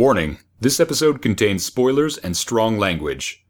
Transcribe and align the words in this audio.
Warning 0.00 0.38
this 0.58 0.80
episode 0.80 1.20
contains 1.20 1.62
spoilers 1.62 2.16
and 2.16 2.34
strong 2.34 2.78
language. 2.78 3.44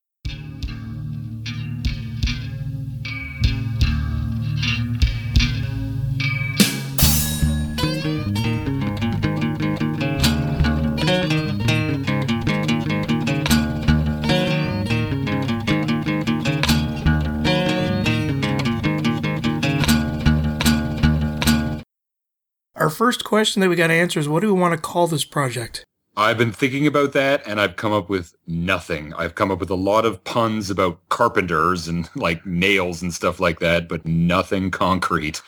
Our 22.74 22.90
first 22.90 23.22
question 23.22 23.60
that 23.60 23.68
we 23.68 23.76
got 23.76 23.86
to 23.86 23.92
answer 23.92 24.18
is 24.18 24.28
what 24.28 24.40
do 24.40 24.52
we 24.52 24.60
want 24.60 24.74
to 24.74 24.80
call 24.80 25.06
this 25.06 25.24
project? 25.24 25.84
I've 26.20 26.36
been 26.38 26.52
thinking 26.52 26.86
about 26.86 27.12
that 27.12 27.46
and 27.46 27.60
I've 27.60 27.76
come 27.76 27.92
up 27.92 28.10
with 28.10 28.34
nothing. 28.46 29.14
I've 29.14 29.34
come 29.34 29.50
up 29.50 29.58
with 29.58 29.70
a 29.70 29.74
lot 29.74 30.04
of 30.04 30.22
puns 30.24 30.68
about 30.70 31.00
carpenters 31.08 31.88
and 31.88 32.08
like 32.16 32.44
nails 32.44 33.00
and 33.02 33.12
stuff 33.14 33.40
like 33.40 33.58
that, 33.60 33.88
but 33.88 34.04
nothing 34.04 34.70
concrete. 34.70 35.40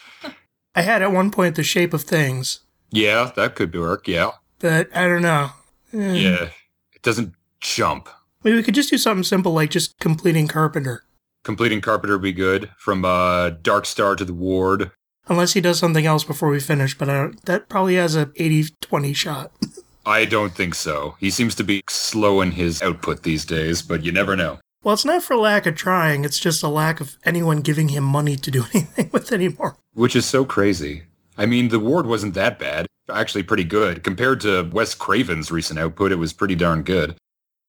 I 0.75 0.83
had 0.83 1.03
at 1.03 1.13
one 1.13 1.31
point 1.31 1.57
the 1.57 1.63
shape 1.63 1.93
of 1.93 2.03
things, 2.03 2.61
Yeah, 2.91 3.31
that 3.37 3.55
could 3.55 3.75
work. 3.75 4.09
Yeah. 4.09 4.31
but 4.61 4.89
I 4.97 5.07
don't 5.07 5.23
know. 5.23 5.51
Eh, 5.93 6.13
Yeah. 6.15 6.49
It 6.95 7.03
doesn't 7.03 7.35
jump. 7.61 8.09
Maybe 8.43 8.57
we 8.57 8.63
could 8.63 8.75
just 8.75 8.91
do 8.91 8.97
something 8.99 9.25
simple 9.25 9.53
like 9.53 9.71
just 9.71 9.99
completing 9.99 10.49
Carpenter. 10.49 11.05
Completing 11.45 11.81
Carpenter 11.83 12.15
would 12.15 12.23
be 12.23 12.33
good. 12.33 12.71
From 12.79 13.05
uh, 13.05 13.51
Dark 13.51 13.85
Star 13.85 14.17
to 14.17 14.25
the 14.25 14.33
Ward. 14.33 14.91
Unless 15.29 15.53
he 15.53 15.61
does 15.61 15.79
something 15.79 16.07
else 16.07 16.25
before 16.25 16.49
we 16.49 16.59
finish, 16.61 16.97
but 16.97 17.09
I 17.11 17.15
don't, 17.15 17.45
that 17.45 17.69
probably 17.69 17.97
has 17.97 18.17
a 18.17 18.27
80-20 18.27 19.15
shot. 19.15 19.53
I 20.05 20.25
don't 20.25 20.55
think 20.55 20.75
so. 20.75 21.17
He 21.21 21.31
seems 21.31 21.55
to 21.57 21.65
be 21.65 21.83
slow 21.89 22.41
in 22.41 22.53
his 22.53 22.83
output 22.83 23.23
these 23.23 23.45
days, 23.45 23.83
but 23.83 24.03
you 24.03 24.13
never 24.13 24.37
know. 24.37 24.59
Well, 24.83 24.95
it's 24.95 25.05
not 25.05 25.23
for 25.23 25.37
lack 25.37 25.67
of 25.67 25.77
trying, 25.77 26.25
it's 26.25 26.41
just 26.41 26.63
a 26.63 26.69
lack 26.69 27.01
of 27.01 27.17
anyone 27.25 27.61
giving 27.61 27.89
him 27.91 28.03
money 28.03 28.37
to 28.37 28.51
do 28.51 28.65
anything 28.75 29.11
with 29.13 29.33
anymore. 29.33 29.77
Which 29.95 30.17
is 30.17 30.27
so 30.27 30.45
crazy. 30.45 31.05
I 31.39 31.47
mean, 31.47 31.69
the 31.69 31.79
Ward 31.79 32.07
wasn't 32.07 32.35
that 32.35 32.59
bad. 32.59 32.87
Actually, 33.09 33.45
pretty 33.45 33.65
good. 33.65 34.03
Compared 34.03 34.41
to 34.41 34.69
Wes 34.73 34.95
Craven's 34.95 35.51
recent 35.51 35.79
output, 35.79 36.13
it 36.13 36.17
was 36.17 36.33
pretty 36.33 36.55
darn 36.55 36.83
good. 36.83 37.17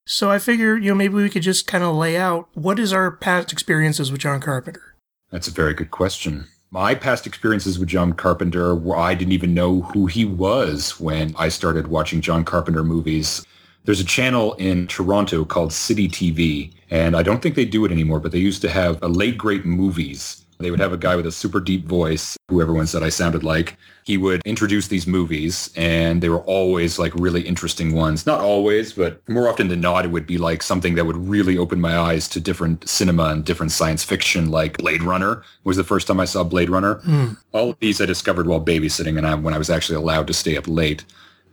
So 0.05 0.29
I 0.29 0.39
figure, 0.39 0.75
you 0.75 0.89
know, 0.89 0.95
maybe 0.95 1.15
we 1.15 1.29
could 1.29 1.43
just 1.43 1.65
kind 1.65 1.83
of 1.83 1.95
lay 1.95 2.17
out 2.17 2.49
what 2.53 2.77
is 2.79 2.91
our 2.91 3.09
past 3.11 3.53
experiences 3.53 4.11
with 4.11 4.21
John 4.21 4.41
Carpenter. 4.41 4.95
That's 5.31 5.47
a 5.47 5.51
very 5.51 5.73
good 5.73 5.91
question. 5.91 6.47
My 6.73 6.95
past 6.95 7.27
experiences 7.27 7.77
with 7.77 7.87
John 7.87 8.13
Carpenter, 8.13 8.73
were- 8.73 8.97
I 8.97 9.13
didn't 9.13 9.33
even 9.33 9.53
know 9.53 9.83
who 9.93 10.07
he 10.07 10.25
was 10.25 10.99
when 10.99 11.35
I 11.37 11.49
started 11.49 11.85
watching 11.85 12.19
John 12.19 12.43
Carpenter 12.43 12.83
movies. 12.83 13.45
There's 13.85 13.99
a 13.99 14.03
channel 14.03 14.53
in 14.53 14.87
Toronto 14.87 15.45
called 15.45 15.71
City 15.71 16.09
TV, 16.09 16.71
and 16.89 17.15
I 17.15 17.21
don't 17.21 17.43
think 17.43 17.53
they 17.53 17.65
do 17.65 17.85
it 17.85 17.91
anymore, 17.91 18.19
but 18.19 18.31
they 18.31 18.39
used 18.39 18.63
to 18.63 18.71
have 18.71 18.97
a 19.03 19.07
late 19.07 19.37
great 19.37 19.67
movies. 19.67 20.45
They 20.57 20.71
would 20.71 20.79
have 20.79 20.93
a 20.93 20.97
guy 20.97 21.15
with 21.15 21.27
a 21.27 21.31
super 21.31 21.59
deep 21.59 21.87
voice, 21.87 22.37
who 22.49 22.59
everyone 22.59 22.87
said 22.87 23.03
I 23.03 23.09
sounded 23.09 23.43
like. 23.43 23.77
He 24.05 24.17
would 24.17 24.41
introduce 24.45 24.87
these 24.87 25.07
movies, 25.07 25.71
and 25.75 26.21
they 26.21 26.29
were 26.29 26.41
always 26.41 26.99
like 26.99 27.13
really 27.15 27.41
interesting 27.41 27.93
ones. 27.93 28.25
Not 28.25 28.41
always, 28.41 28.93
but 28.93 29.27
more 29.29 29.47
often 29.47 29.67
than 29.69 29.81
not, 29.81 30.05
it 30.05 30.11
would 30.11 30.27
be 30.27 30.37
like 30.37 30.61
something 30.61 30.95
that 30.95 31.05
would 31.05 31.17
really 31.17 31.57
open 31.57 31.79
my 31.79 31.97
eyes 31.97 32.27
to 32.29 32.39
different 32.39 32.87
cinema 32.87 33.25
and 33.25 33.45
different 33.45 33.71
science 33.71 34.03
fiction, 34.03 34.51
like 34.51 34.77
Blade 34.77 35.03
Runner 35.03 35.43
was 35.63 35.77
the 35.77 35.83
first 35.83 36.07
time 36.07 36.19
I 36.19 36.25
saw 36.25 36.43
Blade 36.43 36.69
Runner. 36.69 36.95
Hmm. 36.95 37.27
All 37.51 37.69
of 37.69 37.79
these 37.79 38.01
I 38.01 38.05
discovered 38.05 38.47
while 38.47 38.63
babysitting, 38.63 39.17
and 39.17 39.25
I, 39.25 39.35
when 39.35 39.53
I 39.53 39.57
was 39.57 39.69
actually 39.69 39.95
allowed 39.95 40.27
to 40.27 40.33
stay 40.33 40.57
up 40.57 40.67
late. 40.67 41.05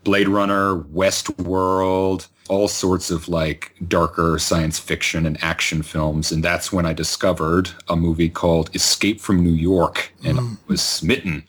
Blade 0.02 0.28
Runner, 0.28 0.76
Westworld, 0.76 2.26
all 2.48 2.68
sorts 2.68 3.10
of 3.10 3.28
like 3.28 3.74
darker 3.86 4.38
science 4.38 4.78
fiction 4.78 5.26
and 5.26 5.42
action 5.42 5.82
films. 5.82 6.32
And 6.32 6.42
that's 6.42 6.72
when 6.72 6.86
I 6.86 6.92
discovered 6.92 7.70
a 7.88 7.96
movie 7.96 8.28
called 8.28 8.74
Escape 8.74 9.20
from 9.20 9.42
New 9.42 9.52
York 9.52 10.12
and 10.24 10.38
hmm. 10.38 10.54
I 10.54 10.56
was 10.66 10.82
smitten. 10.82 11.44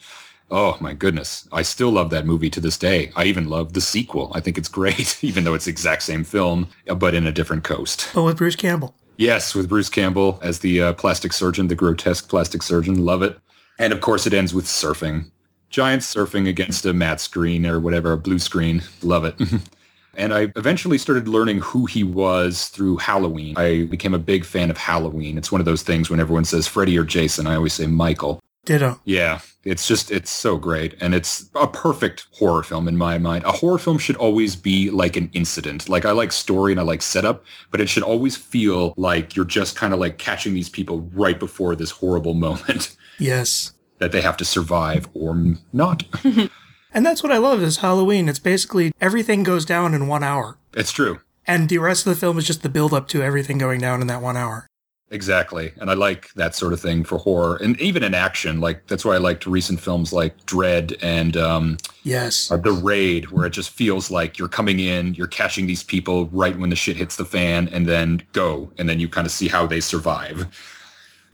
Oh 0.54 0.76
my 0.82 0.94
goodness. 0.94 1.48
I 1.54 1.62
still 1.62 1.92
love 1.92 2.10
that 2.10 2.26
movie 2.26 2.50
to 2.50 2.60
this 2.60 2.78
day. 2.78 3.14
I 3.16 3.24
even 3.24 3.50
love 3.50 3.72
the 3.72 3.80
sequel. 3.80 4.34
I 4.36 4.42
think 4.42 4.58
it's 4.58 4.68
great, 4.68 5.18
even 5.24 5.46
though 5.46 5.54
it's 5.54 5.66
the 5.66 5.72
exact 5.72 6.04
same 6.04 6.26
film, 6.26 6.68
but 6.98 7.16
in 7.16 7.26
a 7.26 7.32
different 7.32 7.64
coast. 7.64 8.10
But 8.14 8.24
with 8.24 8.38
Bruce 8.38 8.58
Campbell. 8.58 8.94
Yes, 9.16 9.56
with 9.56 9.70
Bruce 9.70 9.90
Campbell 9.90 10.40
as 10.42 10.60
the 10.60 10.82
uh, 10.82 10.94
plastic 10.94 11.32
surgeon, 11.32 11.68
the 11.68 11.76
grotesque 11.76 12.28
plastic 12.28 12.64
surgeon. 12.64 13.06
Love 13.06 13.24
it. 13.24 13.40
And 13.80 13.94
of 13.94 14.02
course, 14.02 14.28
it 14.28 14.34
ends 14.34 14.54
with 14.54 14.66
surfing. 14.66 15.32
Giants 15.70 16.14
surfing 16.14 16.50
against 16.50 16.86
a 16.86 16.94
matte 16.94 17.22
screen 17.22 17.66
or 17.66 17.80
whatever, 17.80 18.12
a 18.12 18.18
blue 18.18 18.40
screen. 18.40 18.84
Love 19.02 19.24
it. 19.24 19.36
and 20.16 20.34
I 20.34 20.52
eventually 20.58 20.98
started 20.98 21.30
learning 21.30 21.60
who 21.60 21.86
he 21.86 22.04
was 22.04 22.68
through 22.68 22.98
Halloween. 22.98 23.56
I 23.58 23.86
became 23.86 24.14
a 24.14 24.20
big 24.20 24.44
fan 24.44 24.70
of 24.70 24.78
Halloween. 24.78 25.38
It's 25.38 25.52
one 25.52 25.62
of 25.62 25.66
those 25.66 25.82
things 25.82 26.10
when 26.10 26.20
everyone 26.20 26.44
says 26.44 26.68
Freddy 26.68 26.98
or 26.98 27.06
Jason, 27.06 27.48
I 27.48 27.56
always 27.56 27.74
say 27.74 27.88
Michael. 27.88 28.42
Ditto. 28.66 29.00
Yeah, 29.06 29.40
it's 29.64 29.88
just, 29.88 30.12
it's 30.12 30.30
so 30.30 30.58
great. 30.58 30.96
And 31.02 31.16
it's 31.16 31.50
a 31.56 31.68
perfect 31.68 32.28
horror 32.34 32.62
film 32.64 32.88
in 32.88 32.96
my 32.96 33.18
mind. 33.18 33.44
A 33.44 33.52
horror 33.52 33.80
film 33.80 33.98
should 33.98 34.16
always 34.18 34.56
be 34.56 34.90
like 34.92 35.16
an 35.18 35.30
incident. 35.34 35.90
Like 35.90 36.06
I 36.06 36.12
like 36.12 36.32
story 36.32 36.72
and 36.72 36.80
I 36.80 36.84
like 36.84 37.02
setup, 37.02 37.44
but 37.72 37.82
it 37.82 37.90
should 37.90 38.04
always 38.04 38.36
feel 38.38 38.94
like 38.98 39.36
you're 39.36 39.46
just 39.46 39.76
kind 39.76 39.94
of 39.94 40.00
like 40.00 40.18
catching 40.20 40.54
these 40.54 40.70
people 40.70 41.10
right 41.14 41.40
before 41.40 41.76
this 41.76 41.92
horrible 41.92 42.34
moment 42.48 42.96
Yes. 43.20 43.74
that 43.98 44.12
they 44.12 44.22
have 44.22 44.38
to 44.38 44.46
survive 44.46 45.08
or 45.14 45.56
not. 45.74 46.04
And 46.94 47.06
that's 47.06 47.24
what 47.24 47.32
I 47.32 47.38
love 47.38 47.64
is 47.64 47.78
Halloween. 47.78 48.28
It's 48.28 48.38
basically 48.38 48.92
everything 49.00 49.44
goes 49.44 49.64
down 49.64 49.94
in 49.94 50.08
one 50.10 50.24
hour. 50.26 50.58
it's 50.74 50.92
true. 50.92 51.22
And 51.48 51.70
the 51.70 51.78
rest 51.78 52.06
of 52.06 52.14
the 52.14 52.20
film 52.20 52.38
is 52.38 52.46
just 52.46 52.64
the 52.64 52.70
build 52.70 52.94
up 52.94 53.08
to 53.08 53.24
everything 53.24 53.58
going 53.58 53.80
down 53.80 54.02
in 54.02 54.08
that 54.08 54.22
one 54.22 54.36
hour. 54.36 54.68
Exactly. 55.12 55.74
And 55.78 55.92
I 55.92 55.94
like 55.94 56.34
that 56.36 56.56
sort 56.56 56.72
of 56.72 56.80
thing 56.80 57.04
for 57.04 57.18
horror 57.18 57.58
and 57.58 57.80
even 57.82 58.02
in 58.02 58.14
action. 58.14 58.62
Like 58.62 58.88
that's 58.88 59.04
why 59.04 59.16
I 59.16 59.18
liked 59.18 59.46
recent 59.46 59.82
films 59.82 60.14
like 60.14 60.38
Dredd 60.46 60.98
and 61.04 61.36
um, 61.36 61.78
Yes. 62.04 62.50
uh, 62.50 62.56
The 62.56 62.72
Raid, 62.72 63.30
where 63.30 63.46
it 63.46 63.50
just 63.52 63.72
feels 63.72 64.10
like 64.10 64.38
you're 64.40 64.48
coming 64.48 64.80
in, 64.80 65.14
you're 65.16 65.28
catching 65.28 65.68
these 65.68 65.84
people 65.84 66.28
right 66.28 66.58
when 66.58 66.70
the 66.70 66.78
shit 66.78 66.96
hits 66.96 67.18
the 67.18 67.26
fan 67.26 67.68
and 67.70 67.86
then 67.88 68.24
go. 68.32 68.72
And 68.78 68.88
then 68.88 69.02
you 69.02 69.10
kind 69.10 69.28
of 69.28 69.34
see 69.34 69.50
how 69.50 69.68
they 69.68 69.82
survive. 69.82 70.48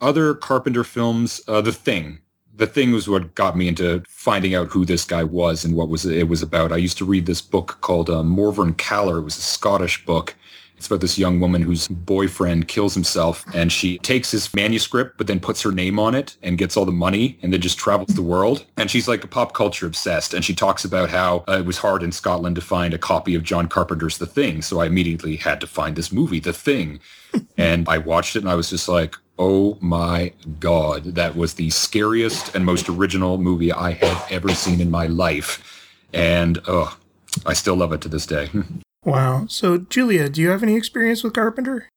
Other 0.02 0.34
Carpenter 0.34 0.84
films, 0.84 1.42
uh, 1.48 1.62
The 1.62 1.72
Thing. 1.72 2.20
The 2.56 2.68
Thing 2.68 2.92
was 2.92 3.08
what 3.08 3.36
got 3.36 3.56
me 3.56 3.68
into 3.68 4.04
finding 4.08 4.56
out 4.56 4.70
who 4.70 4.86
this 4.86 5.06
guy 5.06 5.24
was 5.24 5.64
and 5.64 5.76
what 5.76 5.90
was 5.90 6.04
it 6.08 6.28
was 6.28 6.42
about. 6.42 6.72
I 6.72 6.78
used 6.78 6.98
to 6.98 7.06
read 7.06 7.28
this 7.28 7.42
book 7.42 7.78
called 7.82 8.10
uh, 8.10 8.24
Morvern 8.24 8.76
Callar. 8.76 9.20
It 9.20 9.24
was 9.24 9.38
a 9.38 9.42
Scottish 9.42 10.04
book. 10.06 10.34
It's 10.78 10.88
about 10.88 11.02
this 11.02 11.18
young 11.18 11.40
woman 11.40 11.64
whose 11.64 11.88
boyfriend 11.88 12.68
kills 12.68 12.94
himself 12.94 13.44
and 13.56 13.72
she 13.72 13.98
takes 14.00 14.30
his 14.30 14.54
manuscript 14.54 15.18
but 15.18 15.26
then 15.26 15.40
puts 15.40 15.62
her 15.64 15.72
name 15.72 16.00
on 16.00 16.14
it 16.14 16.38
and 16.44 16.58
gets 16.58 16.78
all 16.78 16.86
the 16.86 16.92
money 16.92 17.40
and 17.42 17.52
then 17.52 17.62
just 17.62 17.80
travels 17.80 18.10
the 18.10 18.22
world. 18.22 18.66
And 18.78 18.90
she's 18.90 19.08
like 19.08 19.24
a 19.24 19.28
pop 19.28 19.54
culture 19.54 19.88
obsessed 19.88 20.36
and 20.36 20.46
she 20.46 20.54
talks 20.54 20.86
about 20.86 21.10
how 21.10 21.44
uh, 21.48 21.58
it 21.60 21.66
was 21.66 21.80
hard 21.80 22.04
in 22.04 22.12
Scotland 22.12 22.56
to 22.56 22.62
find 22.62 22.94
a 22.94 23.00
copy 23.00 23.34
of 23.34 23.44
John 23.44 23.68
Carpenter's 23.68 24.20
The 24.20 24.28
Thing. 24.28 24.62
So 24.62 24.80
I 24.80 24.86
immediately 24.86 25.36
had 25.36 25.60
to 25.62 25.68
find 25.68 25.96
this 25.96 26.12
movie, 26.12 26.40
The 26.40 26.54
Thing. 26.54 27.00
and 27.58 27.90
I 27.90 27.98
watched 27.98 28.36
it 28.36 28.44
and 28.44 28.50
I 28.50 28.56
was 28.56 28.70
just 28.70 28.88
like, 28.88 29.16
oh 29.40 29.78
my 29.82 30.32
God, 30.60 31.04
that 31.16 31.36
was 31.36 31.56
the 31.56 31.70
scariest 31.72 32.56
and 32.56 32.66
most 32.66 32.88
original 32.88 33.38
movie 33.38 33.72
I 33.72 33.92
have 33.92 34.28
ever 34.30 34.50
seen 34.50 34.80
in 34.80 34.92
my 34.92 35.08
life. 35.08 35.92
And 36.14 36.60
oh, 36.68 36.98
I 37.46 37.54
still 37.54 37.76
love 37.76 37.94
it 37.94 38.02
to 38.02 38.10
this 38.10 38.26
day. 38.26 38.50
Wow. 39.08 39.46
So, 39.48 39.78
Julia, 39.78 40.28
do 40.28 40.42
you 40.42 40.50
have 40.50 40.64
any 40.64 40.76
experience 40.76 41.24
with 41.24 41.34
Carpenter? 41.34 41.88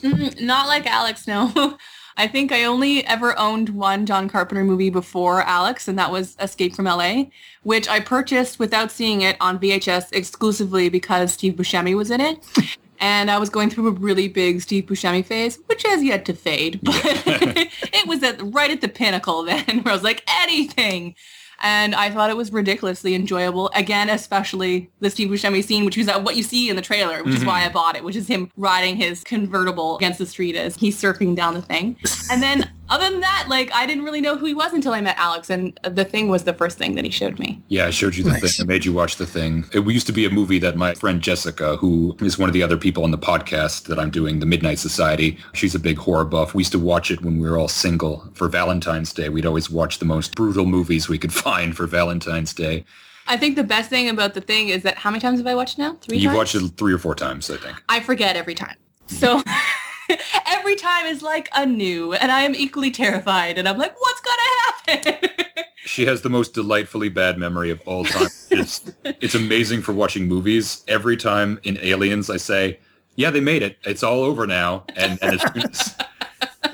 Mm, 0.00 0.40
Not 0.40 0.68
like 0.68 0.86
Alex, 0.86 1.26
no. 1.26 1.76
I 2.16 2.28
think 2.28 2.52
I 2.52 2.62
only 2.62 3.04
ever 3.06 3.36
owned 3.36 3.70
one 3.70 4.06
John 4.06 4.28
Carpenter 4.28 4.62
movie 4.62 4.90
before 4.90 5.42
Alex, 5.42 5.88
and 5.88 5.98
that 5.98 6.12
was 6.12 6.36
Escape 6.38 6.76
from 6.76 6.84
LA, 6.84 7.24
which 7.64 7.88
I 7.88 7.98
purchased 7.98 8.60
without 8.60 8.92
seeing 8.92 9.22
it 9.22 9.36
on 9.40 9.58
VHS 9.58 10.12
exclusively 10.12 10.88
because 10.88 11.32
Steve 11.32 11.54
Buscemi 11.54 11.96
was 11.96 12.10
in 12.10 12.20
it. 12.20 12.38
And 13.02 13.30
I 13.30 13.38
was 13.38 13.48
going 13.48 13.70
through 13.70 13.88
a 13.88 13.92
really 13.92 14.28
big 14.28 14.60
Steve 14.60 14.84
Buscemi 14.84 15.24
phase, 15.24 15.58
which 15.68 15.82
has 15.86 16.04
yet 16.04 16.26
to 16.26 16.34
fade, 16.34 16.80
but 16.82 17.00
it 17.02 18.06
was 18.06 18.22
at 18.22 18.38
right 18.52 18.70
at 18.70 18.82
the 18.82 18.88
pinnacle 18.88 19.42
then, 19.42 19.78
where 19.78 19.92
I 19.92 19.94
was 19.94 20.02
like, 20.02 20.22
anything. 20.42 21.14
And 21.62 21.94
I 21.94 22.10
thought 22.10 22.30
it 22.30 22.36
was 22.36 22.52
ridiculously 22.52 23.14
enjoyable. 23.14 23.70
Again, 23.74 24.08
especially 24.08 24.90
the 25.00 25.10
Steve 25.10 25.28
Buscemi 25.28 25.62
scene, 25.62 25.84
which 25.84 25.98
is 25.98 26.08
uh, 26.08 26.20
what 26.20 26.36
you 26.36 26.42
see 26.42 26.70
in 26.70 26.76
the 26.76 26.82
trailer, 26.82 27.22
which 27.22 27.34
is 27.34 27.44
why 27.44 27.64
I 27.64 27.68
bought 27.68 27.96
it, 27.96 28.04
which 28.04 28.16
is 28.16 28.26
him 28.26 28.50
riding 28.56 28.96
his 28.96 29.22
convertible 29.24 29.96
against 29.96 30.18
the 30.18 30.26
street 30.26 30.56
as 30.56 30.76
he's 30.76 31.00
surfing 31.00 31.36
down 31.36 31.54
the 31.54 31.62
thing. 31.62 31.96
And 32.30 32.42
then 32.42 32.70
other 32.90 33.08
than 33.08 33.20
that, 33.20 33.46
like 33.48 33.70
I 33.72 33.86
didn't 33.86 34.04
really 34.04 34.20
know 34.20 34.36
who 34.36 34.44
he 34.46 34.54
was 34.54 34.72
until 34.72 34.92
I 34.92 35.00
met 35.00 35.16
Alex, 35.18 35.48
and 35.48 35.78
the 35.84 36.04
thing 36.04 36.28
was 36.28 36.44
the 36.44 36.52
first 36.52 36.76
thing 36.76 36.94
that 36.96 37.04
he 37.04 37.10
showed 37.10 37.38
me. 37.38 37.62
Yeah, 37.68 37.86
I 37.86 37.90
showed 37.90 38.16
you 38.16 38.24
the 38.24 38.30
Nice. 38.30 38.56
thing. 38.56 38.64
I 38.64 38.68
made 38.68 38.84
you 38.84 38.92
watch 38.92 39.16
the 39.16 39.26
thing. 39.26 39.64
It 39.72 39.86
used 39.86 40.06
to 40.08 40.12
be 40.12 40.26
a 40.26 40.30
movie 40.30 40.58
that 40.58 40.76
my 40.76 40.94
friend 40.94 41.20
Jessica, 41.22 41.76
who 41.76 42.16
is 42.20 42.38
one 42.38 42.48
of 42.48 42.52
the 42.52 42.62
other 42.62 42.76
people 42.76 43.04
on 43.04 43.10
the 43.10 43.18
podcast 43.18 43.84
that 43.86 43.98
I'm 43.98 44.10
doing, 44.10 44.40
the 44.40 44.46
Midnight 44.46 44.78
Society, 44.78 45.38
she's 45.54 45.74
a 45.74 45.78
big 45.78 45.96
horror 45.98 46.24
buff. 46.24 46.54
We 46.54 46.60
used 46.62 46.72
to 46.72 46.78
watch 46.78 47.10
it 47.10 47.22
when 47.22 47.38
we 47.38 47.48
were 47.48 47.56
all 47.58 47.68
single 47.68 48.28
for 48.34 48.48
Valentine's 48.48 49.12
Day. 49.12 49.28
We'd 49.28 49.46
always 49.46 49.70
watch 49.70 49.98
the 50.00 50.04
most 50.04 50.34
brutal 50.34 50.66
movies 50.66 51.08
we 51.08 51.18
could 51.18 51.32
find 51.46 51.76
for 51.76 51.86
Valentine's 51.86 52.52
Day. 52.52 52.84
I 53.26 53.36
think 53.36 53.54
the 53.54 53.62
best 53.62 53.88
thing 53.90 54.08
about 54.08 54.34
the 54.34 54.40
thing 54.40 54.70
is 54.70 54.82
that 54.82 54.98
how 54.98 55.10
many 55.10 55.20
times 55.20 55.38
have 55.38 55.46
I 55.46 55.54
watched 55.54 55.78
now? 55.78 55.94
3 56.00 56.16
You've 56.18 56.30
times. 56.30 56.36
watched 56.36 56.54
it 56.56 56.68
three 56.76 56.92
or 56.92 56.98
four 56.98 57.14
times, 57.14 57.48
I 57.50 57.56
think. 57.58 57.80
I 57.88 58.00
forget 58.00 58.34
every 58.34 58.56
time. 58.56 58.74
So 59.06 59.40
every 60.46 60.76
time 60.76 61.06
is 61.06 61.22
like 61.22 61.48
a 61.54 61.66
new, 61.66 62.12
and 62.12 62.30
I 62.30 62.42
am 62.42 62.54
equally 62.54 62.90
terrified. 62.90 63.58
And 63.58 63.68
I'm 63.68 63.78
like, 63.78 63.94
what's 64.00 64.20
gonna 64.20 65.02
happen? 65.04 65.28
She 65.86 66.06
has 66.06 66.22
the 66.22 66.30
most 66.30 66.54
delightfully 66.54 67.08
bad 67.08 67.36
memory 67.36 67.70
of 67.70 67.80
all 67.84 68.04
time. 68.04 68.28
It's 68.50 68.92
it's 69.04 69.34
amazing 69.34 69.82
for 69.82 69.92
watching 69.92 70.28
movies. 70.28 70.84
Every 70.86 71.16
time 71.16 71.58
in 71.64 71.78
Aliens, 71.78 72.30
I 72.30 72.36
say, 72.36 72.78
"Yeah, 73.16 73.30
they 73.30 73.40
made 73.40 73.62
it. 73.62 73.76
It's 73.82 74.04
all 74.04 74.22
over 74.22 74.46
now." 74.46 74.84
And, 74.94 75.18
and 75.20 75.34
as, 75.34 75.40
soon 75.40 75.62
as, 75.62 75.96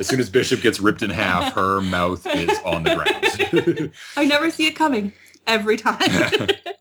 as 0.00 0.06
soon 0.06 0.21
as 0.21 0.29
Bishop 0.29 0.61
gets 0.61 0.81
ripped 0.81 1.03
in 1.03 1.09
half, 1.09 1.55
her 1.55 1.81
mouth 1.81 2.27
is 2.27 2.59
on 2.65 2.83
the 2.83 2.94
ground. 2.94 3.93
I 4.17 4.27
never 4.27 4.50
see 4.50 4.67
it 4.67 4.75
coming. 4.75 5.15
Every 5.47 5.79
time. 5.79 5.99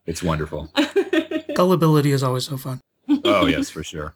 it's 0.06 0.22
wonderful. 0.22 0.69
Gullibility 1.56 2.12
is 2.12 2.22
always 2.22 2.44
so 2.46 2.57
fun. 2.57 2.81
Oh 3.24 3.46
yes, 3.46 3.69
for 3.69 3.84
sure. 3.84 4.16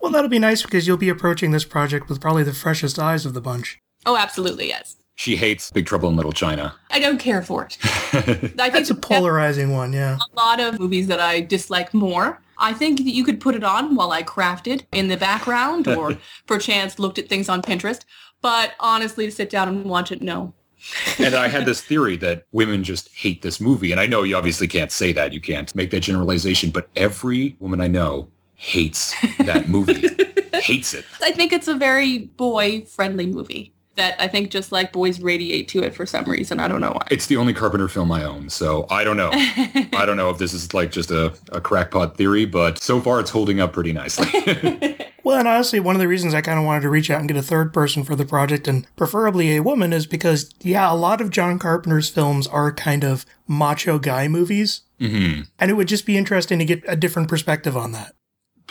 Well, 0.00 0.10
that'll 0.12 0.28
be 0.30 0.38
nice 0.38 0.62
because 0.62 0.86
you'll 0.86 0.96
be 0.96 1.08
approaching 1.08 1.52
this 1.52 1.64
project 1.64 2.08
with 2.08 2.20
probably 2.20 2.42
the 2.42 2.52
freshest 2.52 2.98
eyes 2.98 3.24
of 3.26 3.34
the 3.34 3.40
bunch. 3.40 3.80
oh, 4.06 4.16
absolutely, 4.16 4.68
yes. 4.68 4.96
She 5.14 5.36
hates 5.36 5.70
Big 5.70 5.86
Trouble 5.86 6.08
in 6.08 6.16
Little 6.16 6.32
China. 6.32 6.74
I 6.90 6.98
don't 6.98 7.18
care 7.18 7.42
for 7.42 7.64
it. 7.64 7.78
I 7.84 8.20
think 8.22 8.56
That's 8.56 8.90
a 8.90 8.94
that- 8.94 9.02
polarizing 9.02 9.70
one, 9.72 9.92
yeah. 9.92 10.16
a 10.16 10.36
lot 10.36 10.58
of 10.58 10.80
movies 10.80 11.06
that 11.08 11.20
I 11.20 11.40
dislike 11.40 11.92
more. 11.94 12.40
I 12.58 12.72
think 12.72 12.98
that 12.98 13.10
you 13.12 13.22
could 13.24 13.40
put 13.40 13.54
it 13.54 13.62
on 13.64 13.94
while 13.94 14.10
I 14.12 14.22
crafted 14.22 14.84
in 14.92 15.08
the 15.08 15.16
background 15.16 15.86
or 15.88 16.16
perchance 16.46 16.98
looked 16.98 17.18
at 17.18 17.28
things 17.28 17.48
on 17.48 17.60
Pinterest. 17.62 18.00
But 18.40 18.72
honestly, 18.80 19.26
to 19.26 19.32
sit 19.32 19.50
down 19.50 19.68
and 19.68 19.84
watch 19.84 20.10
it, 20.12 20.22
no. 20.22 20.54
and 21.18 21.34
I 21.34 21.46
had 21.46 21.64
this 21.66 21.80
theory 21.80 22.16
that 22.16 22.46
women 22.52 22.82
just 22.82 23.08
hate 23.14 23.42
this 23.42 23.60
movie. 23.60 23.92
And 23.92 24.00
I 24.00 24.06
know 24.06 24.22
you 24.24 24.34
obviously 24.36 24.66
can't 24.66 24.90
say 24.90 25.12
that. 25.12 25.32
You 25.32 25.40
can't 25.40 25.72
make 25.76 25.90
that 25.90 26.00
generalization. 26.00 26.70
But 26.70 26.88
every 26.96 27.56
woman 27.60 27.80
I 27.80 27.86
know 27.86 28.28
hates 28.62 29.12
that 29.38 29.68
movie. 29.68 30.08
hates 30.54 30.94
it. 30.94 31.04
I 31.20 31.32
think 31.32 31.52
it's 31.52 31.66
a 31.66 31.74
very 31.74 32.18
boy-friendly 32.18 33.26
movie 33.26 33.74
that 33.96 34.14
I 34.20 34.28
think 34.28 34.50
just 34.50 34.70
like 34.70 34.92
boys 34.92 35.20
radiate 35.20 35.66
to 35.68 35.82
it 35.82 35.94
for 35.94 36.06
some 36.06 36.24
reason. 36.24 36.60
I 36.60 36.68
don't 36.68 36.80
know 36.80 36.92
why. 36.92 37.06
It's 37.10 37.26
the 37.26 37.36
only 37.36 37.52
Carpenter 37.52 37.88
film 37.88 38.12
I 38.12 38.22
own. 38.22 38.48
So 38.48 38.86
I 38.88 39.02
don't 39.02 39.16
know. 39.16 39.30
I 39.34 40.04
don't 40.06 40.16
know 40.16 40.30
if 40.30 40.38
this 40.38 40.54
is 40.54 40.72
like 40.72 40.92
just 40.92 41.10
a, 41.10 41.34
a 41.50 41.60
crackpot 41.60 42.16
theory, 42.16 42.44
but 42.46 42.78
so 42.78 43.00
far 43.00 43.18
it's 43.18 43.30
holding 43.30 43.58
up 43.60 43.72
pretty 43.72 43.92
nicely. 43.92 44.98
Well, 45.24 45.38
and 45.38 45.46
honestly, 45.46 45.78
one 45.78 45.94
of 45.94 46.00
the 46.00 46.08
reasons 46.08 46.34
I 46.34 46.40
kind 46.40 46.58
of 46.58 46.64
wanted 46.64 46.80
to 46.80 46.90
reach 46.90 47.08
out 47.08 47.20
and 47.20 47.28
get 47.28 47.36
a 47.36 47.42
third 47.42 47.72
person 47.72 48.02
for 48.02 48.16
the 48.16 48.26
project, 48.26 48.66
and 48.66 48.88
preferably 48.96 49.54
a 49.56 49.62
woman, 49.62 49.92
is 49.92 50.04
because, 50.04 50.52
yeah, 50.60 50.92
a 50.92 50.96
lot 50.96 51.20
of 51.20 51.30
John 51.30 51.60
Carpenter's 51.60 52.08
films 52.08 52.48
are 52.48 52.72
kind 52.72 53.04
of 53.04 53.24
macho 53.46 54.00
guy 54.00 54.26
movies. 54.26 54.82
hmm 54.98 55.42
And 55.60 55.70
it 55.70 55.74
would 55.74 55.86
just 55.86 56.06
be 56.06 56.16
interesting 56.16 56.58
to 56.58 56.64
get 56.64 56.82
a 56.88 56.96
different 56.96 57.28
perspective 57.28 57.76
on 57.76 57.92
that. 57.92 58.14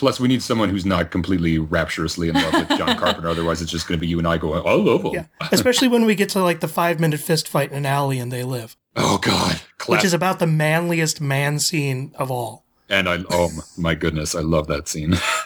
Plus, 0.01 0.19
we 0.19 0.27
need 0.27 0.42
someone 0.42 0.68
who's 0.68 0.83
not 0.83 1.12
completely 1.12 1.59
rapturously 1.59 2.27
in 2.27 2.33
love 2.33 2.53
with 2.53 2.69
John 2.69 2.98
Carpenter. 2.98 3.30
Otherwise, 3.30 3.62
it's 3.62 3.69
just 3.69 3.88
going 3.88 4.00
to 4.00 4.01
be 4.01 4.07
you 4.07 4.18
and 4.18 4.27
I 4.27 4.39
going, 4.39 4.59
I 4.62 4.71
oh, 4.71 4.77
love 4.77 5.06
oh, 5.06 5.12
him. 5.12 5.27
Oh. 5.30 5.38
Yeah. 5.42 5.50
Especially 5.51 5.88
when 5.88 6.06
we 6.06 6.15
get 6.15 6.30
to 6.30 6.42
like 6.42 6.59
the 6.59 6.68
five 6.68 7.00
minute 7.00 7.19
fist 7.19 7.48
fight 7.48 7.69
in 7.69 7.77
an 7.77 7.86
alley 7.86 8.18
and 8.18 8.31
they 8.31 8.42
live, 8.42 8.75
Oh, 8.95 9.19
God. 9.19 9.62
which 9.86 10.03
is 10.03 10.15
about 10.15 10.39
the 10.39 10.48
manliest 10.48 11.21
man 11.21 11.59
scene 11.59 12.13
of 12.15 12.31
all. 12.31 12.65
And 12.89 13.07
I, 13.07 13.24
oh 13.30 13.51
my 13.77 13.94
goodness, 13.94 14.33
I 14.33 14.39
love 14.39 14.65
that 14.69 14.88
scene. 14.88 15.13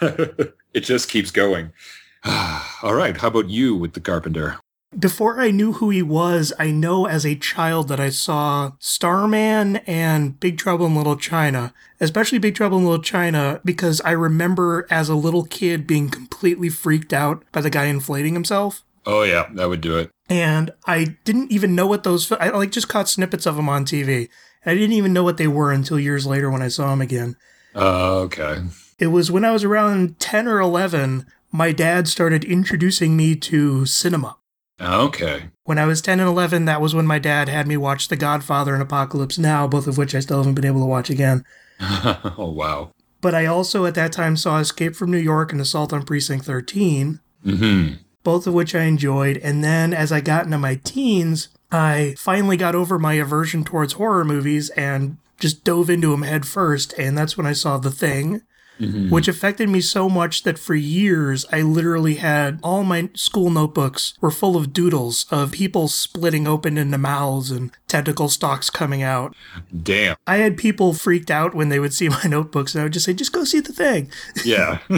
it 0.72 0.80
just 0.80 1.10
keeps 1.10 1.30
going. 1.30 1.74
All 2.24 2.94
right, 2.94 3.14
how 3.14 3.28
about 3.28 3.50
you 3.50 3.76
with 3.76 3.92
the 3.92 4.00
Carpenter? 4.00 4.56
Before 4.98 5.40
I 5.40 5.50
knew 5.50 5.72
who 5.74 5.90
he 5.90 6.00
was, 6.00 6.54
I 6.58 6.70
know 6.70 7.06
as 7.06 7.26
a 7.26 7.34
child 7.34 7.88
that 7.88 8.00
I 8.00 8.08
saw 8.08 8.72
Starman 8.78 9.76
and 9.86 10.40
Big 10.40 10.56
Trouble 10.56 10.86
in 10.86 10.94
Little 10.94 11.16
China, 11.16 11.74
especially 12.00 12.38
Big 12.38 12.54
Trouble 12.54 12.78
in 12.78 12.84
Little 12.84 13.02
China, 13.02 13.60
because 13.62 14.00
I 14.02 14.12
remember 14.12 14.86
as 14.88 15.10
a 15.10 15.14
little 15.14 15.44
kid 15.44 15.86
being 15.86 16.08
completely 16.08 16.70
freaked 16.70 17.12
out 17.12 17.44
by 17.52 17.60
the 17.60 17.68
guy 17.68 17.86
inflating 17.86 18.32
himself. 18.32 18.84
Oh 19.04 19.22
yeah, 19.22 19.48
that 19.52 19.68
would 19.68 19.82
do 19.82 19.98
it. 19.98 20.10
And 20.30 20.70
I 20.86 21.16
didn't 21.24 21.52
even 21.52 21.74
know 21.74 21.86
what 21.86 22.02
those, 22.02 22.32
I 22.32 22.48
like 22.48 22.70
just 22.70 22.88
caught 22.88 23.08
snippets 23.08 23.44
of 23.44 23.56
them 23.56 23.68
on 23.68 23.84
TV. 23.84 24.28
And 24.64 24.72
I 24.72 24.74
didn't 24.74 24.96
even 24.96 25.12
know 25.12 25.24
what 25.24 25.36
they 25.36 25.48
were 25.48 25.72
until 25.72 26.00
years 26.00 26.26
later 26.26 26.50
when 26.50 26.62
I 26.62 26.68
saw 26.68 26.90
them 26.90 27.02
again. 27.02 27.36
Uh, 27.74 28.14
okay. 28.20 28.62
It 28.98 29.08
was 29.08 29.30
when 29.30 29.44
I 29.44 29.50
was 29.50 29.62
around 29.62 30.18
10 30.20 30.48
or 30.48 30.58
11, 30.58 31.26
my 31.52 31.70
dad 31.72 32.08
started 32.08 32.44
introducing 32.44 33.14
me 33.14 33.36
to 33.36 33.84
cinema. 33.84 34.36
Okay. 34.80 35.50
When 35.64 35.78
I 35.78 35.86
was 35.86 36.02
10 36.02 36.20
and 36.20 36.28
11, 36.28 36.66
that 36.66 36.80
was 36.80 36.94
when 36.94 37.06
my 37.06 37.18
dad 37.18 37.48
had 37.48 37.66
me 37.66 37.76
watch 37.76 38.08
The 38.08 38.16
Godfather 38.16 38.74
and 38.74 38.82
Apocalypse 38.82 39.38
Now, 39.38 39.66
both 39.66 39.86
of 39.86 39.96
which 39.96 40.14
I 40.14 40.20
still 40.20 40.38
haven't 40.38 40.54
been 40.54 40.66
able 40.66 40.80
to 40.80 40.86
watch 40.86 41.10
again. 41.10 41.44
oh 41.80 42.52
wow. 42.54 42.92
But 43.20 43.34
I 43.34 43.46
also 43.46 43.86
at 43.86 43.94
that 43.94 44.12
time 44.12 44.36
saw 44.36 44.58
Escape 44.58 44.94
from 44.94 45.10
New 45.10 45.18
York 45.18 45.52
and 45.52 45.60
Assault 45.60 45.92
on 45.92 46.04
Precinct 46.04 46.44
13, 46.44 47.20
hmm 47.42 47.92
both 48.26 48.48
of 48.48 48.54
which 48.54 48.74
I 48.74 48.82
enjoyed. 48.82 49.36
And 49.36 49.62
then 49.62 49.94
as 49.94 50.10
I 50.10 50.20
got 50.20 50.46
into 50.46 50.58
my 50.58 50.80
teens, 50.82 51.48
I 51.70 52.16
finally 52.18 52.56
got 52.56 52.74
over 52.74 52.98
my 52.98 53.12
aversion 53.12 53.62
towards 53.62 53.92
horror 53.92 54.24
movies 54.24 54.68
and 54.70 55.18
just 55.38 55.62
dove 55.62 55.88
into 55.88 56.10
them 56.10 56.22
head 56.22 56.44
first. 56.44 56.92
And 56.98 57.16
that's 57.16 57.36
when 57.36 57.46
I 57.46 57.52
saw 57.52 57.78
The 57.78 57.92
Thing. 57.92 58.42
Mm-hmm. 58.80 59.08
which 59.08 59.26
affected 59.26 59.70
me 59.70 59.80
so 59.80 60.10
much 60.10 60.42
that 60.42 60.58
for 60.58 60.74
years 60.74 61.46
I 61.50 61.62
literally 61.62 62.16
had 62.16 62.60
all 62.62 62.84
my 62.84 63.08
school 63.14 63.48
notebooks 63.48 64.12
were 64.20 64.30
full 64.30 64.54
of 64.54 64.74
doodles 64.74 65.24
of 65.30 65.52
people 65.52 65.88
splitting 65.88 66.46
open 66.46 66.76
into 66.76 66.98
mouths 66.98 67.50
and 67.50 67.72
tentacle 67.88 68.28
stalks 68.28 68.68
coming 68.68 69.02
out. 69.02 69.34
Damn. 69.82 70.16
I 70.26 70.38
had 70.38 70.58
people 70.58 70.92
freaked 70.92 71.30
out 71.30 71.54
when 71.54 71.70
they 71.70 71.78
would 71.78 71.94
see 71.94 72.08
my 72.10 72.24
notebooks 72.24 72.74
and 72.74 72.82
I 72.82 72.84
would 72.84 72.92
just 72.92 73.06
say, 73.06 73.14
just 73.14 73.32
go 73.32 73.44
see 73.44 73.60
the 73.60 73.72
thing. 73.72 74.10
Yeah. 74.44 74.80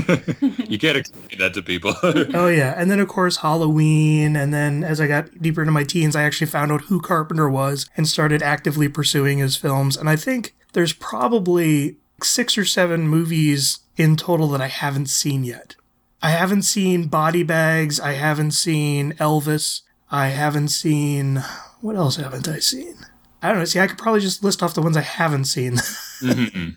you 0.66 0.78
can't 0.78 0.96
explain 0.96 1.38
that 1.38 1.54
to 1.54 1.62
people. 1.62 1.94
Oh 2.34 2.48
yeah. 2.48 2.74
And 2.76 2.90
then 2.90 2.98
of 2.98 3.06
course 3.08 3.38
Halloween. 3.38 4.34
And 4.34 4.52
then 4.52 4.82
as 4.82 5.00
I 5.00 5.06
got 5.06 5.40
deeper 5.40 5.62
into 5.62 5.72
my 5.72 5.84
teens, 5.84 6.16
I 6.16 6.24
actually 6.24 6.48
found 6.48 6.72
out 6.72 6.82
who 6.82 7.00
Carpenter 7.00 7.48
was 7.48 7.88
and 7.96 8.08
started 8.08 8.42
actively 8.42 8.88
pursuing 8.88 9.38
his 9.38 9.56
films. 9.56 9.96
And 9.96 10.08
I 10.10 10.16
think 10.16 10.56
there's 10.72 10.92
probably 10.92 11.97
six 12.22 12.56
or 12.58 12.64
seven 12.64 13.06
movies 13.08 13.80
in 13.96 14.16
total 14.16 14.48
that 14.48 14.60
I 14.60 14.66
haven't 14.68 15.06
seen 15.08 15.44
yet. 15.44 15.76
I 16.22 16.30
haven't 16.30 16.62
seen 16.62 17.06
Body 17.08 17.42
Bags. 17.42 18.00
I 18.00 18.12
haven't 18.12 18.52
seen 18.52 19.12
Elvis. 19.14 19.82
I 20.10 20.28
haven't 20.28 20.68
seen 20.68 21.42
what 21.80 21.94
else 21.96 22.16
haven't 22.16 22.48
I 22.48 22.58
seen? 22.58 22.94
I 23.42 23.48
don't 23.48 23.58
know. 23.58 23.64
See, 23.64 23.78
I 23.78 23.86
could 23.86 23.98
probably 23.98 24.20
just 24.20 24.42
list 24.42 24.62
off 24.62 24.74
the 24.74 24.82
ones 24.82 24.96
I 24.96 25.02
haven't 25.02 25.44
seen. 25.44 25.74
Mhm. 26.20 26.76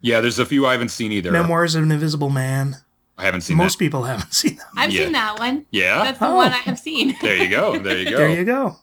Yeah, 0.00 0.20
there's 0.22 0.38
a 0.38 0.46
few 0.46 0.64
I 0.64 0.72
haven't 0.72 0.88
seen 0.90 1.12
either. 1.12 1.30
Memoirs 1.32 1.74
of 1.74 1.82
an 1.82 1.92
Invisible 1.92 2.30
Man. 2.30 2.76
I 3.18 3.24
haven't 3.24 3.40
seen 3.42 3.56
Most 3.58 3.74
that. 3.74 3.84
people 3.84 4.04
haven't 4.04 4.32
seen 4.32 4.56
them. 4.56 4.66
I've 4.76 4.90
Yeah. 4.92 5.04
seen 5.04 5.12
that 5.12 5.38
one. 5.38 5.66
Yeah. 5.70 6.04
That's 6.04 6.18
the 6.20 6.28
Oh. 6.28 6.36
one 6.36 6.52
I 6.52 6.58
have 6.58 6.78
seen. 6.78 7.14
there 7.20 7.36
you 7.36 7.50
go. 7.50 7.78
There 7.78 7.98
you 7.98 8.04
go. 8.10 8.16
There 8.16 8.30
you 8.30 8.44
go. 8.44 8.76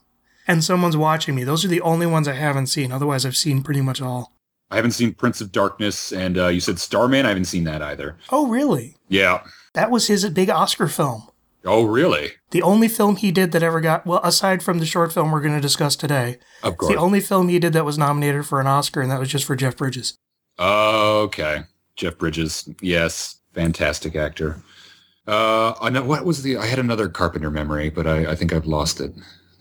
And 0.48 0.64
someone's 0.64 0.98
watching 0.98 1.34
me. 1.34 1.44
Those 1.44 1.66
are 1.66 1.70
the 1.70 1.82
only 1.82 2.06
ones 2.06 2.28
I 2.28 2.34
haven't 2.34 2.68
seen. 2.68 2.92
Otherwise, 2.92 3.26
I've 3.26 3.38
seen 3.38 3.64
pretty 3.64 3.82
much 3.82 4.02
all. 4.02 4.35
I 4.75 4.79
haven't 4.79 4.91
seen 4.91 5.13
Prince 5.13 5.39
of 5.39 5.53
Darkness, 5.53 6.12
and 6.12 6.38
uh, 6.38 6.48
you 6.50 6.60
said 6.60 6.79
Starman. 6.79 7.25
I 7.25 7.29
haven't 7.29 7.46
seen 7.46 7.63
that 7.63 7.82
either. 7.82 8.17
Oh, 8.29 8.48
really? 8.48 8.98
Yeah. 9.08 9.41
That 9.74 9.89
was 9.89 10.08
his 10.08 10.27
big 10.32 10.50
Oscar 10.50 10.89
film. 10.89 11.29
Oh, 11.63 11.86
really? 11.86 12.34
The 12.51 12.62
only 12.62 12.89
film 12.89 13.15
he 13.15 13.32
did 13.32 13.53
that 13.53 13.63
ever 13.63 13.79
got, 13.79 14.05
well, 14.05 14.20
aside 14.22 14.62
from 14.62 14.79
the 14.79 14.86
short 14.86 15.13
film 15.13 15.32
we're 15.32 15.39
going 15.39 15.55
to 15.55 15.62
discuss 15.62 15.96
today, 15.96 16.39
Of 16.62 16.75
course. 16.75 16.91
the 16.94 17.00
only 17.00 17.22
film 17.22 17.48
he 17.48 17.58
did 17.58 17.72
that 17.72 17.86
was 17.86 17.98
nominated 17.98 18.46
for 18.48 18.60
an 18.60 18.67
Oscar, 18.67 19.00
and 19.01 19.10
that 19.12 19.20
was 19.20 19.29
just 19.29 19.46
for 19.46 19.55
Jeff 19.55 19.77
Bridges. 19.77 20.17
okay. 20.60 21.62
Jeff 21.96 22.17
Bridges. 22.17 22.70
Yes. 22.82 23.39
Fantastic 23.53 24.17
actor. 24.17 24.58
Uh, 25.25 25.74
I 25.82 25.89
know 25.89 26.03
what 26.03 26.25
was 26.25 26.44
the? 26.44 26.58
I 26.58 26.65
had 26.65 26.79
another 26.79 27.08
Carpenter 27.08 27.50
memory, 27.50 27.89
but 27.89 28.05
I, 28.05 28.32
I 28.32 28.36
think 28.36 28.51
I've 28.51 28.65
lost 28.67 29.00
it. 29.00 29.13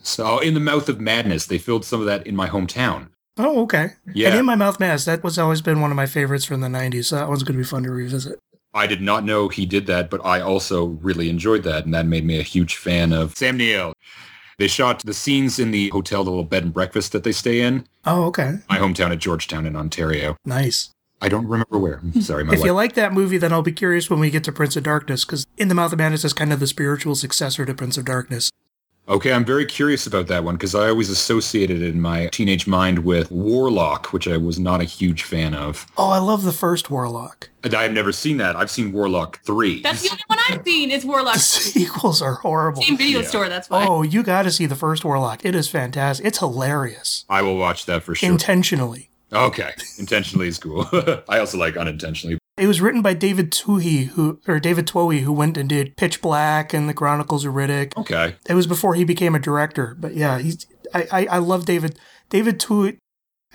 So, 0.03 0.39
in 0.39 0.53
the 0.53 0.59
Mouth 0.59 0.89
of 0.89 0.99
Madness, 0.99 1.45
they 1.47 1.57
filmed 1.57 1.85
some 1.85 2.01
of 2.01 2.05
that 2.05 2.27
in 2.27 2.35
my 2.35 2.49
hometown. 2.49 3.07
Oh, 3.37 3.63
okay. 3.63 3.91
Yeah. 4.13 4.29
And 4.29 4.39
In 4.39 4.45
My 4.45 4.55
Mouth 4.55 4.79
Mass, 4.79 5.05
that 5.05 5.23
was 5.23 5.37
always 5.37 5.61
been 5.61 5.81
one 5.81 5.91
of 5.91 5.97
my 5.97 6.05
favorites 6.05 6.45
from 6.45 6.61
the 6.61 6.67
90s, 6.67 7.05
so 7.05 7.17
that 7.17 7.27
one's 7.27 7.43
going 7.43 7.57
to 7.57 7.63
be 7.63 7.67
fun 7.67 7.83
to 7.83 7.91
revisit. 7.91 8.39
I 8.73 8.87
did 8.87 9.01
not 9.01 9.23
know 9.23 9.47
he 9.47 9.65
did 9.65 9.87
that, 9.87 10.09
but 10.09 10.25
I 10.25 10.41
also 10.41 10.85
really 10.85 11.29
enjoyed 11.29 11.63
that, 11.63 11.85
and 11.85 11.93
that 11.93 12.05
made 12.05 12.25
me 12.25 12.39
a 12.39 12.43
huge 12.43 12.75
fan 12.75 13.13
of 13.13 13.35
Sam 13.37 13.57
Neill. 13.57 13.93
They 14.57 14.67
shot 14.67 15.01
the 15.03 15.13
scenes 15.13 15.59
in 15.59 15.71
the 15.71 15.89
hotel, 15.89 16.23
the 16.23 16.29
little 16.29 16.45
bed 16.45 16.63
and 16.63 16.73
breakfast 16.73 17.11
that 17.11 17.23
they 17.23 17.31
stay 17.33 17.61
in. 17.61 17.85
Oh, 18.05 18.25
okay. 18.25 18.55
My 18.69 18.77
hometown 18.77 19.11
at 19.11 19.19
Georgetown 19.19 19.65
in 19.65 19.75
Ontario. 19.75 20.37
Nice. 20.45 20.91
I 21.21 21.29
don't 21.29 21.47
remember 21.47 21.77
where. 21.77 22.01
Sorry, 22.21 22.43
my 22.43 22.53
if 22.53 22.63
you 22.63 22.73
like 22.73 22.93
that 22.93 23.13
movie, 23.13 23.37
then 23.37 23.51
I'll 23.51 23.61
be 23.61 23.71
curious 23.71 24.09
when 24.09 24.19
we 24.19 24.29
get 24.29 24.43
to 24.45 24.51
Prince 24.51 24.75
of 24.75 24.83
Darkness, 24.83 25.25
because 25.25 25.45
In 25.57 25.69
the 25.69 25.75
Mouth 25.75 25.93
of 25.93 25.99
Madness 25.99 26.23
is 26.23 26.33
kind 26.33 26.53
of 26.53 26.59
the 26.59 26.67
spiritual 26.67 27.15
successor 27.15 27.65
to 27.65 27.73
Prince 27.73 27.97
of 27.97 28.05
Darkness. 28.05 28.49
Okay, 29.07 29.31
I'm 29.31 29.45
very 29.45 29.67
curious 29.67 30.07
about 30.07 30.25
that 30.27 30.43
one 30.43 30.55
because 30.55 30.73
I 30.73 30.89
always 30.89 31.11
associated 31.11 31.81
it 31.83 31.89
in 31.89 32.01
my 32.01 32.25
teenage 32.27 32.65
mind 32.65 32.99
with 33.05 33.29
Warlock, 33.31 34.11
which 34.11 34.27
I 34.27 34.37
was 34.37 34.57
not 34.57 34.81
a 34.81 34.83
huge 34.85 35.21
fan 35.21 35.53
of. 35.53 35.85
Oh, 35.95 36.09
I 36.09 36.17
love 36.17 36.43
the 36.43 36.51
first 36.51 36.89
Warlock. 36.89 37.49
And 37.63 37.75
I've 37.75 37.91
never 37.93 38.11
seen 38.11 38.37
that. 38.37 38.55
I've 38.55 38.71
seen 38.71 38.91
Warlock 38.91 39.41
3. 39.43 39.83
That's 39.83 40.01
the 40.01 40.09
only 40.09 40.23
one 40.25 40.39
I've 40.49 40.63
seen 40.65 40.89
is 40.89 41.05
Warlock. 41.05 41.33
The 41.35 41.39
sequels 41.39 42.21
are 42.21 42.35
horrible. 42.35 42.81
Same 42.81 42.97
video 42.97 43.19
Yeah. 43.21 43.27
store, 43.27 43.47
that's 43.49 43.69
why. 43.69 43.85
Oh, 43.87 44.01
you 44.01 44.23
got 44.23 44.43
to 44.43 44.51
see 44.51 44.65
the 44.65 44.75
first 44.75 45.05
Warlock. 45.05 45.45
It 45.45 45.53
is 45.53 45.67
fantastic. 45.67 46.25
It's 46.25 46.39
hilarious. 46.39 47.25
I 47.29 47.43
will 47.43 47.57
watch 47.57 47.85
that 47.85 48.01
for 48.01 48.15
sure. 48.15 48.29
Intentionally. 48.29 49.11
Okay, 49.35 49.71
intentionally 49.99 50.47
is 50.47 50.57
cool. 50.57 50.87
I 51.29 51.39
also 51.39 51.57
like 51.57 51.77
unintentionally. 51.77 52.37
It 52.57 52.67
was 52.67 52.79
written 52.79 53.01
by 53.01 53.13
David 53.13 53.51
Twohy, 53.51 54.07
who 54.07 54.39
or 54.47 54.59
David 54.59 54.87
Twohy, 54.87 55.21
who 55.21 55.33
went 55.33 55.57
and 55.57 55.67
did 55.67 55.97
Pitch 55.97 56.21
Black 56.21 56.73
and 56.73 56.87
The 56.87 56.93
Chronicles 56.93 57.43
of 57.43 57.53
Riddick. 57.53 57.97
Okay, 57.97 58.35
It 58.47 58.53
was 58.53 58.65
before 58.65 58.95
he 58.95 59.03
became 59.03 59.35
a 59.35 59.39
director, 59.39 59.95
but 59.99 60.15
yeah, 60.15 60.39
he's 60.39 60.65
I 60.93 61.07
I, 61.11 61.25
I 61.31 61.37
love 61.39 61.65
David 61.65 61.99
David 62.29 62.59
Twohy. 62.59 62.97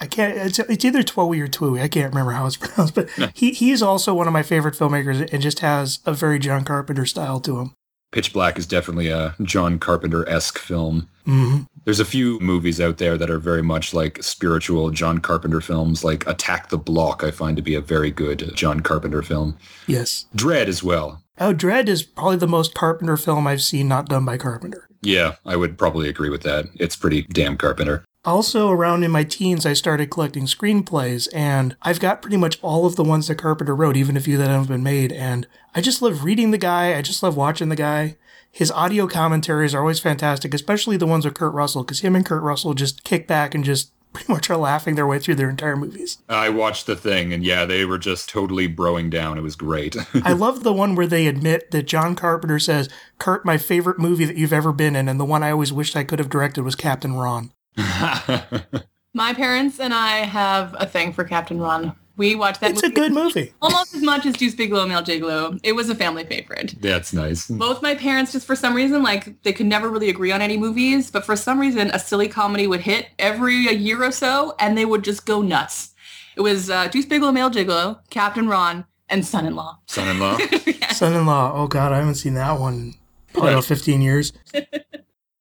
I 0.03 0.07
can't. 0.07 0.37
It's, 0.37 0.59
it's 0.59 0.85
either 0.85 1.03
Twohy 1.03 1.41
or 1.41 1.49
Twohy. 1.49 1.83
I 1.83 1.89
can't 1.89 2.13
remember 2.13 2.33
how 2.33 2.47
it's 2.47 2.57
pronounced, 2.59 2.95
but 2.95 3.09
he 3.35 3.53
he's 3.53 3.83
also 3.83 4.13
one 4.13 4.27
of 4.27 4.33
my 4.33 4.43
favorite 4.43 4.75
filmmakers 4.75 5.33
and 5.33 5.43
just 5.43 5.61
has 5.61 6.01
a 6.05 6.13
very 6.13 6.39
John 6.39 6.65
Carpenter 6.65 7.07
style 7.07 7.41
to 7.41 7.59
him. 7.59 7.75
Pitch 8.13 8.33
Black 8.33 8.59
is 8.59 8.67
definitely 8.67 9.09
a 9.09 9.35
John 9.43 9.79
Carpenter 9.79 10.29
esque 10.29 10.59
film. 10.59 11.09
hmm 11.25 11.61
There's 11.85 12.01
a 12.01 12.05
few 12.05 12.41
movies 12.41 12.81
out 12.81 12.99
there 12.99 13.17
that 13.17 13.31
are 13.31 13.39
very 13.39 13.63
much 13.63 13.95
like 13.95 14.23
spiritual 14.23 14.91
John 14.91 15.19
Carpenter 15.19 15.61
films, 15.61 16.03
like 16.03 16.27
Attack 16.27 16.71
the 16.71 16.79
Block. 16.79 17.23
I 17.23 17.31
find 17.31 17.57
to 17.57 17.63
be 17.63 17.75
a 17.75 17.81
very 17.81 18.11
good 18.11 18.53
John 18.55 18.81
Carpenter 18.81 19.23
film. 19.23 19.57
Yes. 19.87 20.27
Dredd 20.35 20.67
as 20.67 20.83
well. 20.83 21.23
Oh, 21.39 21.55
Dredd 21.55 21.89
is 21.89 22.03
probably 22.03 22.37
the 22.37 22.47
most 22.49 22.75
Carpenter 22.75 23.17
film 23.17 23.47
I've 23.47 23.63
seen 23.63 23.89
not 23.89 24.09
done 24.09 24.25
by 24.25 24.37
Carpenter. 24.39 24.89
Yeah, 25.03 25.37
I 25.47 25.57
would 25.57 25.79
probably 25.79 26.09
agree 26.09 26.29
with 26.29 26.43
that. 26.43 26.67
It's 26.75 26.97
pretty 26.97 27.23
damn 27.23 27.57
Carpenter. 27.57 28.05
Also, 28.25 28.69
around 28.69 29.03
in 29.03 29.11
my 29.11 29.25
teens, 29.25 29.65
I 29.65 29.73
started 29.73 30.11
collecting 30.11 30.45
screenplays, 30.45 31.27
and 31.33 31.75
I've 31.81 32.01
got 32.01 32.21
pretty 32.21 32.37
much 32.37 32.59
all 32.61 32.85
of 32.85 32.97
the 32.97 33.05
ones 33.05 33.29
that 33.29 33.37
Carpenter 33.37 33.75
wrote, 33.75 33.97
even 33.97 34.17
a 34.17 34.21
few 34.21 34.37
that 34.37 34.51
haven't 34.51 34.69
been 34.69 34.83
made. 34.83 35.11
And 35.11 35.47
I 35.75 35.81
just 35.81 36.03
love 36.03 36.23
reading 36.23 36.51
the 36.51 36.59
guy. 36.59 36.95
I 36.95 37.01
just 37.01 37.23
love 37.23 37.35
watching 37.37 37.71
the 37.71 37.77
guy. 37.77 38.19
His 38.53 38.71
audio 38.71 39.07
commentaries 39.07 39.75
are 39.75 39.81
always 39.81 40.01
fantastic, 40.01 40.53
especially 40.53 40.99
the 40.99 41.07
ones 41.07 41.25
with 41.25 41.35
Kurt 41.35 41.55
Russell, 41.55 41.83
because 41.83 42.01
him 42.01 42.15
and 42.15 42.27
Kurt 42.27 42.43
Russell 42.43 42.75
just 42.75 43.05
kick 43.05 43.27
back 43.27 43.55
and 43.55 43.65
just 43.65 43.93
pretty 44.13 44.31
much 44.31 44.51
are 44.51 44.57
laughing 44.57 44.97
their 44.97 45.07
way 45.07 45.19
through 45.19 45.37
their 45.37 45.49
entire 45.49 45.77
movies. 45.77 46.19
I 46.29 46.51
watched 46.51 46.87
the 46.87 46.97
thing, 46.97 47.33
and 47.33 47.43
yeah, 47.43 47.65
they 47.65 47.87
were 47.87 47.97
just 47.97 48.29
totally 48.29 48.69
broing 48.69 49.09
down. 49.09 49.39
It 49.39 49.43
was 49.43 49.57
great. 49.57 49.97
I 50.25 50.33
love 50.33 50.63
the 50.63 50.75
one 50.75 50.95
where 50.95 51.07
they 51.07 51.27
admit 51.27 51.71
that 51.71 51.85
John 51.85 52.17
Carpenter 52.17 52.59
says, 52.59 52.91
Kurt, 53.19 53.47
my 53.47 53.57
favorite 53.57 54.01
movie 54.01 54.27
that 54.27 54.37
you've 54.37 54.53
ever 54.53 54.73
been 54.73 54.95
in, 54.95 55.09
and 55.09 55.19
the 55.19 55.25
one 55.25 55.43
I 55.43 55.53
always 55.53 55.73
wished 55.73 55.97
I 55.97 56.05
could 56.05 56.19
have 56.19 56.29
directed 56.29 56.65
was 56.65 56.75
Captain 56.75 57.15
Ron. 57.15 57.53
My 59.15 59.35
parents 59.35 59.81
and 59.81 59.93
I 59.93 60.19
have 60.19 60.75
a 60.79 60.87
thing 60.87 61.13
for 61.13 61.25
Captain 61.25 61.59
Ron. 61.61 61.97
We 62.17 62.35
watched 62.35 62.61
that 62.61 62.73
It's 62.73 62.83
a 62.83 62.91
good 62.91 63.13
movie. 63.13 63.55
almost 63.63 63.95
as 63.95 64.03
much 64.03 64.27
as 64.27 64.37
Deuce 64.37 64.55
Bigalow 64.55 64.83
and 64.83 64.91
Male 64.91 65.03
Gigolo. 65.03 65.59
It 65.63 65.73
was 65.73 65.89
a 65.89 65.95
family 65.95 66.25
favorite. 66.25 66.75
That's 66.81 67.13
nice. 67.15 67.47
Both 67.49 67.81
my 67.83 67.95
parents, 67.95 68.33
just 68.33 68.47
for 68.47 68.55
some 68.55 68.75
reason, 68.75 69.03
like 69.03 69.43
they 69.43 69.53
could 69.55 69.67
never 69.67 69.89
really 69.89 70.11
agree 70.11 70.31
on 70.31 70.43
any 70.43 70.59
movies, 70.59 71.11
but 71.11 71.25
for 71.25 71.35
some 71.35 71.59
reason, 71.59 71.91
a 71.93 71.99
silly 71.99 72.29
comedy 72.29 72.67
would 72.67 72.81
hit 72.83 73.09
every 73.19 73.67
a 73.69 73.73
year 73.73 74.05
or 74.05 74.13
so, 74.13 74.55
and 74.59 74.77
they 74.77 74.85
would 74.85 75.03
just 75.03 75.25
go 75.25 75.41
nuts. 75.41 75.95
It 76.37 76.43
was 76.43 76.69
uh, 76.71 76.89
Deuce 76.89 77.07
Bigalow, 77.07 77.33
Male 77.33 77.51
Gigolo, 77.51 78.01
Captain 78.11 78.49
Ron, 78.49 78.85
and 79.09 79.25
Son-in-Law. 79.25 79.79
Son-in-law. 79.87 80.39
Son-in-law. 80.91 81.53
Oh 81.55 81.67
God, 81.69 81.93
I 81.93 81.99
haven't 81.99 82.15
seen 82.17 82.35
that 82.35 82.61
one 82.61 82.75
in 82.75 82.95
probably 83.33 83.53
about 83.53 83.65
15 83.65 84.01
years. 84.03 84.33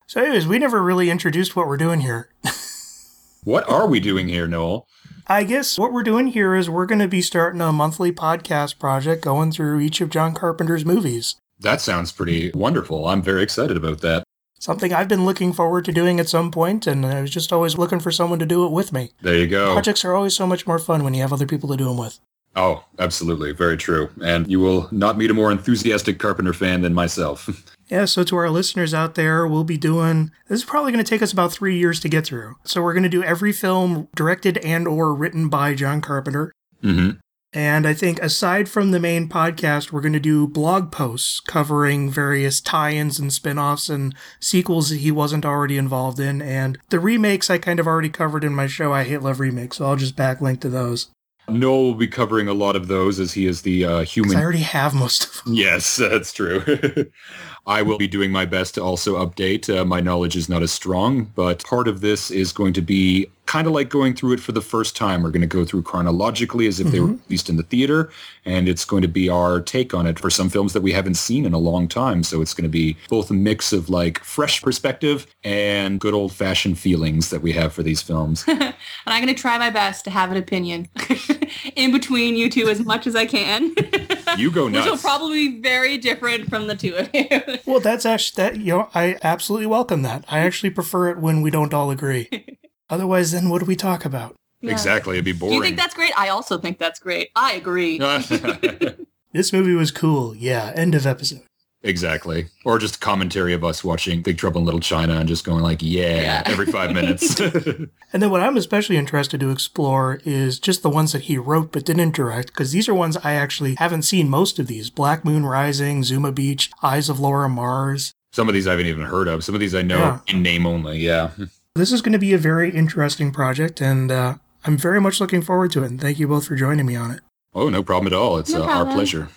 so 0.10 0.22
anyways, 0.22 0.48
we 0.48 0.58
never 0.58 0.82
really 0.82 1.12
introduced 1.12 1.56
what 1.56 1.68
we're 1.68 1.78
doing 1.78 2.00
here. 2.00 2.30
what 3.44 3.70
are 3.70 3.86
we 3.86 4.00
doing 4.00 4.28
here, 4.28 4.48
Noel? 4.48 4.88
I 5.28 5.44
guess 5.44 5.78
what 5.78 5.94
we're 5.94 6.02
doing 6.02 6.30
here 6.30 6.56
is 6.56 6.68
we're 6.68 6.88
going 6.88 6.98
to 6.98 7.08
be 7.08 7.22
starting 7.22 7.62
a 7.62 7.72
monthly 7.72 8.12
podcast 8.12 8.80
project 8.80 9.24
going 9.24 9.52
through 9.52 9.82
each 9.82 10.02
of 10.02 10.10
John 10.10 10.34
Carpenter's 10.34 10.84
movies. 10.84 11.36
That 11.60 11.80
sounds 11.80 12.12
pretty 12.12 12.50
wonderful. 12.56 13.08
I'm 13.08 13.22
very 13.22 13.44
excited 13.44 13.78
about 13.78 14.02
that. 14.02 14.24
Something 14.58 14.92
I've 14.92 15.08
been 15.08 15.26
looking 15.26 15.54
forward 15.54 15.86
to 15.86 15.92
doing 15.92 16.20
at 16.20 16.28
some 16.28 16.50
point, 16.50 16.88
and 16.88 17.06
I 17.06 17.22
was 17.22 17.30
just 17.30 17.54
always 17.54 17.78
looking 17.78 18.00
for 18.00 18.10
someone 18.10 18.40
to 18.40 18.48
do 18.48 18.66
it 18.66 18.72
with 18.72 18.92
me. 18.92 19.12
There 19.22 19.38
you 19.38 19.46
go. 19.46 19.74
Projects 19.74 20.04
are 20.04 20.16
always 20.16 20.36
so 20.36 20.48
much 20.48 20.66
more 20.66 20.80
fun 20.80 21.04
when 21.04 21.14
you 21.14 21.22
have 21.22 21.32
other 21.32 21.46
people 21.46 21.70
to 21.70 21.78
do 21.78 21.86
them 21.86 21.98
with. 21.98 22.20
Oh, 22.56 22.84
absolutely. 22.98 23.52
Very 23.52 23.78
true. 23.78 24.10
And 24.24 24.50
you 24.50 24.60
will 24.60 24.88
not 24.92 25.20
meet 25.20 25.30
a 25.30 25.36
more 25.36 25.52
enthusiastic 25.52 26.18
Carpenter 26.18 26.54
fan 26.54 26.82
than 26.82 26.96
myself. 26.96 27.48
Yeah, 27.90 28.06
so 28.06 28.24
to 28.24 28.36
our 28.38 28.50
listeners 28.50 28.94
out 28.94 29.16
there, 29.16 29.48
we'll 29.48 29.64
be 29.64 29.78
doing 29.78 30.32
this 30.48 30.60
is 30.60 30.66
probably 30.66 30.92
going 30.92 31.04
to 31.04 31.10
take 31.10 31.22
us 31.22 31.34
about 31.34 31.52
3 31.52 31.78
years 31.78 32.00
to 32.02 32.10
get 32.10 32.26
through. 32.26 32.56
So 32.64 32.82
we're 32.82 32.94
going 32.94 33.04
to 33.04 33.10
do 33.10 33.24
every 33.24 33.52
film 33.52 34.08
directed 34.16 34.58
and 34.60 34.88
or 34.88 35.14
written 35.16 35.50
by 35.50 35.74
John 35.74 36.02
Carpenter. 36.02 36.54
hmm 36.82 37.12
And 37.52 37.88
I 37.88 37.96
think 37.96 38.22
aside 38.22 38.70
from 38.70 38.92
the 38.92 39.00
main 39.00 39.28
podcast, 39.28 39.92
we're 39.92 40.02
going 40.02 40.14
to 40.14 40.20
do 40.20 40.48
blog 40.48 40.92
posts 40.92 41.40
covering 41.40 42.12
various 42.12 42.62
tie-ins 42.62 43.18
and 43.18 43.34
spin-offs 43.34 43.90
and 43.90 44.14
sequels 44.40 44.90
that 44.90 44.98
he 44.98 45.12
wasn't 45.12 45.46
already 45.46 45.78
involved 45.78 46.20
in. 46.20 46.44
And 46.44 46.78
the 46.90 47.00
remakes 47.00 47.50
I 47.50 47.58
kind 47.58 47.80
of 47.80 47.88
already 47.88 48.10
covered 48.10 48.44
in 48.44 48.54
my 48.54 48.68
show, 48.68 48.94
I 48.94 49.04
Hate 49.04 49.24
Love 49.24 49.40
Remakes, 49.40 49.78
so 49.78 49.86
I'll 49.86 49.96
just 49.96 50.16
backlink 50.16 50.60
to 50.62 50.70
those. 50.70 51.10
Noel 51.50 51.84
will 51.84 51.96
be 51.96 52.08
covering 52.08 52.48
a 52.48 52.54
lot 52.54 52.76
of 52.76 52.88
those 52.88 53.20
as 53.20 53.34
he 53.34 53.48
is 53.48 53.64
the 53.64 53.84
uh, 53.84 54.02
human 54.02 54.38
I 54.38 54.42
already 54.44 54.60
have 54.60 54.94
most 54.94 55.26
of 55.26 55.44
them. 55.44 55.54
Yes, 55.56 55.96
that's 55.96 56.32
true. 56.32 56.64
I 57.68 57.82
will 57.82 57.98
be 57.98 58.08
doing 58.08 58.32
my 58.32 58.46
best 58.46 58.76
to 58.76 58.84
also 58.84 59.24
update. 59.24 59.70
Uh, 59.70 59.86
my 59.86 60.00
knowledge 60.00 60.36
is 60.36 60.50
not 60.50 60.64
as 60.64 60.72
strong, 60.72 61.26
but 61.36 61.64
part 61.64 61.88
of 61.88 62.02
this 62.02 62.32
is 62.32 62.52
going 62.52 62.74
to 62.74 62.82
be 62.82 63.30
kind 63.50 63.66
of 63.66 63.74
like 63.74 63.90
going 63.90 64.14
through 64.14 64.34
it 64.34 64.40
for 64.40 64.52
the 64.52 64.62
first 64.62 64.96
time. 64.96 65.24
We're 65.24 65.32
going 65.32 65.42
to 65.42 65.48
go 65.48 65.66
through 65.66 65.82
chronologically 65.82 66.68
as 66.68 66.80
if 66.80 66.92
they 66.92 67.00
were 67.00 67.18
released 67.26 67.50
in 67.50 67.58
the 67.58 67.64
theater, 67.64 68.12
and 68.46 68.70
it's 68.70 68.86
going 68.86 69.02
to 69.02 69.08
be 69.08 69.28
our 69.28 69.60
take 69.60 69.92
on 69.92 70.06
it 70.06 70.20
for 70.20 70.30
some 70.30 70.50
films 70.50 70.74
that 70.74 70.84
we 70.84 70.92
haven't 70.92 71.16
seen 71.16 71.48
in 71.48 71.54
a 71.54 71.58
long 71.58 71.88
time. 71.88 72.22
So 72.22 72.44
it's 72.44 72.54
going 72.54 72.64
to 72.64 72.70
be 72.70 72.96
both 73.10 73.32
a 73.32 73.34
mix 73.34 73.74
of 73.74 73.90
like 73.90 74.24
fresh 74.24 74.62
perspective 74.62 75.26
and 75.44 76.00
good 76.00 76.14
old-fashioned 76.14 76.78
feelings 76.78 77.32
that 77.32 77.42
we 77.42 77.52
have 77.54 77.74
for 77.74 77.82
these 77.82 78.04
films. 78.04 78.46
and 78.48 78.76
I'm 79.08 79.24
going 79.24 79.36
to 79.36 79.42
try 79.42 79.58
my 79.58 79.72
best 79.72 80.06
to 80.06 80.12
have 80.12 80.30
an 80.30 80.38
opinion 80.38 80.88
in 81.76 81.92
between 81.92 82.36
you 82.36 82.52
two 82.52 82.70
as 82.70 82.80
much 82.86 83.08
as 83.08 83.16
I 83.16 83.26
can. 83.26 83.74
You 84.38 84.52
go 84.52 84.68
nuts. 84.68 84.86
Which 84.86 84.92
will 84.92 84.98
probably 85.00 85.50
be 85.50 85.62
very 85.62 85.98
different 85.98 86.50
from 86.50 86.68
the 86.68 86.76
two 86.76 86.96
of 86.96 87.10
you. 87.14 87.28
Well, 87.66 87.80
that's 87.80 88.06
actually 88.06 88.44
that 88.44 88.58
you 88.60 88.74
know, 88.74 88.90
I 88.94 89.18
absolutely 89.24 89.68
welcome 89.68 90.02
that. 90.04 90.26
I 90.30 90.40
actually 90.40 90.70
prefer 90.72 91.10
it 91.10 91.18
when 91.20 91.42
we 91.42 91.50
don't 91.52 91.74
all 91.74 91.90
agree. 91.92 92.28
Otherwise, 92.90 93.32
then 93.32 93.50
what 93.50 93.60
do 93.60 93.66
we 93.66 93.76
talk 93.76 94.06
about? 94.06 94.36
Yeah. 94.62 94.72
Exactly. 94.72 95.16
It'd 95.16 95.26
be 95.26 95.34
Do 95.34 95.40
boring. 95.40 95.56
you 95.56 95.62
think 95.64 95.78
that's 95.78 95.94
great? 95.94 96.12
I 96.18 96.30
also 96.30 96.58
think 96.58 96.80
that's 96.80 97.00
great. 97.00 97.30
I 97.36 97.54
agree. 97.54 98.00
This 99.32 99.54
movie 99.54 99.76
was 99.76 99.92
cool. 99.92 100.36
Yeah, 100.36 100.74
end 100.76 100.96
of 100.96 101.06
episode. 101.06 101.42
Exactly. 101.82 102.48
Or 102.66 102.78
just 102.78 103.00
commentary 103.00 103.54
of 103.54 103.64
us 103.64 103.84
watching 103.84 104.22
Big 104.22 104.38
Trouble 104.38 104.60
in 104.60 104.66
Little 104.66 104.82
China 104.82 105.14
and 105.16 105.30
just 105.30 105.46
going 105.46 105.64
like, 105.64 105.82
yeah, 105.82 106.22
Yeah. 106.22 106.44
every 106.46 106.66
five 106.66 106.92
minutes. 106.94 107.40
And 108.12 108.24
then 108.24 108.32
what 108.32 108.42
I'm 108.42 108.58
especially 108.58 108.98
interested 108.98 109.40
to 109.40 109.52
explore 109.52 110.20
is 110.26 110.60
just 110.60 110.82
the 110.82 110.90
ones 110.90 111.12
that 111.14 111.24
he 111.24 111.38
wrote 111.38 111.72
but 111.72 111.86
didn't 111.86 112.16
direct, 112.16 112.48
because 112.48 112.72
these 112.72 112.90
are 112.90 112.94
ones 112.94 113.16
I 113.24 113.34
actually 113.34 113.76
haven't 113.76 114.02
seen 114.02 114.30
most 114.30 114.58
of 114.60 114.66
these. 114.68 114.90
Black 114.90 115.24
Moon 115.24 115.46
Rising, 115.46 116.04
Zuma 116.04 116.32
Beach, 116.32 116.72
Eyes 116.82 117.08
of 117.08 117.20
Laura 117.20 117.48
Mars. 117.48 118.14
Some 118.34 118.48
of 118.48 118.54
these 118.56 118.68
I 118.68 118.72
haven't 118.72 118.88
even 118.88 119.06
heard 119.06 119.28
of. 119.28 119.44
Some 119.44 119.54
of 119.56 119.62
these 119.62 119.76
I 119.76 119.84
know 119.84 120.00
Yeah. 120.00 120.20
in 120.28 120.42
name 120.42 120.66
only. 120.66 121.00
Yeah. 121.00 121.30
This 121.76 121.92
is 121.92 122.02
going 122.02 122.14
to 122.14 122.20
be 122.20 122.34
a 122.34 122.38
very 122.40 122.72
interesting 122.72 123.32
project, 123.32 123.80
and 123.80 124.12
uh, 124.12 124.36
I'm 124.66 124.76
very 124.78 125.00
much 125.00 125.22
looking 125.22 125.42
forward 125.44 125.72
to 125.74 125.84
it. 125.84 125.92
And 125.92 126.02
thank 126.02 126.20
you 126.20 126.28
both 126.28 126.48
for 126.48 126.56
joining 126.56 126.86
me 126.88 126.96
on 126.96 127.12
it. 127.12 127.22
Oh, 127.54 127.70
no 127.70 127.84
problem 127.84 128.12
at 128.12 128.18
all. 128.18 128.38
It's 128.40 128.52
No 128.52 128.64
uh, 128.64 128.68
our 128.68 128.86
pleasure. 128.86 129.30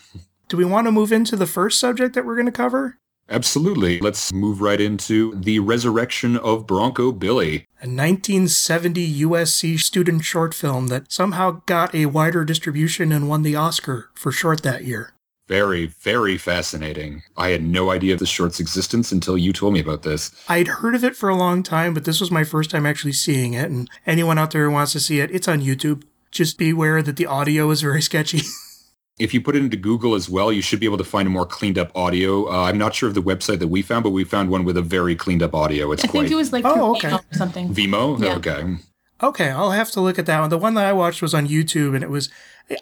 Do 0.52 0.58
we 0.58 0.66
want 0.66 0.86
to 0.86 0.92
move 0.92 1.12
into 1.12 1.34
the 1.34 1.46
first 1.46 1.80
subject 1.80 2.14
that 2.14 2.26
we're 2.26 2.34
going 2.34 2.44
to 2.44 2.52
cover? 2.52 2.98
Absolutely. 3.30 4.00
Let's 4.00 4.34
move 4.34 4.60
right 4.60 4.82
into 4.82 5.34
the 5.34 5.60
resurrection 5.60 6.36
of 6.36 6.66
Broncho 6.66 7.12
Billy. 7.12 7.66
A 7.80 7.88
1970 7.88 9.22
USC 9.22 9.80
student 9.80 10.26
short 10.26 10.52
film 10.52 10.88
that 10.88 11.10
somehow 11.10 11.62
got 11.64 11.94
a 11.94 12.04
wider 12.04 12.44
distribution 12.44 13.12
and 13.12 13.30
won 13.30 13.40
the 13.40 13.56
Oscar 13.56 14.10
for 14.12 14.30
short 14.30 14.62
that 14.62 14.84
year. 14.84 15.14
Very, 15.48 15.86
very 15.86 16.36
fascinating. 16.36 17.22
I 17.34 17.48
had 17.48 17.62
no 17.62 17.90
idea 17.90 18.12
of 18.12 18.18
the 18.20 18.26
short's 18.26 18.60
existence 18.60 19.10
until 19.10 19.38
you 19.38 19.54
told 19.54 19.72
me 19.72 19.80
about 19.80 20.02
this. 20.02 20.32
I'd 20.50 20.68
heard 20.68 20.94
of 20.94 21.02
it 21.02 21.16
for 21.16 21.30
a 21.30 21.34
long 21.34 21.62
time, 21.62 21.94
but 21.94 22.04
this 22.04 22.20
was 22.20 22.30
my 22.30 22.44
first 22.44 22.68
time 22.68 22.84
actually 22.84 23.14
seeing 23.14 23.54
it. 23.54 23.70
And 23.70 23.88
anyone 24.04 24.38
out 24.38 24.50
there 24.50 24.66
who 24.66 24.72
wants 24.72 24.92
to 24.92 25.00
see 25.00 25.18
it, 25.18 25.30
it's 25.30 25.48
on 25.48 25.62
YouTube. 25.62 26.02
Just 26.30 26.58
beware 26.58 27.00
that 27.00 27.16
the 27.16 27.24
audio 27.24 27.70
is 27.70 27.80
very 27.80 28.02
sketchy. 28.02 28.42
If 29.18 29.34
you 29.34 29.40
put 29.42 29.54
it 29.54 29.62
into 29.62 29.76
Google 29.76 30.14
as 30.14 30.28
well, 30.28 30.50
you 30.52 30.62
should 30.62 30.80
be 30.80 30.86
able 30.86 30.98
to 30.98 31.04
find 31.04 31.26
a 31.26 31.30
more 31.30 31.44
cleaned 31.46 31.78
up 31.78 31.94
audio. 31.94 32.48
Uh, 32.50 32.62
I'm 32.64 32.78
not 32.78 32.94
sure 32.94 33.08
of 33.08 33.14
the 33.14 33.22
website 33.22 33.58
that 33.58 33.68
we 33.68 33.82
found, 33.82 34.04
but 34.04 34.10
we 34.10 34.24
found 34.24 34.48
one 34.50 34.64
with 34.64 34.76
a 34.76 34.82
very 34.82 35.14
cleaned 35.14 35.42
up 35.42 35.54
audio. 35.54 35.92
It's 35.92 36.02
I 36.04 36.08
quite 36.08 36.20
think 36.22 36.32
it 36.32 36.36
was 36.36 36.52
like 36.52 36.64
Oh, 36.64 36.96
okay. 36.96 37.08
email 37.08 37.20
or 37.32 37.36
something. 37.36 37.74
Vimeo. 37.74 38.18
Yeah. 38.18 38.36
Okay. 38.36 38.76
okay, 39.22 39.50
I'll 39.50 39.72
have 39.72 39.90
to 39.92 40.00
look 40.00 40.18
at 40.18 40.26
that 40.26 40.40
one. 40.40 40.50
The 40.50 40.58
one 40.58 40.74
that 40.74 40.86
I 40.86 40.92
watched 40.94 41.20
was 41.22 41.34
on 41.34 41.46
YouTube, 41.46 41.94
and 41.94 42.02
it 42.02 42.10
was. 42.10 42.30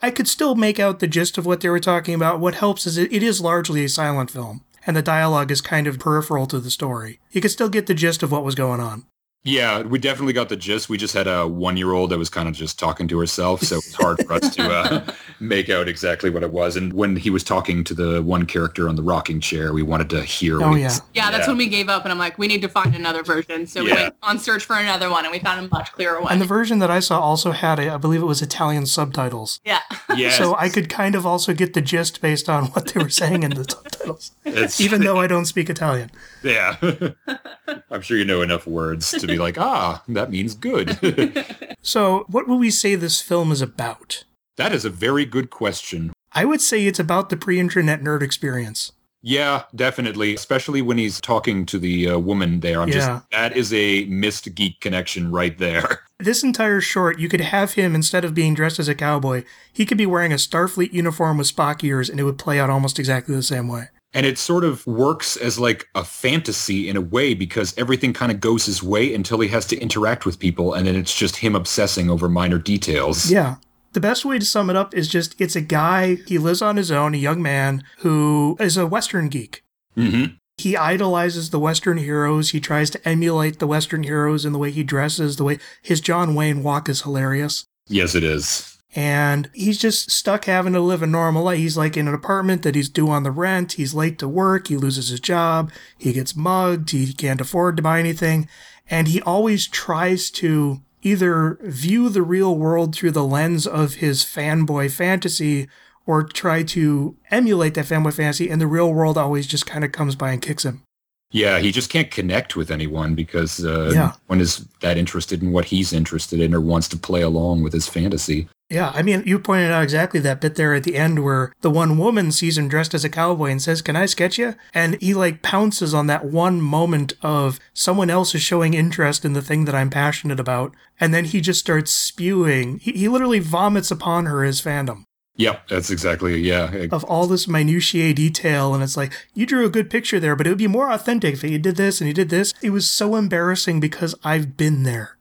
I 0.03 0.11
could 0.11 0.29
still 0.29 0.55
make 0.55 0.79
out 0.79 1.01
the 1.01 1.09
gist 1.09 1.37
of 1.37 1.47
what 1.47 1.61
they 1.63 1.69
were 1.69 1.81
talking 1.81 2.15
about. 2.15 2.39
What 2.39 2.55
helps 2.55 2.87
is 2.87 2.97
it, 2.97 3.13
it 3.13 3.23
is 3.23 3.41
largely 3.41 3.85
a 3.85 3.89
silent 3.89 4.31
film, 4.31 4.65
and 4.87 4.97
the 4.97 5.03
dialogue 5.03 5.51
is 5.51 5.61
kind 5.61 5.87
of 5.89 5.99
peripheral 5.99 6.47
to 6.47 6.61
the 6.61 6.71
story. 6.71 7.19
You 7.33 7.41
could 7.41 7.51
still 7.51 7.69
get 7.69 7.87
the 7.87 7.95
gist 7.95 8.23
of 8.23 8.31
what 8.31 8.45
was 8.45 8.55
going 8.55 8.81
on. 8.81 9.05
Yeah, 9.43 9.81
we 9.81 9.99
definitely 9.99 10.35
got 10.35 10.51
the 10.51 10.57
gist. 10.57 10.91
We 10.91 10.99
just 10.99 11.15
had 11.15 11.27
a 11.27 11.49
one-year-old 11.49 12.11
that 12.11 12.19
was 12.19 12.29
kind 12.29 12.47
of 12.47 12.55
just 12.55 12.79
talking 12.79 13.09
to 13.09 13.19
herself, 13.19 13.63
so 13.63 13.77
it's 13.79 13.95
hard 13.95 14.23
for 14.27 14.35
us 14.35 14.55
to 14.57 14.63
uh, 14.71 15.13
make 15.41 15.71
out 15.71 15.89
exactly 15.89 16.29
what 16.29 16.43
it 16.43 16.53
was. 16.53 16.77
And 16.77 16.93
when 16.93 17.17
he 17.17 17.31
was 17.31 17.43
talking 17.43 17.83
to 17.85 17.95
the 17.95 18.23
one 18.23 18.45
character 18.45 18.87
on 18.87 18.97
the 18.97 19.03
rocking 19.03 19.41
chair, 19.41 19.73
we 19.73 19.83
wanted 19.83 20.11
to 20.11 20.23
hear. 20.23 20.63
Oh, 20.63 20.69
what 20.73 20.77
yeah. 20.81 20.85
was- 20.89 21.01
Yeah, 21.15 21.31
that's 21.31 21.49
when 21.49 21.57
we 21.57 21.69
gave 21.69 21.89
up, 21.89 22.05
and 22.05 22.13
I'm 22.13 22.19
like, 22.19 22.37
we 22.37 22.49
need 22.49 22.61
to 22.61 22.69
find 22.69 22.95
another 22.95 23.23
version. 23.23 23.67
So 23.67 23.83
we 23.83 23.93
went 23.95 24.15
on 24.23 24.39
search 24.39 24.63
for 24.67 24.77
another 24.77 25.09
one, 25.09 25.25
and 25.25 25.33
we 25.33 25.39
found 25.39 25.65
a 25.65 25.69
much 25.75 25.91
clearer 25.93 26.21
one. 26.21 26.31
And 26.33 26.41
the 26.43 26.47
version 26.47 26.79
that 26.81 26.91
I 26.91 27.01
saw 27.01 27.19
also 27.19 27.53
had, 27.53 27.79
a, 27.79 27.95
I 27.95 27.97
believe 27.97 28.21
it 28.21 28.27
was 28.27 28.43
Italian 28.43 28.85
subtitles. 28.85 29.61
yeah. 29.65 29.81
Yes, 30.15 30.37
So 30.37 30.55
I 30.57 30.69
could 30.69 30.91
kind 30.91 31.15
of 31.15 31.25
also 31.25 31.55
get 31.55 31.73
the 31.73 31.81
gist 31.81 32.21
based 32.21 32.49
on 32.51 32.67
what 32.73 32.89
they 32.89 33.01
were 33.03 33.09
saying 33.09 33.43
in 33.45 33.53
the 33.55 33.65
subtitles, 33.71 34.33
it's, 34.45 34.81
even 34.83 35.03
though 35.03 35.19
I 35.19 35.27
don't 35.29 35.47
speak 35.47 35.71
Italian. 35.71 36.11
yeah, 36.43 36.77
I'm 37.91 38.03
sure 38.03 38.19
you 38.19 38.25
know 38.27 38.43
enough 38.43 38.67
words 38.67 39.13
to 39.13 39.30
be 39.31 39.39
like, 39.39 39.59
ah, 39.73 40.03
that 40.09 40.31
means 40.31 40.55
good. 40.55 40.99
So, 41.83 42.27
what 42.29 42.47
would 42.47 42.59
we 42.61 42.71
say 42.71 42.95
this 42.95 43.23
film 43.23 43.51
is 43.51 43.63
about? 43.63 44.25
that 44.57 44.73
is 44.75 44.85
a 44.85 44.91
very 44.91 45.25
good 45.25 45.49
question. 45.49 46.13
I 46.33 46.45
would 46.45 46.61
say 46.61 46.87
it's 46.87 46.99
about 46.99 47.31
the 47.31 47.37
pre 47.39 47.59
internet 47.59 48.03
nerd 48.03 48.21
experience. 48.23 48.93
Yeah, 49.23 49.63
definitely. 49.75 50.35
Especially 50.35 50.83
when 50.83 50.99
he's 50.99 51.21
talking 51.21 51.65
to 51.67 51.79
the 51.79 52.11
uh, 52.11 52.19
woman 52.19 52.61
there. 52.61 52.81
I'm 52.83 52.89
Yeah. 52.89 52.95
just 52.95 53.31
that 53.33 53.57
is 53.57 53.73
a 53.73 54.05
missed 54.07 54.55
geek 54.55 54.81
connection 54.81 55.31
right 55.33 55.57
there. 55.59 56.01
This 56.21 56.43
entire 56.45 56.83
short, 56.83 57.19
you 57.19 57.31
could 57.31 57.41
have 57.41 57.73
him, 57.73 57.95
instead 57.95 58.27
of 58.27 58.35
being 58.35 58.53
dressed 58.53 58.79
as 58.79 58.89
a 58.89 58.95
cowboy, 58.95 59.43
he 59.73 59.87
could 59.87 59.97
be 59.97 60.05
wearing 60.05 60.33
a 60.33 60.37
Starfleet 60.37 60.93
uniform 60.93 61.39
with 61.39 61.51
Spock 61.51 61.83
ears, 61.83 62.11
and 62.11 62.21
it 62.21 62.25
would 62.25 62.37
play 62.37 62.61
out 62.61 62.69
almost 62.69 62.99
exactly 62.99 63.35
the 63.35 63.43
same 63.43 63.69
way. 63.69 63.89
And 64.12 64.26
it 64.26 64.38
sort 64.38 64.64
of 64.64 64.85
works 64.87 65.37
as 65.37 65.59
like 65.59 65.88
a 65.95 66.05
fantasy 66.05 66.88
in 66.88 66.97
a 66.97 67.00
way 67.00 67.33
because 67.35 67.76
everything 67.79 68.12
kind 68.12 68.33
of 68.33 68.40
goes 68.40 68.67
his 68.67 68.83
way 68.83 69.14
until 69.14 69.38
he 69.40 69.49
has 69.49 69.67
to 69.67 69.79
interact 69.79 70.26
with 70.26 70.38
people 70.38 70.75
and 70.75 70.87
then 70.87 70.97
it's 70.97 71.17
just 71.17 71.37
him 71.37 71.55
obsessing 71.55 72.11
over 72.11 72.29
minor 72.29 72.59
details. 72.59 73.31
Yeah. 73.31 73.57
The 73.93 74.00
best 74.00 74.25
way 74.25 74.38
to 74.38 74.45
sum 74.45 74.71
it 74.71 74.76
up 74.76 74.95
is 74.95 75.09
just 75.09 75.40
it's 75.40 75.57
a 75.57 75.61
guy, 75.61 76.17
he 76.26 76.38
lives 76.38 76.62
on 76.62 76.76
his 76.76 76.90
own, 76.90 77.14
a 77.14 77.19
young 77.19 77.43
man 77.43 77.83
who 77.99 78.57
is 78.61 78.76
a 78.76 78.87
Western 78.87 79.29
geek. 79.29 79.62
hmm 79.95 80.25
He 80.59 80.76
idolizes 80.76 81.50
the 81.50 81.59
Western 81.59 81.99
heroes. 81.99 82.50
He 82.50 82.61
tries 82.61 82.90
to 82.90 83.09
emulate 83.09 83.59
the 83.59 83.67
Western 83.67 84.02
heroes 84.02 84.45
in 84.45 84.52
the 84.52 84.59
way 84.59 84.71
he 84.71 84.85
dresses, 84.85 85.37
the 85.37 85.45
way 85.45 85.59
his 85.83 86.00
John 86.00 86.35
Wayne 86.35 86.62
walk 86.62 86.88
is 86.88 87.02
hilarious. 87.02 87.64
Yes, 87.88 88.14
it 88.14 88.23
is. 88.23 88.79
And 88.95 89.49
he's 89.55 89.79
just 89.79 90.11
stuck 90.11 90.47
having 90.47 90.73
to 90.73 90.81
live 90.81 91.03
a 91.03 91.07
normal 91.07 91.45
life. 91.45 91.59
He's 91.59 91.77
like 91.77 91.97
in 91.97 92.09
an 92.09 92.15
apartment 92.15 92.63
that 92.63 92.75
he's 92.75 92.89
due 92.89 93.09
on 93.09 93.23
the 93.23 93.31
rent. 93.31 93.73
He's 93.75 93.95
late 93.95 94.19
to 94.19 94.27
work. 94.29 94.67
He 94.67 94.77
loses 94.77 95.09
his 95.11 95.21
job. 95.21 95.71
He 95.97 96.13
gets 96.13 96.35
mugged. 96.35 96.91
He 96.91 97.13
can't 97.13 97.41
afford 97.41 97.77
to 97.77 97.83
buy 97.83 98.01
anything. 98.01 98.49
And 98.89 99.07
he 99.07 99.23
always 99.23 99.69
tries 99.69 100.29
to 100.33 100.81
either 101.03 101.59
view 101.63 102.09
the 102.09 102.23
real 102.23 102.57
world 102.57 102.95
through 102.95 103.13
the 103.13 103.25
lens 103.25 103.67
of 103.67 103.95
his 103.95 104.25
fanboy 104.25 104.91
fantasy 104.91 105.69
or 106.05 106.25
try 106.25 106.65
to 106.65 107.17
emulate 107.31 107.75
that 107.75 107.87
fanboy 107.87 108.13
fantasy. 108.15 108.51
And 108.51 108.61
the 108.61 108.67
real 108.67 108.93
world 108.93 109.17
always 109.17 109.47
just 109.47 109.67
kind 109.67 109.85
of 109.85 109.93
comes 109.93 110.17
by 110.17 110.33
and 110.33 110.43
kicks 110.43 110.65
him. 110.65 110.83
Yeah, 111.31 111.61
he 111.61 111.71
just 111.71 111.91
can't 111.91 112.11
connect 112.11 112.57
with 112.57 112.73
anyone 112.73 113.15
because 113.15 113.65
uh, 113.65 113.93
Yeah. 113.95 114.07
no 114.07 114.13
one 114.27 114.41
is 114.41 114.67
that 114.81 114.97
interested 114.99 115.43
in 115.43 115.53
what 115.53 115.67
he's 115.67 115.93
interested 115.93 116.41
in 116.41 116.53
or 116.53 116.61
wants 116.61 116.89
to 116.89 116.97
play 116.97 117.23
along 117.23 117.63
with 117.63 117.73
his 117.73 117.87
fantasy. 117.87 118.49
Yeah, 118.71 118.93
I 118.95 119.03
mean, 119.03 119.25
you 119.27 119.41
pointed 119.41 119.73
out 119.73 119.83
exactly 119.83 120.21
that 120.21 120.41
bit 120.41 120.55
there 120.55 120.75
at 120.75 120.85
the 120.85 120.97
end 120.97 121.25
where 121.25 121.53
the 121.61 121.71
one 121.71 121.99
woman 121.99 122.31
sees 122.31 122.57
him 122.57 122.69
dressed 122.69 122.95
as 122.95 123.05
a 123.05 123.09
cowboy 123.09 123.50
and 123.50 123.61
says, 123.61 123.83
Can 123.83 123.97
I 123.97 124.07
sketch 124.07 124.39
you? 124.39 124.55
And 124.73 125.00
he 125.03 125.12
like 125.12 125.43
pounces 125.43 125.93
on 125.93 126.07
that 126.07 126.25
one 126.25 126.62
moment 126.62 127.15
of 127.21 127.59
someone 127.75 128.11
else 128.11 128.35
is 128.35 128.43
showing 128.43 128.75
interest 128.75 129.25
in 129.25 129.33
the 129.33 129.43
thing 129.43 129.65
that 129.65 129.75
I'm 129.75 129.91
passionate 129.91 130.39
about. 130.39 130.73
And 131.00 131.12
then 131.12 131.25
he 131.25 131.41
just 131.41 131.59
starts 131.59 131.91
spewing. 131.91 132.79
He, 132.79 132.93
he 132.93 133.09
literally 133.09 133.41
vomits 133.41 133.91
upon 133.91 134.27
her 134.27 134.45
his 134.45 134.62
fandom 134.62 135.05
Yep, 135.41 135.69
that's 135.69 135.91
exactly, 135.91 136.39
yeah. 136.41 136.87
of 136.93 137.03
all 137.05 137.27
this 137.27 137.49
minutiae 137.49 138.12
detail. 138.12 138.75
And 138.75 138.83
it's 138.83 138.99
like, 138.99 139.11
you 139.33 139.47
drew 139.47 139.65
a 139.65 139.71
good 139.71 139.89
picture 139.89 140.21
there, 140.21 140.37
but 140.37 140.47
it 140.47 140.50
would 140.50 140.59
be 140.59 140.67
more 140.67 140.93
authentic 140.93 141.33
if 141.33 141.43
you 141.43 141.59
did 141.59 141.77
this 141.77 141.99
and 141.99 142.09
you 142.09 142.12
did 142.12 142.29
this. 142.29 142.53
It 142.61 142.71
was 142.71 142.91
so 142.91 143.17
embarrassing 143.17 143.81
because 143.81 144.15
I've 144.23 144.59
been 144.59 144.83
there. 144.83 145.17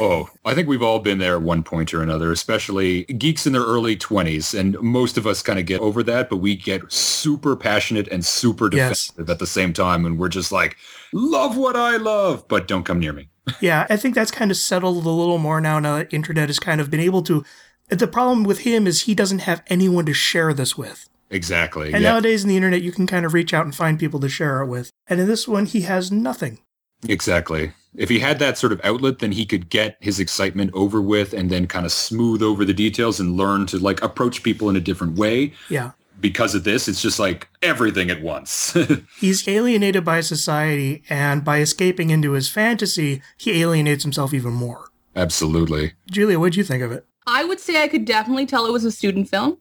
Oh, 0.00 0.28
I 0.44 0.54
think 0.54 0.66
we've 0.66 0.82
all 0.82 0.98
been 0.98 1.18
there 1.18 1.36
at 1.36 1.42
one 1.42 1.62
point 1.62 1.94
or 1.94 2.02
another, 2.02 2.32
especially 2.32 3.04
geeks 3.04 3.46
in 3.46 3.52
their 3.52 3.62
early 3.62 3.96
20s. 3.96 4.58
And 4.58 4.80
most 4.80 5.16
of 5.16 5.26
us 5.26 5.42
kind 5.42 5.58
of 5.58 5.66
get 5.66 5.80
over 5.80 6.02
that, 6.02 6.28
but 6.28 6.38
we 6.38 6.56
get 6.56 6.90
super 6.92 7.54
passionate 7.54 8.08
and 8.08 8.24
super 8.24 8.68
Yes. 8.72 9.08
defensive 9.08 9.30
at 9.30 9.38
the 9.38 9.46
same 9.46 9.72
time. 9.72 10.04
And 10.04 10.18
we're 10.18 10.28
just 10.28 10.50
like, 10.50 10.76
love 11.12 11.56
what 11.56 11.76
I 11.76 11.98
love, 11.98 12.48
but 12.48 12.66
don't 12.66 12.84
come 12.84 12.98
near 12.98 13.12
me. 13.12 13.28
Yeah, 13.60 13.86
I 13.90 13.96
think 13.96 14.14
that's 14.14 14.30
kind 14.30 14.50
of 14.50 14.56
settled 14.56 15.04
a 15.04 15.08
little 15.10 15.38
more 15.38 15.60
now. 15.60 15.78
Now 15.80 15.96
that 15.96 16.12
internet 16.14 16.48
has 16.48 16.58
kind 16.60 16.80
of 16.80 16.88
been 16.90 17.00
able 17.00 17.22
to. 17.22 17.44
The 17.88 18.06
problem 18.06 18.44
with 18.44 18.60
him 18.60 18.86
is 18.86 19.02
he 19.02 19.14
doesn't 19.14 19.40
have 19.40 19.62
anyone 19.66 20.06
to 20.06 20.12
share 20.14 20.52
this 20.54 20.78
with. 20.78 21.08
Exactly. 21.30 21.92
And 21.92 22.02
yeah, 22.02 22.10
nowadays 22.12 22.42
in 22.44 22.48
the 22.48 22.56
internet, 22.56 22.82
you 22.82 22.92
can 22.92 23.06
kind 23.08 23.26
of 23.26 23.34
reach 23.34 23.52
out 23.52 23.64
and 23.64 23.74
find 23.74 23.98
people 23.98 24.20
to 24.20 24.28
share 24.28 24.60
it 24.62 24.66
with. 24.66 24.90
And 25.08 25.18
in 25.20 25.26
this 25.26 25.48
one, 25.48 25.66
he 25.66 25.80
has 25.82 26.10
nothing. 26.12 26.58
exactly. 27.08 27.72
If 27.96 28.08
he 28.08 28.20
had 28.20 28.38
that 28.38 28.56
sort 28.56 28.72
of 28.72 28.80
outlet, 28.84 29.18
then 29.18 29.32
he 29.32 29.44
could 29.44 29.68
get 29.68 29.96
his 30.00 30.20
excitement 30.20 30.70
over 30.74 31.00
with 31.00 31.32
and 31.32 31.50
then 31.50 31.66
kind 31.66 31.84
of 31.84 31.92
smooth 31.92 32.42
over 32.42 32.64
the 32.64 32.74
details 32.74 33.18
and 33.18 33.36
learn 33.36 33.66
to 33.66 33.78
like 33.78 34.02
approach 34.02 34.42
people 34.42 34.70
in 34.70 34.76
a 34.76 34.80
different 34.80 35.16
way. 35.18 35.52
Yeah. 35.68 35.92
Because 36.20 36.54
of 36.54 36.64
this, 36.64 36.86
it's 36.86 37.00
just 37.00 37.18
like 37.18 37.48
everything 37.62 38.10
at 38.10 38.22
once. 38.22 38.76
He's 39.18 39.48
alienated 39.48 40.04
by 40.04 40.20
society, 40.20 41.02
and 41.08 41.42
by 41.42 41.60
escaping 41.60 42.10
into 42.10 42.32
his 42.32 42.50
fantasy, 42.50 43.22
he 43.38 43.62
alienates 43.62 44.02
himself 44.04 44.34
even 44.34 44.52
more. 44.52 44.90
Absolutely. 45.16 45.94
Julia, 46.10 46.38
what'd 46.38 46.56
you 46.56 46.64
think 46.64 46.82
of 46.82 46.92
it? 46.92 47.06
I 47.26 47.44
would 47.44 47.58
say 47.58 47.82
I 47.82 47.88
could 47.88 48.04
definitely 48.04 48.44
tell 48.44 48.66
it 48.66 48.72
was 48.72 48.84
a 48.84 48.92
student 48.92 49.30
film. 49.30 49.58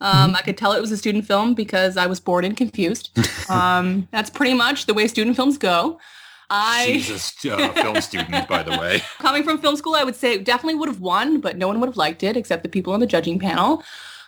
Um, 0.00 0.36
I 0.36 0.42
could 0.42 0.58
tell 0.58 0.72
it 0.72 0.80
was 0.80 0.92
a 0.92 0.98
student 0.98 1.26
film 1.26 1.54
because 1.54 1.96
I 1.96 2.06
was 2.06 2.20
bored 2.20 2.44
and 2.44 2.54
confused. 2.54 3.18
um, 3.48 4.08
that's 4.10 4.28
pretty 4.28 4.52
much 4.52 4.84
the 4.84 4.92
way 4.92 5.06
student 5.08 5.36
films 5.36 5.56
go. 5.56 5.98
I, 6.50 7.00
She's 7.00 7.44
a 7.46 7.54
uh, 7.54 7.72
film 7.72 8.00
student, 8.00 8.48
by 8.48 8.62
the 8.62 8.72
way. 8.72 9.02
coming 9.18 9.42
from 9.42 9.58
film 9.58 9.76
school, 9.76 9.94
I 9.94 10.04
would 10.04 10.16
say 10.16 10.34
it 10.34 10.44
definitely 10.44 10.74
would 10.76 10.88
have 10.88 11.00
won, 11.00 11.40
but 11.40 11.56
no 11.56 11.68
one 11.68 11.80
would 11.80 11.88
have 11.88 11.96
liked 11.96 12.22
it 12.22 12.36
except 12.36 12.62
the 12.62 12.68
people 12.68 12.92
on 12.92 13.00
the 13.00 13.06
judging 13.06 13.38
panel. 13.38 13.82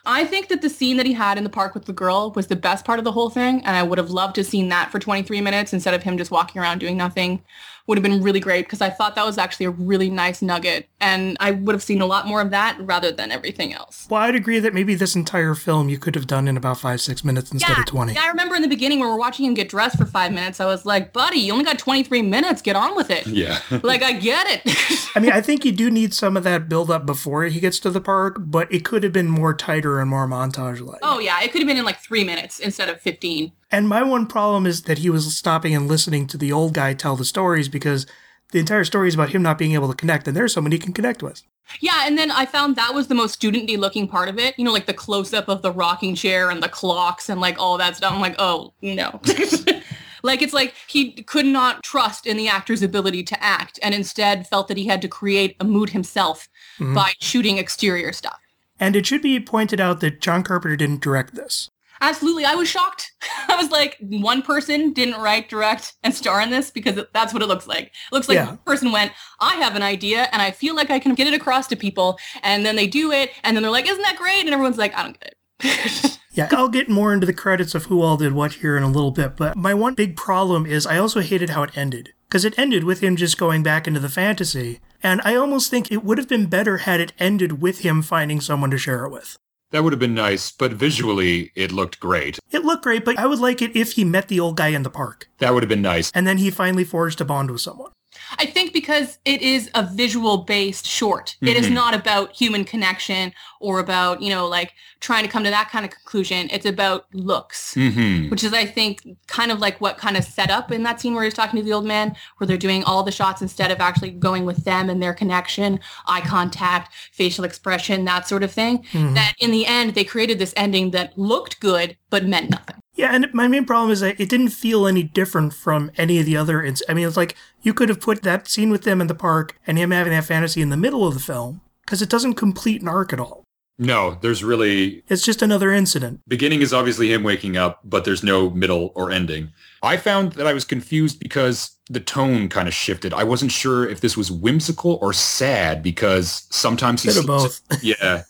I 0.07 0.24
think 0.24 0.48
that 0.48 0.62
the 0.62 0.70
scene 0.70 0.96
that 0.98 1.07
he 1.07 1.12
had 1.12 1.37
in 1.37 1.42
the 1.42 1.50
park 1.50 1.74
with 1.74 1.87
the 1.87 1.92
girl 1.92 2.33
was 2.37 2.46
the 2.46 2.57
best 2.57 2.85
part 2.85 3.00
of 3.00 3.05
the 3.05 3.11
whole 3.11 3.29
thing, 3.29 3.57
and 3.64 3.76
I 3.76 3.83
would 3.83 3.98
have 3.98 4.11
loved 4.11 4.37
to 4.37 4.42
have 4.42 4.46
seen 4.46 4.68
that 4.68 4.92
for 4.92 5.00
23 5.00 5.40
minutes 5.40 5.72
instead 5.72 5.94
of 5.94 6.05
him 6.05 6.16
just 6.16 6.31
walking 6.31 6.62
around 6.62 6.79
doing 6.79 6.96
nothing. 6.96 7.42
Would 7.88 7.99
have 7.99 8.03
been 8.03 8.20
really 8.20 8.40
great 8.40 8.66
because 8.66 8.81
I 8.81 8.90
thought 8.90 9.14
that 9.14 9.25
was 9.25 9.38
actually 9.38 9.66
a 9.66 9.70
really 9.70 10.11
nice 10.11 10.42
nugget, 10.42 10.88
and 11.01 11.37
I 11.38 11.53
would 11.53 11.72
have 11.72 11.83
seen 11.85 12.01
a 12.01 12.07
lot 12.07 12.27
more 12.27 12.40
of 12.40 12.51
that 12.51 12.77
rather 12.81 13.12
than 13.12 13.31
everything 13.31 13.72
else. 13.72 14.09
Well, 14.11 14.22
I'd 14.22 14.35
agree 14.35 14.59
that 14.59 14.75
maybe 14.75 14.96
this 14.96 15.14
entire 15.14 15.55
film 15.55 15.88
you 15.88 15.96
could 15.96 16.16
have 16.16 16.27
done 16.27 16.49
in 16.49 16.57
about 16.57 16.81
five, 16.81 17.01
six 17.01 17.22
minutes 17.25 17.53
instead 17.53 17.70
Yeah, 17.77 17.81
of 17.81 17.87
20. 17.87 18.14
yeah, 18.14 18.25
I 18.25 18.29
remember 18.29 18.57
in 18.57 18.62
the 18.62 18.68
beginning 18.68 18.99
when 18.99 19.09
we're 19.09 19.16
watching 19.18 19.44
him 19.46 19.55
get 19.55 19.68
dressed 19.68 19.96
for 19.99 20.05
five 20.05 20.33
minutes, 20.33 20.59
I 20.59 20.66
was 20.66 20.85
like, 20.85 21.12
buddy, 21.12 21.38
you 21.38 21.53
only 21.53 21.64
got 21.64 21.79
23 21.79 22.22
minutes. 22.22 22.61
Get 22.61 22.75
on 22.75 22.96
with 22.96 23.09
it. 23.11 23.25
Yeah. 23.37 23.61
like, 23.85 24.03
I 24.03 24.12
get 24.14 24.46
it. 24.49 25.11
I 25.14 25.20
mean, 25.20 25.31
I 25.31 25.40
think 25.40 25.64
you 25.64 25.70
do 25.72 25.90
need 25.90 26.12
some 26.12 26.37
of 26.37 26.42
that 26.44 26.68
build 26.68 26.90
up 26.90 27.07
before 27.07 27.44
he 27.44 27.61
gets 27.61 27.79
to 27.81 27.90
the 27.90 28.01
park, 28.01 28.37
but 28.40 28.72
it 28.72 28.85
could 28.85 29.03
have 29.05 29.12
been 29.12 29.29
more 29.29 29.55
tighter 29.55 30.01
and 30.01 30.11
more 30.11 30.27
montage 30.27 30.81
like. 30.81 30.99
oh, 31.03 31.18
yeah, 31.20 31.40
it 31.42 31.53
could 31.53 31.61
have 31.61 31.68
been 31.68 31.77
in 31.77 31.85
like 31.85 32.01
three 32.01 32.25
minutes 32.25 32.59
instead 32.59 32.88
of 32.88 33.01
15. 33.01 33.53
And 33.70 33.88
my 33.88 34.02
one 34.02 34.26
problem 34.26 34.66
is 34.66 34.83
that 34.83 34.98
he 34.98 35.11
was 35.11 35.37
stopping 35.37 35.74
and 35.74 35.88
listening 35.88 36.26
to 36.29 36.38
the 36.38 36.52
old 36.52 36.74
guy 36.74 36.94
tell 36.94 37.16
the 37.16 37.24
stories 37.24 37.68
because 37.68 38.07
the 38.52 38.61
entire 38.61 38.85
story 38.85 39.09
is 39.09 39.14
about 39.14 39.31
him 39.31 39.42
not 39.42 39.59
being 39.59 39.72
able 39.72 39.88
to 39.88 39.94
connect, 39.94 40.29
and 40.29 40.37
there's 40.37 40.52
someone 40.52 40.72
he 40.72 40.79
can 40.79 40.92
connect 40.92 41.22
with. 41.22 41.42
Yeah, 41.81 42.07
and 42.07 42.16
then 42.16 42.31
I 42.31 42.46
found 42.46 42.76
that 42.76 42.94
was 42.94 43.09
the 43.09 43.14
most 43.16 43.35
student-y 43.35 43.74
looking 43.74 44.07
part 44.07 44.29
of 44.29 44.38
it. 44.38 44.57
You 44.57 44.64
know, 44.64 44.72
like 44.72 44.87
the 44.87 44.94
close-up 44.94 45.48
of 45.48 45.62
the 45.62 45.72
rocking 45.72 46.14
chair 46.14 46.50
and 46.50 46.62
the 46.62 46.68
clocks 46.68 47.29
and 47.29 47.40
like 47.40 47.59
all 47.59 47.76
that 47.79 47.96
stuff. 47.96 48.12
I'm 48.12 48.20
like, 48.20 48.37
oh, 48.38 48.72
no. 48.83 49.20
like 50.22 50.42
it's 50.42 50.52
like 50.52 50.74
he 50.87 51.11
could 51.24 51.46
not 51.46 51.83
trust 51.83 52.24
in 52.24 52.37
the 52.37 52.46
actor's 52.46 52.83
ability 52.83 53.24
to 53.24 53.42
act 53.42 53.81
and 53.83 53.94
instead 53.94 54.46
felt 54.46 54.68
that 54.68 54.76
he 54.76 54.87
had 54.87 55.02
to 55.02 55.09
create 55.09 55.57
a 55.59 55.64
mood 55.64 55.90
himself 55.90 56.48
mm-hmm. 56.79 56.94
by 56.94 57.12
shooting 57.20 57.59
exterior 57.59 58.12
stuff. 58.12 58.38
And 58.79 58.94
it 58.94 59.07
should 59.07 59.22
be 59.22 59.40
pointed 59.40 59.81
out 59.81 60.00
that 60.00 60.20
John 60.20 60.44
Carpenter 60.44 60.76
didn't 60.76 61.00
direct 61.00 61.35
this. 61.35 61.70
Absolutely. 62.01 62.45
I 62.45 62.55
was 62.55 62.69
shocked. 62.69 63.13
I 63.49 63.57
was 63.57 63.71
like, 63.71 63.97
one 64.01 64.43
person 64.43 64.93
didn't 64.93 65.21
write, 65.21 65.49
direct, 65.49 65.95
and 66.03 66.15
star 66.15 66.41
in 66.41 66.51
this 66.51 66.71
because 66.71 66.99
that's 67.13 67.33
what 67.33 67.43
it 67.43 67.47
looks 67.47 67.67
like. 67.67 67.87
It 67.87 67.93
looks 68.13 68.29
like 68.29 68.37
Yeah. 68.37 68.47
one 68.47 68.59
person 68.59 68.93
went, 68.93 69.13
I 69.41 69.55
have 69.57 69.77
an 69.77 69.83
idea 69.83 70.29
and 70.33 70.43
I 70.43 70.51
feel 70.51 70.75
like 70.75 70.91
I 70.91 70.99
can 70.99 71.15
get 71.15 71.27
it 71.27 71.35
across 71.35 71.67
to 71.69 71.77
people. 71.77 72.19
And 72.43 72.65
then 72.65 72.77
they 72.77 72.87
do 72.87 73.13
it. 73.13 73.31
And 73.45 73.57
then 73.57 73.63
they're 73.63 73.73
like, 73.73 73.89
isn't 73.89 74.03
that 74.03 74.17
great? 74.17 74.41
And 74.45 74.51
everyone's 74.51 74.79
like, 74.79 74.97
I 74.97 75.03
don't 75.03 75.19
get 75.21 75.35
it. 75.63 76.13
Yeah, 76.37 76.51
I'll 76.53 76.69
get 76.69 76.91
more 76.91 77.15
into 77.15 77.25
the 77.25 77.33
credits 77.33 77.75
of 77.75 77.87
who 77.87 78.03
all 78.03 78.19
did 78.19 78.35
what 78.35 78.53
here 78.53 78.77
in 78.77 78.83
a 78.83 78.91
little 78.91 79.11
bit, 79.11 79.37
but 79.39 79.57
my 79.57 79.73
one 79.73 79.95
big 79.95 80.17
problem 80.17 80.67
is 80.67 80.87
I 80.87 80.99
also 80.99 81.21
hated 81.21 81.49
how 81.49 81.63
it 81.63 81.75
ended. 81.79 82.13
Because 82.29 82.45
it 82.45 82.59
ended 82.59 82.85
with 82.85 83.01
him 83.01 83.17
just 83.17 83.39
going 83.39 83.63
back 83.63 83.87
into 83.89 84.01
the 84.01 84.11
fantasy, 84.11 84.81
and 85.03 85.23
I 85.25 85.35
almost 85.35 85.71
think 85.71 85.91
it 85.91 86.05
would 86.05 86.19
have 86.19 86.29
been 86.29 86.45
better 86.45 86.77
had 86.79 87.01
it 87.01 87.15
ended 87.19 87.63
with 87.63 87.79
him 87.79 88.03
finding 88.03 88.43
someone 88.43 88.71
to 88.73 88.77
share 88.77 89.07
it 89.07 89.11
with. 89.11 89.39
That 89.72 89.83
would 89.83 89.92
have 89.92 90.00
been 90.00 90.14
nice, 90.14 90.52
but 90.52 90.72
visually 90.72 91.50
it 91.57 91.72
looked 91.72 91.98
great. 91.98 92.38
It 92.52 92.64
looked 92.64 92.85
great, 92.85 93.05
but 93.05 93.18
I 93.18 93.26
would 93.26 93.40
like 93.40 93.61
it 93.61 93.74
if 93.74 93.92
he 93.92 94.05
met 94.05 94.29
the 94.29 94.38
old 94.38 94.57
guy 94.57 94.68
in 94.68 94.85
the 94.85 94.90
park, 94.90 95.29
That 95.38 95.52
would 95.55 95.62
have 95.64 95.68
been 95.68 95.83
nice. 95.83 96.11
and 96.14 96.26
then 96.26 96.38
he 96.38 96.50
finally 96.50 96.85
forged 96.85 97.20
a 97.20 97.24
bond 97.24 97.50
with 97.50 97.61
someone. 97.61 97.90
I 98.38 98.46
think 98.46 98.72
because 98.72 99.18
it 99.24 99.42
is 99.42 99.70
a 99.74 99.83
visual 99.83 100.38
based 100.38 100.87
short. 100.87 101.37
It 101.42 101.57
is 101.57 101.66
Mhm. 101.66 101.72
not 101.72 101.94
about 101.94 102.33
human 102.33 102.64
connection 102.64 103.33
or 103.61 103.79
about, 103.79 104.22
you 104.22 104.31
know, 104.31 104.46
like 104.46 104.74
trying 105.00 105.24
to 105.24 105.29
come 105.31 105.44
to 105.44 105.50
that 105.50 105.70
kind 105.70 105.85
of 105.85 105.90
conclusion. 105.90 106.48
It's 106.50 106.66
about 106.66 107.07
looks. 107.12 107.74
hmm 107.74 108.29
Which 108.29 108.42
is, 108.44 108.52
I 108.52 108.64
think, 108.66 109.02
kind 109.26 109.50
of 109.52 109.61
like 109.61 109.81
what 109.81 109.98
kind 109.98 110.16
of 110.16 110.24
set 110.24 110.50
up 110.50 110.72
in 110.72 110.83
that 110.83 111.00
scene 111.00 111.14
where 111.14 111.24
he's 111.24 111.35
talking 111.35 111.59
to 111.59 111.64
the 111.64 111.72
old 111.72 111.85
man, 111.85 112.16
where 112.38 112.46
they're 112.46 112.57
doing 112.57 112.83
all 112.85 113.02
the 113.02 113.12
shots 113.12 113.42
instead 113.42 113.70
of 113.70 113.81
actually 113.81 114.11
going 114.11 114.44
with 114.44 114.64
them 114.64 114.88
and 114.90 115.02
their 115.02 115.14
connection, 115.14 115.81
eye 116.07 116.20
contact, 116.22 116.92
facial 117.12 117.44
expression, 117.44 118.05
that 118.05 118.26
sort 118.29 118.42
of 118.42 118.52
thing. 118.52 118.85
Mhm. 118.92 119.14
That 119.14 119.35
in 119.38 119.50
the 119.50 119.66
end, 119.66 119.94
they 119.94 120.05
created 120.05 120.38
this 120.38 120.55
ending 120.57 120.90
that 120.92 121.16
looked 121.18 121.61
good, 121.61 121.96
but 122.11 122.24
meant 122.26 122.50
nothing. 122.50 122.76
Yeah, 122.97 123.11
and 123.15 123.29
my 123.35 123.47
main 123.47 123.65
problem 123.67 123.91
is 123.91 124.01
that 124.01 124.19
it 124.19 124.29
didn't 124.29 124.49
feel 124.49 124.87
any 124.87 125.03
different 125.03 125.53
from 125.55 125.91
any 125.97 126.19
of 126.19 126.25
the 126.27 126.37
other. 126.37 126.63
Ins- 126.63 126.83
I 126.89 126.95
mean, 126.95 127.07
it's 127.07 127.17
like 127.17 127.37
you 127.63 127.75
could 127.75 127.89
have 127.91 128.01
put 128.01 128.23
that 128.23 128.49
scene 128.49 128.71
with 128.71 128.83
them 128.85 129.01
in 129.01 129.07
the 129.07 129.15
park 129.15 129.59
and 129.67 129.79
him 129.79 129.91
having 129.91 130.13
that 130.13 130.25
fantasy 130.25 130.63
in 130.63 130.71
the 130.71 130.77
middle 130.77 131.07
of 131.07 131.15
the 131.15 131.21
film 131.21 131.61
because 131.85 132.01
it 132.03 132.09
doesn't 132.09 132.35
complete 132.35 132.81
an 132.83 132.89
arc 132.89 133.13
at 133.13 133.21
all. 133.21 133.45
No, 133.79 134.17
there's 134.23 134.43
really 134.43 135.03
It's 135.09 135.23
just 135.23 135.43
another 135.43 135.71
incident. 135.71 136.21
beginning 136.27 136.63
is 136.63 136.73
obviously 136.73 137.13
him 137.13 137.23
waking 137.23 137.59
up, 137.59 137.81
but 137.85 138.07
there's 138.07 138.23
no 138.25 138.49
middle 138.49 138.91
or 138.95 139.11
ending. 139.11 139.51
I 139.83 139.99
found 139.99 140.33
that 140.33 140.47
I 140.47 140.55
was 140.55 140.65
confused 140.65 141.21
because 141.21 141.77
the 141.91 142.01
tone 142.01 142.49
kind 142.49 142.67
of 142.69 142.73
shifted. 142.75 143.13
I 143.13 143.25
wasn't 143.25 143.53
sure 143.53 143.87
if 143.87 144.01
this 144.01 144.17
was 144.17 144.31
whimsical 144.31 144.99
or 145.03 145.13
sad 145.13 145.83
because 145.83 146.47
sometimes 146.51 147.03
he 147.03 147.11
Bit 147.11 147.19
of 147.19 147.27
both. 147.27 147.61
yeah. 147.83 148.23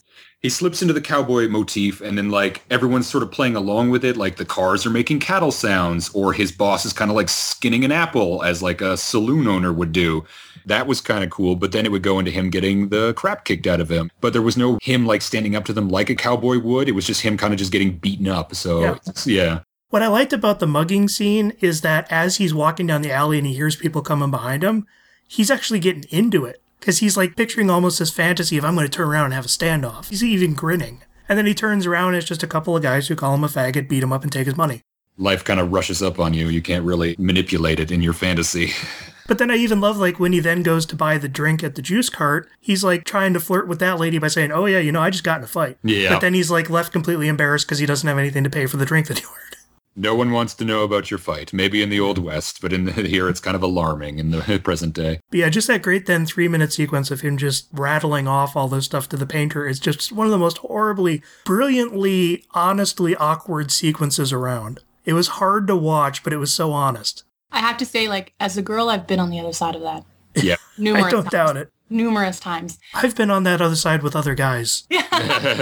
He 0.47 0.51
slips 0.51 0.81
into 0.81 0.95
the 0.95 1.01
cowboy 1.01 1.49
motif 1.49 2.01
and 2.01 2.17
then 2.17 2.31
like 2.31 2.63
everyone's 2.71 3.09
sort 3.09 3.25
of 3.25 3.33
playing 3.33 3.57
along 3.57 3.91
with 3.91 4.05
it. 4.05 4.17
Like 4.17 4.37
the 4.37 4.45
cars 4.45 4.87
are 4.87 4.91
making 4.91 5.19
cattle 5.19 5.51
sounds 5.51 6.09
or 6.11 6.33
his 6.33 6.53
boss 6.53 6.87
is 6.87 6.93
kind 6.93 7.11
of 7.11 7.17
like 7.17 7.29
skinning 7.29 7.85
an 7.85 7.91
apple 7.91 8.45
as 8.45 8.63
like 8.63 8.81
a 8.81 8.97
saloon 8.97 9.49
owner 9.49 9.73
would 9.73 9.91
do. 9.91 10.25
That 10.65 10.87
was 10.87 11.01
kind 11.01 11.25
of 11.25 11.31
cool. 11.31 11.57
But 11.57 11.73
then 11.73 11.85
it 11.85 11.91
would 11.91 12.05
go 12.05 12.21
into 12.21 12.31
him 12.31 12.51
getting 12.51 12.91
the 12.91 13.13
crap 13.15 13.45
kicked 13.45 13.67
out 13.67 13.81
of 13.81 13.91
him. 13.91 14.09
But 14.21 14.35
there 14.35 14.41
was 14.41 14.57
no 14.57 14.79
him 14.83 15.05
like 15.05 15.21
standing 15.21 15.57
up 15.57 15.65
to 15.65 15.73
them 15.73 15.89
like 15.89 16.11
a 16.11 16.15
cowboy 16.15 16.61
would. 16.61 16.89
It 16.89 16.93
was 16.93 17.09
just 17.09 17.23
him 17.23 17.37
kind 17.37 17.53
of 17.53 17.59
just 17.59 17.73
getting 17.73 17.99
beaten 17.99 18.29
up. 18.29 18.55
So 18.55 18.83
Yeah. 18.83 18.99
yeah. 19.25 19.61
What 19.91 20.05
I 20.05 20.07
liked 20.07 20.33
about 20.33 20.61
the 20.61 20.69
mugging 20.69 21.09
scene 21.09 21.55
is 21.59 21.81
that 21.81 22.07
as 22.09 22.37
he's 22.37 22.55
walking 22.55 22.87
down 22.87 23.03
the 23.03 23.11
alley 23.11 23.39
and 23.39 23.49
he 23.49 23.55
hears 23.55 23.75
people 23.75 24.01
coming 24.01 24.31
behind 24.31 24.63
him, 24.63 24.87
he's 25.27 25.51
actually 25.51 25.81
getting 25.81 26.05
into 26.11 26.45
it 26.45 26.63
because 26.79 26.99
he's 26.99 27.17
like 27.17 27.37
picturing 27.37 27.71
almost 27.71 27.99
this 27.99 28.11
fantasy 28.11 28.59
of 28.59 28.65
I'm 28.65 28.75
going 28.75 28.87
to 28.87 28.93
turn 28.93 29.09
around 29.09 29.27
and 29.27 29.35
have 29.35 29.45
a 29.45 29.49
standoff. 29.49 30.09
He's 30.09 30.25
even 30.25 30.55
grinning. 30.55 31.03
And 31.29 31.37
then 31.37 31.47
he 31.47 31.55
turns 31.55 31.87
around 31.87 32.09
and 32.09 32.19
it's 32.19 32.27
just 32.27 32.43
a 32.43 32.47
couple 32.47 32.77
of 32.77 32.83
guys 32.83 33.09
who 33.09 33.17
call 33.17 33.35
him 33.35 33.45
a 33.45 33.49
faggot, 33.49 33.89
beat 33.89 34.03
him 34.03 34.12
up, 34.12 34.23
and 34.23 34.33
take 34.33 34.47
his 34.47 34.57
money. 34.57 34.83
Life 35.19 35.45
kind 35.45 35.59
of 35.59 35.73
rushes 35.73 36.03
up 36.03 36.21
on 36.21 36.35
you. 36.35 36.49
You 36.49 36.62
can't 36.62 36.85
really 36.85 37.17
manipulate 37.19 37.81
it 37.81 37.91
in 37.91 38.03
your 38.03 38.12
fantasy. 38.12 38.73
But 39.27 39.39
then 39.39 39.51
I 39.51 39.57
even 39.57 39.81
love 39.81 39.97
like 39.97 40.21
when 40.21 40.33
he 40.33 40.41
then 40.41 40.62
goes 40.62 40.87
to 40.87 40.97
buy 40.97 41.19
the 41.19 41.29
drink 41.29 41.65
at 41.65 41.75
the 41.75 41.83
juice 41.83 42.09
cart, 42.09 42.49
he's 42.61 42.85
like 42.85 43.05
trying 43.05 43.33
to 43.35 43.41
flirt 43.41 43.67
with 43.67 43.81
that 43.81 43.99
lady 43.99 44.19
by 44.19 44.29
saying, 44.29 44.53
"Oh 44.53 44.67
yeah, 44.67 44.79
you 44.79 44.93
know, 44.93 45.03
I 45.03 45.11
just 45.11 45.25
got 45.25 45.39
in 45.39 45.45
a 45.45 45.49
fight." 45.49 45.79
Yeah. 45.83 46.11
But 46.11 46.21
then 46.21 46.35
he's 46.35 46.51
like 46.51 46.71
left 46.71 46.93
completely 46.93 47.29
embarrassed 47.29 47.67
because 47.67 47.79
he 47.79 47.87
doesn't 47.87 48.07
have 48.07 48.19
anything 48.19 48.45
to 48.45 48.51
pay 48.51 48.67
for 48.67 48.77
the 48.77 48.87
drink 48.87 49.09
that 49.09 49.19
he 49.19 49.25
ordered. 49.25 49.56
No 49.99 50.15
one 50.15 50.31
wants 50.31 50.53
to 50.57 50.65
know 50.67 50.85
about 50.85 51.11
your 51.11 51.17
fight. 51.19 51.53
Maybe 51.55 51.83
in 51.83 51.89
the 51.89 52.01
old 52.01 52.19
west, 52.19 52.61
but 52.61 52.73
in 52.73 52.85
the, 52.85 52.93
here 53.09 53.29
it's 53.31 53.41
kind 53.41 53.55
of 53.57 53.63
alarming 53.63 54.19
in 54.19 54.31
the 54.31 54.61
present 54.65 54.95
day. 54.95 55.21
But 55.31 55.39
yeah, 55.39 55.49
just 55.49 55.67
that 55.69 55.81
great 55.83 56.05
then 56.07 56.27
three 56.27 56.49
minute 56.49 56.73
sequence 56.73 57.11
of 57.11 57.23
him 57.23 57.39
just 57.39 57.69
rattling 57.73 58.29
off 58.29 58.55
all 58.57 58.69
this 58.69 58.85
stuff 58.85 59.09
to 59.09 59.17
the 59.17 59.27
painter 59.27 59.67
is 59.67 59.81
just 59.81 60.13
one 60.13 60.27
of 60.27 60.31
the 60.31 60.39
most 60.39 60.59
horribly, 60.59 61.23
brilliantly, 61.45 62.45
honestly 62.53 63.17
awkward 63.17 63.71
sequences 63.71 64.33
around. 64.33 64.81
It 65.05 65.15
was 65.15 65.29
hard 65.29 65.67
to 65.69 65.77
watch, 65.77 66.23
but 66.23 66.33
it 66.33 66.39
was 66.39 66.53
so 66.53 66.73
honest. 66.73 67.25
I 67.51 67.61
have 67.61 67.77
to 67.79 67.87
say, 67.87 68.09
like, 68.09 68.35
as 68.39 68.57
a 68.57 68.63
girl, 68.63 68.89
I've 68.91 69.07
been 69.07 69.21
on 69.21 69.31
the 69.31 69.41
other 69.41 69.53
side 69.53 69.75
of 69.77 69.83
that 69.83 70.05
Yeah. 70.35 70.57
numerous 70.79 71.05
I 71.07 71.11
don't 71.11 71.23
times. 71.23 71.33
doubt 71.33 71.57
it. 71.57 71.71
Numerous 71.89 72.41
times. 72.41 72.79
I've 72.93 73.15
been 73.17 73.31
on 73.31 73.45
that 73.45 73.61
other 73.63 73.77
side 73.77 74.03
with 74.03 74.17
other 74.17 74.35
guys 74.35 74.85
Yeah. 74.91 75.03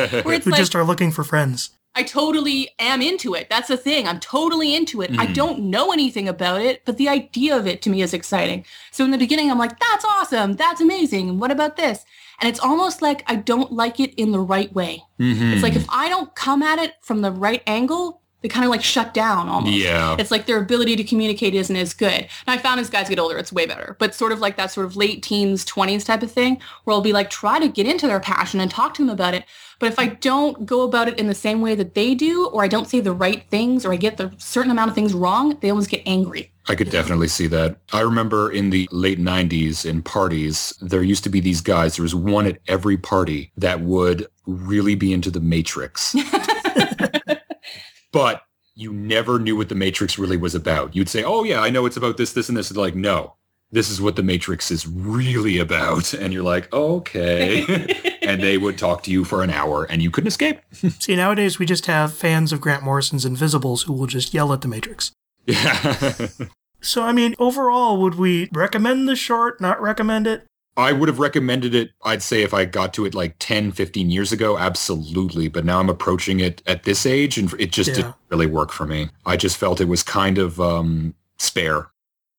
Who 0.08 0.30
like, 0.30 0.44
just 0.44 0.74
are 0.74 0.82
looking 0.84 1.12
for 1.12 1.22
friends. 1.22 1.70
I 1.96 2.02
totally 2.02 2.70
am 2.78 3.00
into 3.02 3.34
it. 3.34 3.48
That's 3.48 3.68
the 3.68 3.76
thing. 3.76 4.08
I'm 4.08 4.18
totally 4.20 4.74
into 4.74 5.00
it. 5.00 5.10
I 5.18 5.26
Mhm. 5.26 5.34
don't 5.34 5.58
know 5.70 5.92
anything 5.92 6.28
about 6.28 6.60
it, 6.60 6.82
but 6.84 6.96
the 6.96 7.08
idea 7.08 7.56
of 7.56 7.66
it 7.66 7.82
to 7.82 7.90
me 7.90 8.02
is 8.02 8.12
exciting. 8.12 8.64
So 8.90 9.04
in 9.04 9.10
the 9.12 9.18
beginning, 9.18 9.50
I'm 9.50 9.58
like, 9.58 9.78
that's 9.78 10.04
awesome. 10.04 10.54
That's 10.54 10.80
amazing. 10.80 11.38
What 11.38 11.50
about 11.52 11.76
this? 11.76 12.04
And 12.40 12.48
it's 12.48 12.58
almost 12.58 13.00
like 13.00 13.22
I 13.28 13.36
don't 13.36 13.72
like 13.72 14.00
it 14.00 14.12
in 14.14 14.32
the 14.32 14.40
right 14.40 14.72
way. 14.74 15.04
Mhm. 15.20 15.52
It's 15.52 15.62
like 15.62 15.76
if 15.76 15.86
I 15.88 16.08
don't 16.08 16.34
come 16.34 16.62
at 16.62 16.80
it 16.80 16.94
from 17.00 17.20
the 17.22 17.30
right 17.30 17.62
angle, 17.66 18.20
they 18.44 18.48
kind 18.48 18.66
of 18.66 18.70
like 18.70 18.82
shut 18.82 19.14
down 19.14 19.48
almost. 19.48 19.74
Yeah. 19.74 20.16
It's 20.18 20.30
like 20.30 20.44
their 20.44 20.58
ability 20.58 20.96
to 20.96 21.04
communicate 21.04 21.54
isn't 21.54 21.74
as 21.74 21.94
good. 21.94 22.12
And 22.12 22.28
I 22.46 22.58
found 22.58 22.78
as 22.78 22.90
guys 22.90 23.08
get 23.08 23.18
older, 23.18 23.38
it's 23.38 23.50
way 23.50 23.64
better. 23.64 23.96
But 23.98 24.14
sort 24.14 24.32
of 24.32 24.40
like 24.40 24.58
that 24.58 24.70
sort 24.70 24.84
of 24.84 24.96
late 24.96 25.22
teens, 25.22 25.64
20s 25.64 26.04
type 26.04 26.22
of 26.22 26.30
thing, 26.30 26.60
where 26.84 26.92
I'll 26.92 27.00
be 27.00 27.14
like, 27.14 27.30
try 27.30 27.58
to 27.58 27.68
get 27.68 27.86
into 27.86 28.06
their 28.06 28.20
passion 28.20 28.60
and 28.60 28.70
talk 28.70 28.92
to 28.94 29.02
them 29.02 29.08
about 29.08 29.32
it. 29.32 29.46
But 29.78 29.90
if 29.90 29.98
I 29.98 30.08
don't 30.08 30.66
go 30.66 30.82
about 30.82 31.08
it 31.08 31.18
in 31.18 31.26
the 31.26 31.34
same 31.34 31.62
way 31.62 31.74
that 31.74 31.94
they 31.94 32.14
do, 32.14 32.48
or 32.48 32.62
I 32.62 32.68
don't 32.68 32.86
say 32.86 33.00
the 33.00 33.14
right 33.14 33.48
things, 33.48 33.86
or 33.86 33.94
I 33.94 33.96
get 33.96 34.18
the 34.18 34.30
certain 34.36 34.70
amount 34.70 34.90
of 34.90 34.94
things 34.94 35.14
wrong, 35.14 35.56
they 35.62 35.70
almost 35.70 35.88
get 35.88 36.02
angry. 36.04 36.52
I 36.68 36.74
could 36.74 36.90
definitely 36.90 37.28
see 37.28 37.46
that. 37.46 37.78
I 37.94 38.00
remember 38.00 38.52
in 38.52 38.68
the 38.68 38.86
late 38.92 39.18
90s 39.18 39.86
in 39.86 40.02
parties, 40.02 40.74
there 40.82 41.02
used 41.02 41.24
to 41.24 41.30
be 41.30 41.40
these 41.40 41.62
guys. 41.62 41.96
There 41.96 42.02
was 42.02 42.14
one 42.14 42.46
at 42.46 42.58
every 42.68 42.98
party 42.98 43.52
that 43.56 43.80
would 43.80 44.26
really 44.46 44.96
be 44.96 45.14
into 45.14 45.30
the 45.30 45.40
Matrix. 45.40 46.14
but 48.14 48.42
you 48.74 48.92
never 48.92 49.38
knew 49.38 49.56
what 49.56 49.68
the 49.68 49.74
Matrix 49.74 50.18
really 50.18 50.36
was 50.36 50.54
about. 50.54 50.96
You'd 50.96 51.08
say, 51.08 51.22
oh, 51.22 51.42
yeah, 51.44 51.60
I 51.60 51.68
know 51.68 51.84
it's 51.84 51.96
about 51.96 52.16
this, 52.16 52.32
this, 52.32 52.48
and 52.48 52.56
this. 52.56 52.70
They're 52.70 52.82
like, 52.82 52.94
no, 52.94 53.34
this 53.70 53.90
is 53.90 54.00
what 54.00 54.16
the 54.16 54.22
Matrix 54.22 54.70
is 54.70 54.86
really 54.86 55.58
about. 55.58 56.14
And 56.14 56.32
you're 56.32 56.42
like, 56.42 56.72
okay. 56.72 58.16
and 58.22 58.42
they 58.42 58.56
would 58.56 58.78
talk 58.78 59.02
to 59.02 59.10
you 59.10 59.24
for 59.24 59.42
an 59.42 59.50
hour 59.50 59.84
and 59.84 60.00
you 60.00 60.10
couldn't 60.10 60.28
escape. 60.28 60.60
See, 61.00 61.16
nowadays 61.16 61.58
we 61.58 61.66
just 61.66 61.86
have 61.86 62.14
fans 62.14 62.52
of 62.52 62.60
Grant 62.60 62.82
Morrison's 62.82 63.24
Invisibles 63.24 63.82
who 63.82 63.92
will 63.92 64.06
just 64.06 64.32
yell 64.32 64.52
at 64.52 64.62
the 64.62 64.68
Matrix. 64.68 65.12
Yeah. 65.46 66.28
So, 66.84 67.02
I 67.02 67.12
mean, 67.12 67.34
overall, 67.38 67.98
would 68.02 68.16
we 68.16 68.50
recommend 68.52 69.08
the 69.08 69.16
short, 69.16 69.58
not 69.58 69.80
recommend 69.80 70.26
it? 70.26 70.44
I 70.76 70.92
would 70.92 71.08
have 71.08 71.20
recommended 71.20 71.74
it, 71.74 71.90
I'd 72.04 72.22
say, 72.22 72.42
if 72.42 72.52
I 72.52 72.64
got 72.64 72.92
to 72.94 73.04
it 73.06 73.14
like 73.14 73.36
10, 73.38 73.70
15 73.72 74.10
years 74.10 74.32
ago, 74.32 74.58
absolutely. 74.58 75.48
But 75.48 75.64
now 75.64 75.78
I'm 75.78 75.88
approaching 75.88 76.40
it 76.40 76.62
at 76.66 76.82
this 76.82 77.06
age 77.06 77.38
and 77.38 77.52
it 77.60 77.70
just 77.70 77.90
Yeah. 77.90 77.94
didn't 77.96 78.14
really 78.28 78.46
work 78.46 78.72
for 78.72 78.84
me. 78.86 79.10
I 79.24 79.36
just 79.36 79.56
felt 79.56 79.80
it 79.80 79.88
was 79.88 80.02
kind 80.02 80.36
of 80.38 80.60
um, 80.60 81.14
spare. 81.38 81.88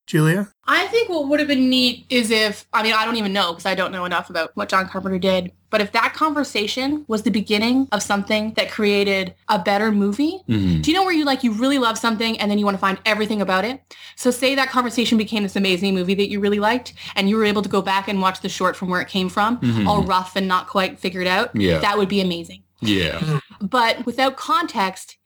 Julia? 0.07 0.47
I 0.67 0.87
think 0.87 1.09
what 1.09 1.27
would 1.27 1.39
have 1.39 1.47
been 1.47 1.69
neat 1.69 2.05
is 2.09 2.29
if, 2.29 2.65
I 2.73 2.83
mean, 2.83 2.93
I 2.93 3.05
don't 3.05 3.15
even 3.15 3.33
know 3.33 3.51
because 3.51 3.65
I 3.65 3.73
don't 3.75 3.91
know 3.91 4.05
enough 4.05 4.29
about 4.29 4.51
what 4.55 4.69
John 4.69 4.87
Carpenter 4.87 5.17
did, 5.17 5.51
but 5.71 5.81
if 5.81 5.91
that 5.93 6.13
conversation 6.13 7.05
was 7.07 7.23
the 7.23 7.31
beginning 7.31 7.87
of 7.91 8.03
something 8.03 8.53
that 8.53 8.69
created 8.71 9.33
a 9.49 9.57
better 9.59 9.91
movie, 9.91 10.41
Mhm. 10.47 10.81
do 10.83 10.91
you 10.91 10.95
know 10.97 11.03
where 11.03 11.13
you 11.13 11.25
like, 11.25 11.43
you 11.43 11.51
really 11.51 11.79
love 11.79 11.97
something 11.97 12.39
and 12.39 12.49
then 12.51 12.59
you 12.59 12.65
want 12.65 12.75
to 12.75 12.81
find 12.81 12.99
everything 13.05 13.41
about 13.41 13.65
it? 13.65 13.81
So 14.15 14.29
say 14.31 14.53
that 14.55 14.69
conversation 14.69 15.17
became 15.17 15.43
this 15.43 15.55
amazing 15.55 15.95
movie 15.95 16.15
that 16.15 16.29
you 16.29 16.39
really 16.39 16.59
liked 16.59 16.93
and 17.15 17.27
you 17.29 17.35
were 17.35 17.45
able 17.45 17.61
to 17.63 17.69
go 17.69 17.81
back 17.81 18.07
and 18.07 18.21
watch 18.21 18.41
the 18.41 18.49
short 18.49 18.75
from 18.75 18.89
where 18.89 19.01
it 19.01 19.07
came 19.07 19.27
from, 19.29 19.57
Mhm. 19.57 19.87
all 19.87 20.03
rough 20.03 20.35
and 20.35 20.47
not 20.47 20.67
quite 20.67 20.99
figured 20.99 21.27
out. 21.27 21.49
Yeah. 21.55 21.79
That 21.79 21.97
would 21.97 22.09
be 22.09 22.21
amazing. 22.21 22.61
Yeah. 22.81 23.39
But 23.59 24.05
without 24.05 24.35
context, 24.37 25.17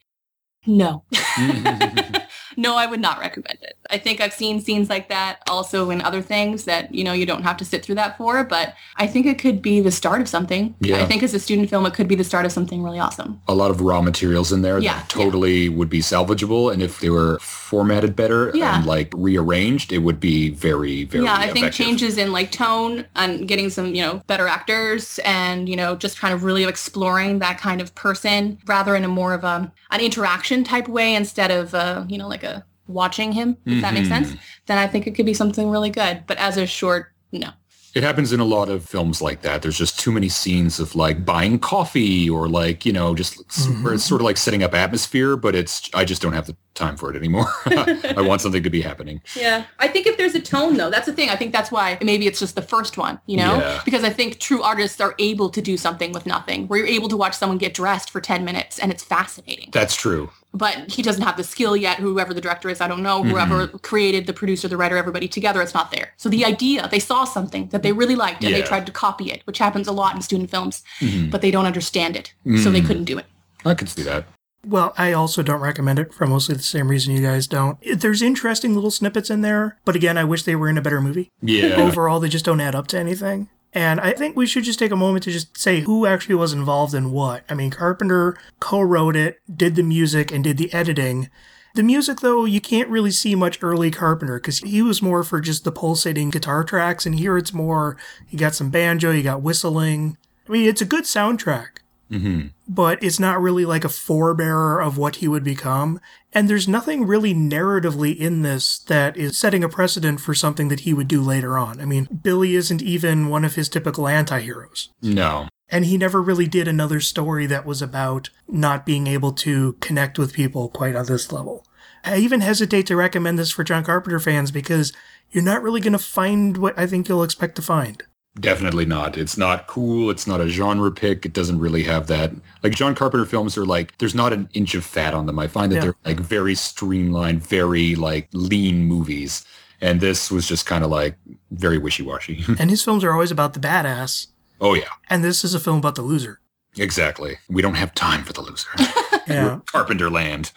no. 0.65 1.03
no, 2.59 2.75
I 2.75 2.85
would 2.85 2.99
not 2.99 3.19
recommend 3.19 3.57
it. 3.61 3.77
I 3.89 3.97
think 3.97 4.19
I've 4.19 4.33
seen 4.33 4.59
scenes 4.59 4.89
like 4.89 5.07
that 5.09 5.39
also 5.47 5.89
in 5.89 6.01
other 6.01 6.21
things 6.21 6.65
that, 6.65 6.93
you 6.93 7.03
know, 7.05 7.13
you 7.13 7.25
don't 7.25 7.43
have 7.43 7.55
to 7.57 7.65
sit 7.65 7.83
through 7.83 7.95
that 7.95 8.17
for, 8.17 8.43
but 8.43 8.75
I 8.97 9.07
think 9.07 9.25
it 9.25 9.39
could 9.39 9.61
be 9.61 9.79
the 9.79 9.91
start 9.91 10.19
of 10.21 10.27
something. 10.27 10.75
Yeah. 10.81 11.01
I 11.01 11.05
think 11.05 11.23
as 11.23 11.33
a 11.33 11.39
student 11.39 11.69
film, 11.69 11.85
it 11.85 11.93
could 11.93 12.07
be 12.09 12.15
the 12.15 12.23
start 12.25 12.45
of 12.45 12.51
something 12.51 12.83
really 12.83 12.99
awesome. 12.99 13.41
a 13.47 13.55
lot 13.55 13.71
of 13.71 13.79
raw 13.81 14.01
materials 14.01 14.51
in 14.51 14.61
there 14.61 14.77
Yeah, 14.79 14.99
that 14.99 15.09
totally 15.09 15.69
would 15.69 15.89
be 15.89 16.01
salvageable. 16.01 16.71
And 16.71 16.81
if 16.81 16.99
they 16.99 17.09
were 17.09 17.39
formatted 17.39 18.15
better 18.15 18.51
Yeah. 18.53 18.75
and 18.77 18.85
like 18.85 19.09
rearranged, 19.15 19.93
it 19.93 19.99
would 19.99 20.19
be 20.19 20.49
very, 20.49 21.05
very 21.05 21.23
yeah, 21.23 21.35
I 21.35 21.47
think 21.51 21.71
changes 21.71 22.17
in 22.17 22.31
like 22.33 22.51
tone 22.51 23.05
and 23.15 23.47
getting 23.47 23.69
some, 23.69 23.87
you 23.95 24.01
know, 24.05 24.21
better 24.27 24.47
actors 24.47 25.19
and, 25.23 25.69
you 25.69 25.77
know, 25.77 25.95
just 25.95 26.19
kind 26.19 26.33
of 26.33 26.43
really 26.43 26.65
exploring 26.65 27.39
that 27.39 27.57
kind 27.57 27.79
of 27.79 27.95
person 27.95 28.57
rather 28.65 28.93
in 28.95 29.03
a 29.05 29.07
more 29.07 29.33
of 29.33 29.43
a, 29.43 29.71
an 29.91 30.01
interaction 30.01 30.63
type 30.63 30.87
way 30.87 31.15
instead 31.15 31.51
of, 31.51 31.73
uh, 31.73 32.03
you 32.07 32.17
know, 32.17 32.27
like 32.27 32.43
a 32.43 32.48
watching 32.89 33.32
him, 33.32 33.56
if 33.65 33.82
that 33.82 33.93
makes 33.93 34.08
sense, 34.10 34.34
then 34.65 34.78
I 34.78 34.88
think 34.88 35.08
it 35.08 35.12
could 35.15 35.25
be 35.25 35.34
something 35.34 35.69
really 35.69 35.89
good. 35.91 36.23
But 36.28 36.38
as 36.38 36.58
a 36.58 36.65
short, 36.65 37.13
no. 37.32 37.52
It 37.95 38.04
happens 38.04 38.32
in 38.32 38.39
a 38.39 38.45
lot 38.45 38.69
of 38.69 38.86
films 38.86 39.19
like 39.19 39.41
that. 39.41 39.63
There's 39.63 39.78
just 39.78 39.99
too 39.99 40.12
many 40.12 40.30
scenes 40.30 40.80
of 40.80 40.95
like 40.95 41.25
buying 41.25 41.58
coffee 41.58 42.30
or 42.30 42.47
like, 42.47 42.86
you 42.86 42.93
know, 42.93 43.15
just 43.15 43.36
Mhm. 43.47 43.84
where 43.84 43.93
it's 43.95 44.04
sort 44.04 44.21
of 44.21 44.25
like 44.25 44.38
setting 44.38 44.62
up 44.62 44.75
atmosphere, 44.75 45.36
but 45.36 45.56
it's, 45.56 45.89
I 45.95 46.06
just 46.06 46.21
don't 46.21 46.34
have 46.34 46.45
the 46.45 46.56
time 46.75 46.97
for 46.97 47.10
it 47.12 47.17
anymore. 47.17 47.52
I 47.65 48.21
want 48.21 48.41
something 48.41 48.62
to 48.62 48.69
be 48.69 48.82
happening. 48.82 49.21
Yeah. 49.36 49.63
I 49.80 49.88
think 49.88 50.06
if 50.06 50.17
there's 50.17 50.36
a 50.36 50.39
tone 50.39 50.78
though, 50.78 50.91
that's 50.91 51.08
the 51.08 51.13
thing. 51.13 51.30
I 51.32 51.36
think 51.36 51.52
that's 51.52 51.71
why 51.71 51.97
maybe 52.04 52.28
it's 52.28 52.39
just 52.39 52.54
the 52.56 52.62
first 52.62 52.95
one, 52.95 53.19
you 53.25 53.38
know? 53.38 53.58
Yeah. 53.58 53.82
Because 53.84 54.04
I 54.04 54.12
think 54.12 54.38
true 54.39 54.62
artists 54.62 55.02
are 55.02 55.15
able 55.17 55.49
to 55.49 55.60
do 55.62 55.75
something 55.75 56.12
with 56.12 56.28
nothing, 56.28 56.67
where 56.67 56.78
you're 56.78 56.88
able 56.88 57.10
to 57.10 57.17
watch 57.17 57.34
someone 57.36 57.58
get 57.58 57.73
dressed 57.73 58.12
for 58.12 58.21
10 58.21 58.45
minutes 58.45 58.78
and 58.78 58.91
it's 58.91 59.04
fascinating. 59.04 59.69
That's 59.73 59.95
true. 59.95 60.30
But 60.53 60.91
he 60.91 61.01
doesn't 61.01 61.21
have 61.21 61.38
the 61.38 61.43
skill 61.43 61.75
yet. 61.77 61.99
Whoever 61.99 62.33
the 62.33 62.41
director 62.41 62.69
is, 62.69 62.81
I 62.81 62.88
don't 62.88 63.03
know. 63.03 63.23
Whoever 63.23 63.67
created 63.67 64.25
the 64.25 64.33
producer, 64.33 64.67
the 64.67 64.77
writer, 64.77 64.97
everybody 64.97 65.27
together, 65.27 65.62
it's 65.62 65.73
not 65.73 65.91
there. 65.91 66.13
So 66.17 66.27
the 66.29 66.43
idea, 66.45 66.88
they 66.89 66.99
saw 66.99 67.23
something 67.23 67.67
that 67.69 67.83
they 67.83 67.91
really 67.91 68.15
liked 68.15 68.43
and 68.43 68.53
they 68.53 68.62
tried 68.62 68.85
to 68.88 68.91
copy 68.91 69.31
it, 69.31 69.41
which 69.45 69.59
happens 69.59 69.88
a 69.88 69.91
lot 69.91 70.15
in 70.15 70.21
student 70.21 70.49
films, 70.49 70.83
Mhm. 71.01 71.29
but 71.31 71.41
they 71.41 71.51
don't 71.51 71.65
understand 71.65 72.15
it. 72.15 72.33
So 72.63 72.71
they 72.71 72.81
couldn't 72.81 73.05
do 73.05 73.17
it. 73.17 73.25
I 73.65 73.73
can 73.75 73.88
see 73.88 74.03
that. 74.03 74.25
Well, 74.65 74.93
I 74.97 75.13
also 75.13 75.41
don't 75.41 75.62
recommend 75.62 75.99
it 75.99 76.13
for 76.13 76.27
mostly 76.27 76.55
the 76.55 76.63
same 76.63 76.89
reason 76.89 77.15
you 77.15 77.21
guys 77.21 77.47
don't. 77.47 77.77
There's 77.95 78.21
interesting 78.21 78.75
little 78.75 78.91
snippets 78.91 79.29
in 79.29 79.39
there, 79.41 79.77
but 79.85 79.95
again, 79.95 80.17
I 80.17 80.25
wish 80.25 80.43
they 80.43 80.55
were 80.55 80.67
in 80.67 80.77
a 80.77 80.81
better 80.81 80.99
movie. 80.99 81.29
Yeah. 81.41 81.75
Overall, 81.77 82.19
they 82.19 82.27
just 82.27 82.43
don't 82.43 82.59
add 82.59 82.75
up 82.75 82.88
to 82.88 82.99
anything. 82.99 83.47
And 83.73 83.99
I 83.99 84.13
think 84.13 84.36
we 84.36 84.47
should 84.47 84.63
just 84.63 84.79
take 84.79 84.91
a 84.91 84.95
moment 84.95 85.23
to 85.23 85.32
just 85.32 85.58
say 85.58 85.82
who 85.82 86.05
actually 86.05 86.36
was 86.36 86.53
involved 86.53 86.93
in 86.93 87.12
what. 87.12 87.43
I 87.49 87.53
mean, 87.53 87.69
Carpenter 87.69 88.38
co 88.60 88.82
wrote 88.82 89.15
it, 89.15 89.41
did 89.53 89.75
the 89.75 89.84
music, 89.84 90.32
and 90.32 90.43
did 90.43 90.58
the 90.58 90.73
editing. 90.73 91.29
The 91.75 91.84
music, 91.84 92.21
though, 92.21 92.45
you 92.45 92.60
can't 92.60 92.89
really 92.89 93.12
see 93.12 93.36
much 93.36 93.60
early 93.62 93.91
Carpenter 93.91 94.39
because 94.39 94.60
he 94.60 94.82
was 94.82 95.03
more 95.03 95.23
for 95.23 95.39
just 95.39 95.63
the 95.63 95.71
pulsating 95.71 96.32
guitar 96.32 96.63
tracks, 96.63 97.05
and 97.05 97.19
here 97.19 97.38
it's 97.38 97.53
more 97.53 97.95
you 98.29 98.39
got 98.39 98.55
some 98.55 98.71
banjo, 98.71 99.12
you 99.12 99.21
got 99.21 99.43
whistling. 99.43 100.17
I 100.47 100.51
mean, 100.51 100.67
it's 100.67 100.82
a 100.82 100.86
good 100.86 101.03
soundtrack 101.03 101.78
hmm 102.09 102.47
but 102.69 103.03
it's 103.03 103.19
not 103.19 103.41
really 103.41 103.65
like 103.65 103.83
a 103.83 103.89
forebearer 103.89 104.85
of 104.85 104.95
what 104.95 105.17
he 105.17 105.27
would 105.27 105.43
become. 105.43 105.99
And 106.31 106.47
there's 106.47 106.67
nothing 106.67 107.07
really 107.07 107.33
narratively 107.33 108.15
in 108.15 108.43
this 108.43 108.77
that 108.77 109.17
is 109.17 109.39
setting 109.39 109.63
a 109.63 109.69
precedent 109.69 110.21
for 110.21 110.35
something 110.35 110.67
that 110.67 110.81
he 110.81 110.93
would 110.93 111.07
do 111.07 111.19
later 111.19 111.57
on. 111.57 111.81
I 111.81 111.85
mean, 111.85 112.07
Billy 112.21 112.53
isn't 112.53 112.83
even 112.83 113.27
one 113.27 113.43
of 113.43 113.55
his 113.55 113.69
typical 113.69 114.07
anti-heroes. 114.07 114.89
No. 115.01 115.47
And 115.69 115.85
he 115.85 115.97
never 115.97 116.21
really 116.21 116.47
did 116.47 116.67
another 116.67 116.99
story 116.99 117.47
that 117.47 117.65
was 117.65 117.81
about 117.81 118.29
not 118.47 118.85
being 118.85 119.07
able 119.07 119.31
to 119.33 119.73
connect 119.81 120.19
with 120.19 120.33
people 120.33 120.69
quite 120.69 120.95
on 120.95 121.07
this 121.07 121.31
level. 121.31 121.65
I 122.05 122.17
even 122.17 122.41
hesitate 122.41 122.85
to 122.87 122.95
recommend 122.95 123.39
this 123.39 123.51
for 123.51 123.63
John 123.63 123.83
Carpenter 123.83 124.19
fans 124.19 124.51
because 124.51 124.93
you're 125.31 125.43
not 125.43 125.63
really 125.63 125.81
going 125.81 125.93
to 125.93 125.99
find 125.99 126.57
what 126.57 126.77
I 126.77 126.85
think 126.85 127.09
you'll 127.09 127.23
expect 127.23 127.55
to 127.55 127.63
find. 127.63 128.03
Definitely 128.39 128.85
not. 128.85 129.17
It's 129.17 129.37
not 129.37 129.67
cool. 129.67 130.09
It's 130.09 130.27
not 130.27 130.39
a 130.39 130.47
genre 130.47 130.91
pick. 130.91 131.25
It 131.25 131.33
doesn't 131.33 131.59
really 131.59 131.83
have 131.83 132.07
that. 132.07 132.31
Like 132.63 132.73
John 132.75 132.95
Carpenter 132.95 133.25
films 133.25 133.57
are 133.57 133.65
like, 133.65 133.97
there's 133.97 134.15
not 134.15 134.31
an 134.33 134.49
inch 134.53 134.75
of 134.75 134.85
fat 134.85 135.13
on 135.13 135.25
them. 135.25 135.39
I 135.39 135.47
find 135.47 135.71
that 135.71 135.75
Yeah. 135.77 135.81
they're 135.81 135.95
like 136.05 136.19
very 136.19 136.55
streamlined, 136.55 137.41
very 137.45 137.95
like 137.95 138.29
lean 138.31 138.85
movies. 138.85 139.43
And 139.81 139.99
this 139.99 140.29
was 140.31 140.47
just 140.47 140.65
kind 140.65 140.83
of 140.83 140.89
like 140.91 141.17
very 141.51 141.77
wishy-washy. 141.77 142.43
And 142.59 142.69
his 142.69 142.83
films 142.83 143.03
are 143.03 143.11
always 143.13 143.31
about 143.31 143.53
the 143.53 143.59
badass. 143.59 144.27
oh 144.61 144.73
yeah, 144.73 144.89
And 145.09 145.23
this 145.23 145.43
is 145.43 145.53
a 145.53 145.59
film 145.59 145.77
about 145.79 145.95
the 145.95 146.01
loser. 146.01 146.39
exactly. 146.77 147.37
We 147.49 147.61
don't 147.61 147.75
have 147.75 147.93
time 147.95 148.23
for 148.23 148.33
the 148.33 148.41
loser. 148.41 148.69
Yeah. 149.27 149.59
Carpenter 149.67 150.09
land. 150.09 150.51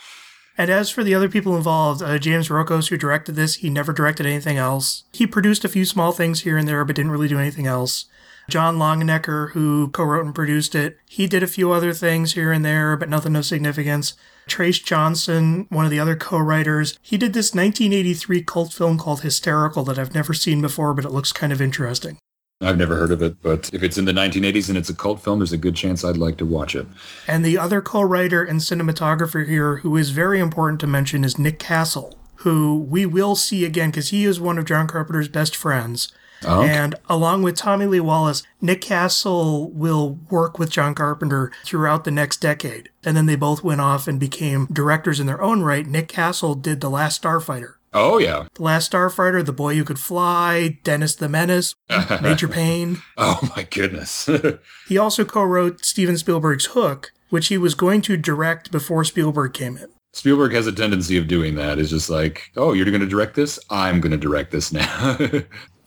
And 0.58 0.70
as 0.70 0.90
for 0.90 1.02
the 1.02 1.14
other 1.14 1.28
people 1.28 1.56
involved, 1.56 2.02
uh, 2.02 2.18
James 2.18 2.50
Rokos, 2.50 2.88
who 2.88 2.96
directed 2.96 3.36
this, 3.36 3.56
he 3.56 3.70
never 3.70 3.92
directed 3.92 4.26
anything 4.26 4.58
else. 4.58 5.04
He 5.12 5.26
produced 5.26 5.64
a 5.64 5.68
few 5.68 5.84
small 5.84 6.12
things 6.12 6.42
here 6.42 6.58
and 6.58 6.68
there, 6.68 6.84
but 6.84 6.96
didn't 6.96 7.10
really 7.10 7.28
do 7.28 7.38
anything 7.38 7.66
else. 7.66 8.06
John 8.48 8.76
Longenecker, 8.76 9.52
who 9.52 9.88
co-wrote 9.88 10.26
and 10.26 10.34
produced 10.34 10.74
it, 10.74 10.98
he 11.08 11.26
did 11.26 11.42
a 11.42 11.46
few 11.46 11.72
other 11.72 11.92
things 11.92 12.34
here 12.34 12.52
and 12.52 12.64
there, 12.64 12.96
but 12.96 13.08
nothing 13.08 13.36
of 13.36 13.46
significance. 13.46 14.14
Trace 14.46 14.80
Johnston, 14.80 15.66
one 15.68 15.84
of 15.84 15.90
the 15.90 16.00
other 16.00 16.16
co-writers, 16.16 16.98
he 17.00 17.16
did 17.16 17.32
this 17.32 17.54
1983 17.54 18.42
cult 18.42 18.72
film 18.72 18.98
called 18.98 19.22
Hysterical 19.22 19.84
that 19.84 19.98
I've 19.98 20.14
never 20.14 20.34
seen 20.34 20.60
before, 20.60 20.92
but 20.92 21.04
it 21.04 21.12
looks 21.12 21.32
kind 21.32 21.52
of 21.52 21.62
interesting. 21.62 22.18
I've 22.62 22.79
never 22.79 22.96
heard 22.96 23.11
of 23.11 23.22
it, 23.22 23.42
but 23.42 23.70
if 23.72 23.83
it's 23.83 23.98
in 23.98 24.05
the 24.05 24.12
1980s 24.12 24.68
and 24.68 24.79
it's 24.79 24.88
a 24.90 24.94
cult 24.94 25.22
film, 25.22 25.40
there's 25.40 25.53
a 25.53 25.59
good 25.59 25.75
chance 25.75 26.05
I'd 26.05 26.16
like 26.16 26.37
to 26.38 26.46
watch 26.46 26.75
it. 26.75 26.87
And 27.27 27.44
the 27.44 27.59
other 27.59 27.81
co-writer 27.81 28.42
and 28.42 28.61
cinematographer 28.61 29.46
here, 29.46 29.77
who 29.77 29.96
is 29.96 30.11
very 30.11 30.38
important 30.38 30.81
to 30.81 30.87
mention, 30.87 31.25
is 31.25 31.38
Nick 31.38 31.59
Castle, 31.59 32.18
who 32.37 32.79
we 32.79 33.05
will 33.07 33.35
see 33.37 33.64
again 33.64 33.90
because 33.90 34.11
he 34.11 34.25
is 34.25 34.40
one 34.40 34.59
of 34.59 34.64
John 34.64 34.87
Carpenter's 34.87 35.29
best 35.29 35.57
friends. 35.57 36.12
Oh, 36.44 36.62
And 36.62 36.96
along 37.09 37.42
with 37.42 37.57
Tommy 37.57 37.87
Lee 37.87 38.01
Wallace, 38.01 38.42
Nick 38.61 38.81
Castle 38.81 39.70
will 39.70 40.18
work 40.29 40.59
with 40.59 40.70
John 40.70 40.94
Carpenter 40.94 41.53
throughout 41.64 42.05
the 42.05 42.11
next 42.11 42.38
decade. 42.38 42.90
And 43.05 43.16
then 43.16 43.27
they 43.27 43.37
both 43.37 43.62
went 43.62 43.81
off 43.81 44.09
and 44.09 44.18
became 44.18 44.66
directors 44.66 45.20
in 45.20 45.27
their 45.27 45.40
own 45.40 45.62
right. 45.62 45.87
Nick 45.87 46.09
Castle 46.09 46.55
did 46.55 46.81
The 46.81 46.90
Last 46.90 47.22
Starfighter. 47.22 47.75
Oh 47.94 48.18
yeah. 48.18 48.46
The 48.55 48.62
Last 48.62 48.92
Starfighter, 48.92 49.44
The 49.44 49.52
Boy 49.52 49.76
Who 49.76 49.85
Could 49.85 49.98
Fly, 49.98 50.78
Dennis 50.85 51.14
the 51.14 51.28
Menace, 51.28 51.74
Major 52.22 52.48
Payne. 52.48 53.02
Oh 53.16 53.40
my 53.57 53.64
goodness. 53.64 54.28
He 54.88 54.98
also 54.98 55.24
co-wrote 55.24 55.85
Steven 55.85 56.18
Spielberg's 56.18 56.66
Hook, 56.66 57.12
which 57.31 57.48
he 57.48 57.57
was 57.57 57.74
going 57.74 58.02
to 58.02 58.16
direct 58.16 58.70
before 58.70 59.05
Spielberg 59.05 59.55
came 59.55 59.78
in. 59.78 59.88
Spielberg 60.12 60.52
has 60.52 60.66
a 60.66 60.72
tendency 60.72 61.16
of 61.16 61.28
doing 61.28 61.55
that. 61.55 61.78
It's 61.78 61.88
just 61.88 62.11
like, 62.11 62.50
oh, 62.57 62.74
you're 62.74 62.85
going 62.85 63.00
to 63.00 63.07
direct 63.07 63.35
this? 63.35 63.59
I'm 63.70 64.00
going 64.00 64.12
to 64.12 64.18
direct 64.18 64.50
this 64.50 64.72
now. 64.72 65.16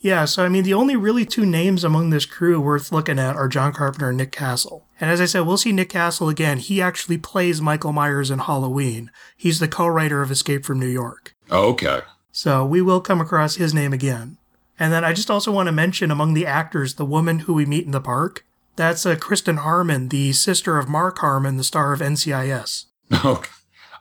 Yeah, 0.06 0.26
so 0.26 0.46
I 0.46 0.50
mean, 0.50 0.64
the 0.64 0.76
only 0.76 0.96
really 0.96 1.26
two 1.26 1.48
names 1.48 1.84
among 1.84 2.12
this 2.12 2.28
crew 2.28 2.62
worth 2.62 2.92
looking 2.92 3.18
at 3.18 3.36
are 3.36 3.48
John 3.48 3.74
Carpenter 3.74 4.10
and 4.10 4.20
Nick 4.20 4.32
Castle. 4.32 4.85
And 5.00 5.10
as 5.12 5.20
I 5.20 5.26
said, 5.26 5.42
we'll 5.42 5.58
see 5.58 5.72
Nick 5.72 5.90
Castle 5.90 6.30
again. 6.30 6.58
He 6.58 6.82
actually 6.82 7.18
plays 7.18 7.62
Michael 7.62 7.92
Myers 7.92 8.32
in 8.32 8.40
Halloween. 8.40 9.12
He's 9.36 9.60
the 9.60 9.68
co-writer 9.68 10.22
of 10.22 10.32
Escape 10.32 10.64
from 10.66 10.80
New 10.80 10.88
York. 10.88 11.36
okay. 11.52 12.02
So 12.32 12.66
we 12.66 12.82
will 12.82 13.00
come 13.02 13.22
across 13.22 13.56
his 13.56 13.74
name 13.74 13.94
again. 13.94 14.38
And 14.78 14.92
then 14.92 15.06
I 15.06 15.14
just 15.14 15.32
also 15.32 15.52
want 15.54 15.68
to 15.68 15.72
mention 15.72 16.12
among 16.12 16.34
the 16.34 16.46
actors, 16.46 16.96
the 16.96 17.06
woman 17.06 17.40
who 17.40 17.54
we 17.54 17.66
meet 17.66 17.86
in 17.86 17.92
the 17.92 18.02
park. 18.02 18.46
That's 18.76 19.06
uh, 19.06 19.16
Kristin 19.16 19.60
Harmon, 19.60 20.10
the 20.10 20.34
sister 20.34 20.78
of 20.78 20.90
Mark 20.90 21.20
Harmon, 21.20 21.56
the 21.56 21.64
star 21.64 21.94
of 21.94 22.02
NCIS. 22.02 22.86
Oh, 23.24 23.42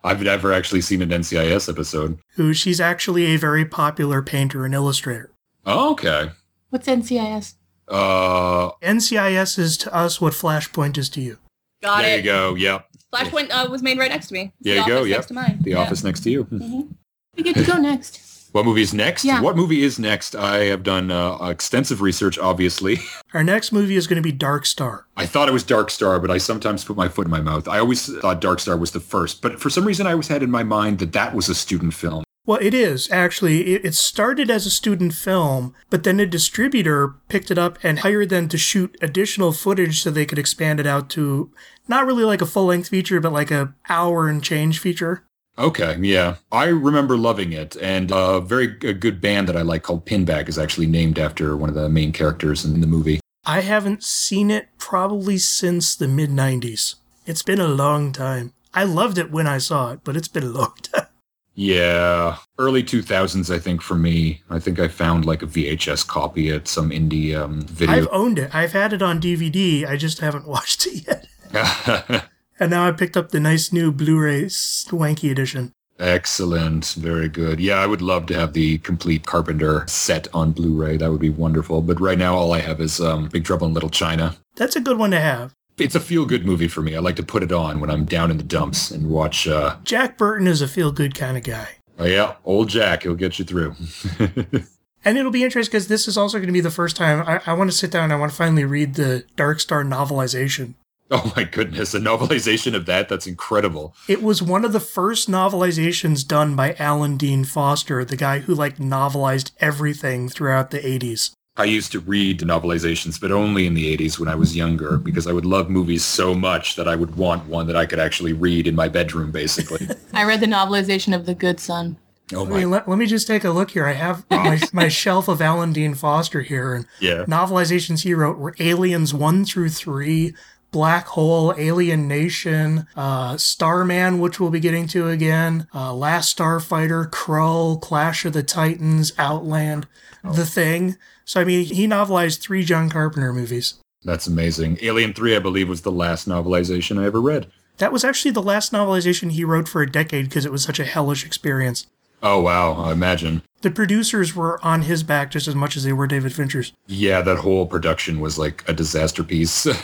I've 0.02 0.22
never 0.22 0.52
actually 0.52 0.80
seen 0.80 1.00
an 1.00 1.10
NCIS 1.10 1.68
episode. 1.68 2.18
Who 2.36 2.52
she's 2.52 2.80
actually 2.80 3.26
a 3.26 3.36
very 3.36 3.64
popular 3.64 4.20
painter 4.20 4.64
and 4.64 4.74
illustrator. 4.74 5.30
Oh, 5.64 5.92
okay. 5.92 6.30
What's 6.70 6.86
NCIS? 6.88 7.54
Uh, 7.88 8.70
NCIS 8.82 9.58
is 9.58 9.76
to 9.78 9.94
us 9.94 10.20
what 10.20 10.32
Flashpoint 10.32 10.96
is 10.98 11.08
to 11.10 11.20
you. 11.20 11.38
Got 11.82 12.00
it. 12.00 12.02
there 12.04 12.14
it. 12.14 12.16
you 12.18 12.22
go. 12.24 12.54
Yep. 12.54 12.86
Flashpoint 13.12 13.50
uh, 13.50 13.68
was 13.70 13.82
made 13.82 13.98
right 13.98 14.10
next 14.10 14.28
to 14.28 14.34
me. 14.34 14.52
It's 14.60 14.64
There 14.64 14.74
the 14.76 14.80
you 14.80 14.86
go, 14.86 14.96
office 14.98 15.08
yep. 15.08 15.16
Next 15.18 15.26
to 15.28 15.34
mine. 15.34 15.58
The 15.62 15.70
Yeah. 15.72 15.76
office 15.78 16.04
next 16.04 16.20
to 16.20 16.30
you. 16.30 16.88
We 17.36 17.42
get 17.42 17.56
to 17.56 17.64
go 17.64 17.76
next. 17.76 18.20
What 18.52 18.64
movie 18.64 18.82
is 18.82 18.94
next? 18.94 19.24
Yeah. 19.24 19.40
What 19.40 19.56
movie 19.56 19.82
is 19.82 19.98
next? 19.98 20.36
I 20.36 20.66
have 20.66 20.84
done 20.84 21.10
uh, 21.10 21.36
extensive 21.48 22.00
research, 22.00 22.38
obviously. 22.38 23.00
Our 23.34 23.42
next 23.42 23.72
movie 23.72 23.96
is 23.96 24.06
going 24.06 24.16
to 24.16 24.22
be 24.22 24.30
Dark 24.30 24.64
Star. 24.64 25.06
I 25.16 25.26
thought 25.26 25.48
it 25.48 25.52
was 25.52 25.64
Dark 25.64 25.90
Star, 25.90 26.20
but 26.20 26.30
I 26.30 26.38
sometimes 26.38 26.84
put 26.84 26.96
my 26.96 27.08
foot 27.08 27.26
in 27.26 27.32
my 27.32 27.40
mouth. 27.40 27.66
I 27.66 27.80
always 27.80 28.06
thought 28.20 28.40
Dark 28.40 28.60
Star 28.60 28.76
was 28.76 28.92
the 28.92 29.00
first, 29.00 29.42
but 29.42 29.60
for 29.60 29.70
some 29.70 29.84
reason 29.84 30.06
I 30.06 30.12
always 30.12 30.28
had 30.28 30.42
in 30.44 30.52
my 30.52 30.62
mind 30.62 31.00
that 31.00 31.12
that 31.14 31.34
was 31.34 31.48
a 31.48 31.54
student 31.54 31.94
film. 31.94 32.22
Well, 32.46 32.58
it 32.60 32.74
is 32.74 33.10
actually. 33.10 33.74
It, 33.74 33.94
started 33.94 34.50
as 34.50 34.66
a 34.66 34.70
student 34.70 35.14
film, 35.14 35.74
but 35.88 36.04
then 36.04 36.20
a 36.20 36.26
distributor 36.26 37.14
picked 37.28 37.50
it 37.50 37.58
up 37.58 37.78
and 37.82 38.00
hired 38.00 38.28
them 38.28 38.48
to 38.48 38.58
shoot 38.58 38.96
additional 39.00 39.52
footage 39.52 40.02
so 40.02 40.10
they 40.10 40.26
could 40.26 40.38
expand 40.38 40.78
it 40.78 40.86
out 40.86 41.08
to 41.10 41.50
not 41.88 42.06
really 42.06 42.24
like 42.24 42.42
a 42.42 42.46
full 42.46 42.66
length 42.66 42.88
feature, 42.88 43.20
but 43.20 43.32
like 43.32 43.50
a 43.50 43.74
hour 43.88 44.28
and 44.28 44.42
change 44.42 44.78
feature. 44.78 45.24
Okay, 45.56 45.96
yeah. 46.00 46.36
I 46.50 46.64
remember 46.66 47.16
loving 47.16 47.52
it, 47.52 47.76
and 47.76 48.10
uh, 48.10 48.34
a 48.34 48.40
very 48.40 48.76
g- 48.76 48.92
good 48.92 49.20
band 49.20 49.48
that 49.48 49.56
I 49.56 49.62
like 49.62 49.84
called 49.84 50.04
Pinback 50.04 50.48
is 50.48 50.58
actually 50.58 50.88
named 50.88 51.18
after 51.18 51.56
one 51.56 51.68
of 51.68 51.76
the 51.76 51.88
main 51.88 52.12
characters 52.12 52.64
in 52.64 52.80
the 52.80 52.86
movie. 52.86 53.20
I 53.46 53.60
haven't 53.60 54.02
seen 54.02 54.50
it 54.50 54.68
probably 54.78 55.38
since 55.38 55.94
the 55.94 56.08
mid 56.08 56.30
90s. 56.30 56.96
It's 57.24 57.42
been 57.42 57.60
a 57.60 57.68
long 57.68 58.12
time. 58.12 58.52
I 58.74 58.84
loved 58.84 59.16
it 59.16 59.30
when 59.30 59.46
I 59.46 59.58
saw 59.58 59.92
it, 59.92 60.00
but 60.02 60.16
it's 60.16 60.28
been 60.28 60.42
a 60.42 60.46
long 60.46 60.74
time. 60.82 61.06
Yeah, 61.54 62.38
early 62.58 62.82
2000s, 62.82 63.54
I 63.54 63.58
think, 63.58 63.80
for 63.80 63.94
me. 63.94 64.42
I 64.50 64.58
think 64.58 64.80
I 64.80 64.88
found 64.88 65.24
like 65.24 65.42
a 65.42 65.46
VHS 65.46 66.06
copy 66.06 66.50
at 66.50 66.66
some 66.66 66.90
indie 66.90 67.34
um, 67.34 67.64
I've 67.88 68.08
owned 68.10 68.38
it. 68.38 68.54
I've 68.54 68.72
had 68.72 68.92
it 68.92 69.02
on 69.02 69.20
DVD. 69.20 69.86
I 69.86 69.96
just 69.96 70.18
haven't 70.18 70.48
watched 70.48 70.86
it 70.86 71.06
yet. 71.06 72.30
And 72.60 72.70
now 72.70 72.86
I 72.86 72.92
picked 72.92 73.16
up 73.16 73.30
the 73.30 73.40
nice 73.40 73.72
new 73.72 73.90
Blu-ray 73.90 74.48
swanky 74.48 75.30
edition. 75.30 75.72
Excellent. 75.98 76.94
Very 76.96 77.28
good. 77.28 77.60
Yeah, 77.60 77.76
I 77.76 77.86
would 77.86 78.02
love 78.02 78.26
to 78.26 78.34
have 78.34 78.52
the 78.52 78.78
complete 78.78 79.26
Carpenter 79.26 79.84
set 79.86 80.28
on 80.34 80.52
Blu-ray. 80.52 80.96
That 80.96 81.10
would 81.10 81.20
be 81.20 81.30
wonderful. 81.30 81.82
But 81.82 82.00
right 82.00 82.18
now, 82.18 82.36
all 82.36 82.52
I 82.52 82.60
have 82.60 82.80
is 82.80 83.00
um, 83.00 83.28
Big 83.28 83.44
Trouble 83.44 83.66
in 83.66 83.74
Little 83.74 83.90
China. 83.90 84.36
That's 84.56 84.76
a 84.76 84.80
good 84.80 84.98
one 84.98 85.10
to 85.12 85.20
have. 85.20 85.54
It's 85.76 85.94
a 85.94 86.00
feel-good 86.00 86.46
movie 86.46 86.68
for 86.68 86.82
me. 86.82 86.94
I 86.94 87.00
like 87.00 87.16
to 87.16 87.22
put 87.24 87.42
it 87.42 87.50
on 87.50 87.80
when 87.80 87.90
I'm 87.90 88.04
down 88.04 88.30
in 88.30 88.36
the 88.36 88.44
dumps 88.44 88.90
and 88.92 89.10
watch. 89.10 89.48
Uh, 89.48 89.76
Jack 89.82 90.16
Burton 90.16 90.46
is 90.46 90.62
a 90.62 90.68
feel-good 90.68 91.14
kind 91.16 91.36
of 91.36 91.42
guy. 91.42 91.68
oh 91.98 92.04
yeah, 92.04 92.34
old 92.44 92.68
Jack. 92.68 93.02
He'll 93.02 93.14
get 93.16 93.38
you 93.38 93.44
through. 93.44 93.74
And 95.06 95.18
it'll 95.18 95.30
be 95.30 95.44
interesting 95.44 95.70
because 95.70 95.88
this 95.88 96.08
is 96.08 96.16
also 96.16 96.38
going 96.38 96.46
to 96.46 96.52
be 96.54 96.62
the 96.62 96.70
first 96.70 96.96
time 96.96 97.22
I, 97.28 97.38
I 97.44 97.52
want 97.52 97.70
to 97.70 97.76
sit 97.76 97.90
down 97.90 98.04
and 98.04 98.12
I 98.14 98.16
want 98.16 98.32
to 98.32 98.36
finally 98.38 98.64
read 98.64 98.94
the 98.94 99.24
Dark 99.36 99.60
Star 99.60 99.84
novelization. 99.84 100.76
oh 101.10 101.30
my 101.36 101.44
goodness, 101.44 101.92
a 101.92 101.98
novelization 101.98 102.74
of 102.74 102.86
that. 102.86 103.10
That's 103.10 103.26
incredible. 103.26 103.94
It 104.08 104.22
was 104.22 104.40
one 104.40 104.64
of 104.64 104.72
the 104.72 104.80
first 104.80 105.30
novelizations 105.30 106.26
done 106.26 106.56
by 106.56 106.74
Alan 106.78 107.18
Dean 107.18 107.44
Foster, 107.44 108.02
the 108.02 108.16
guy 108.16 108.38
who 108.38 108.54
like 108.54 108.78
novelized 108.78 109.50
everything 109.60 110.30
throughout 110.30 110.70
the 110.70 110.80
80s. 110.80 111.32
I 111.56 111.64
used 111.64 111.92
to 111.92 112.00
read 112.00 112.40
novelizations, 112.40 113.20
but 113.20 113.30
only 113.30 113.66
in 113.66 113.74
the 113.74 113.96
80s 113.96 114.18
when 114.18 114.28
I 114.28 114.34
was 114.34 114.56
younger, 114.56 114.92
mm-hmm. 114.92 115.04
because 115.04 115.28
I 115.28 115.32
would 115.32 115.46
love 115.46 115.70
movies 115.70 116.04
so 116.04 116.34
much 116.34 116.74
that 116.74 116.88
I 116.88 116.96
would 116.96 117.14
want 117.16 117.46
one 117.46 117.68
that 117.68 117.76
I 117.76 117.86
could 117.86 118.00
actually 118.00 118.32
read 118.32 118.66
in 118.66 118.74
my 118.74 118.88
bedroom, 118.88 119.30
basically. 119.30 119.88
I 120.12 120.24
read 120.24 120.40
the 120.40 120.46
novelization 120.46 121.14
of 121.14 121.26
The 121.26 121.34
Good 121.34 121.60
Son. 121.60 121.96
Oh 122.32 122.46
I 122.46 122.48
my, 122.48 122.58
mean, 122.58 122.70
let, 122.70 122.88
let 122.88 122.98
me 122.98 123.06
just 123.06 123.26
take 123.26 123.44
a 123.44 123.50
look 123.50 123.70
here. 123.70 123.86
I 123.86 123.92
have 123.92 124.24
my, 124.30 124.60
my 124.72 124.88
shelf 124.88 125.28
of 125.28 125.40
Alan 125.40 125.72
Dean 125.72 125.94
Foster 125.94 126.42
here, 126.42 126.74
and 126.74 126.86
yeah. 127.00 127.24
novelizations 127.26 128.02
he 128.02 128.14
wrote 128.14 128.38
were 128.38 128.56
Aliens 128.58 129.14
1 129.14 129.44
through 129.44 129.68
3, 129.68 130.34
Black 130.74 131.06
Hole, 131.06 131.54
Alien 131.56 132.08
Nation, 132.08 132.88
uh, 132.96 133.36
Starman, 133.36 134.18
which 134.18 134.40
we'll 134.40 134.50
be 134.50 134.58
getting 134.58 134.88
to 134.88 135.08
again, 135.08 135.68
uh, 135.72 135.94
Last 135.94 136.36
Starfighter, 136.36 137.08
Krull, 137.08 137.80
Clash 137.80 138.24
of 138.24 138.32
the 138.32 138.42
Titans, 138.42 139.12
Outland, 139.16 139.86
The 140.24 140.44
Thing. 140.44 140.96
So, 141.24 141.40
I 141.40 141.44
mean, 141.44 141.64
he 141.64 141.86
novelized 141.86 142.40
three 142.40 142.64
John 142.64 142.90
Carpenter 142.90 143.32
movies. 143.32 143.74
That's 144.02 144.26
amazing. 144.26 144.78
Alien 144.82 145.12
3, 145.12 145.36
I 145.36 145.38
believe, 145.38 145.68
was 145.68 145.82
the 145.82 145.92
last 145.92 146.28
novelization 146.28 147.00
I 147.00 147.06
ever 147.06 147.20
read. 147.20 147.46
That 147.78 147.92
was 147.92 148.02
actually 148.02 148.32
the 148.32 148.42
last 148.42 148.72
novelization 148.72 149.30
he 149.30 149.44
wrote 149.44 149.68
for 149.68 149.80
a 149.80 149.90
decade 149.90 150.24
because 150.24 150.44
it 150.44 150.50
was 150.50 150.64
such 150.64 150.80
a 150.80 150.84
hellish 150.84 151.24
experience. 151.24 151.86
Oh, 152.20 152.40
wow. 152.40 152.72
I 152.72 152.90
imagine. 152.90 153.42
The 153.64 153.70
producers 153.70 154.36
were 154.36 154.62
on 154.62 154.82
his 154.82 155.02
back 155.02 155.30
just 155.30 155.48
as 155.48 155.54
much 155.54 155.74
as 155.74 155.84
they 155.84 155.92
were 155.94 156.06
David 156.06 156.34
Fincher's. 156.34 156.74
Yeah, 156.86 157.22
that 157.22 157.38
whole 157.38 157.64
production 157.64 158.20
was 158.20 158.38
like 158.38 158.62
a 158.68 158.74
disaster 158.74 159.24
piece. 159.24 159.66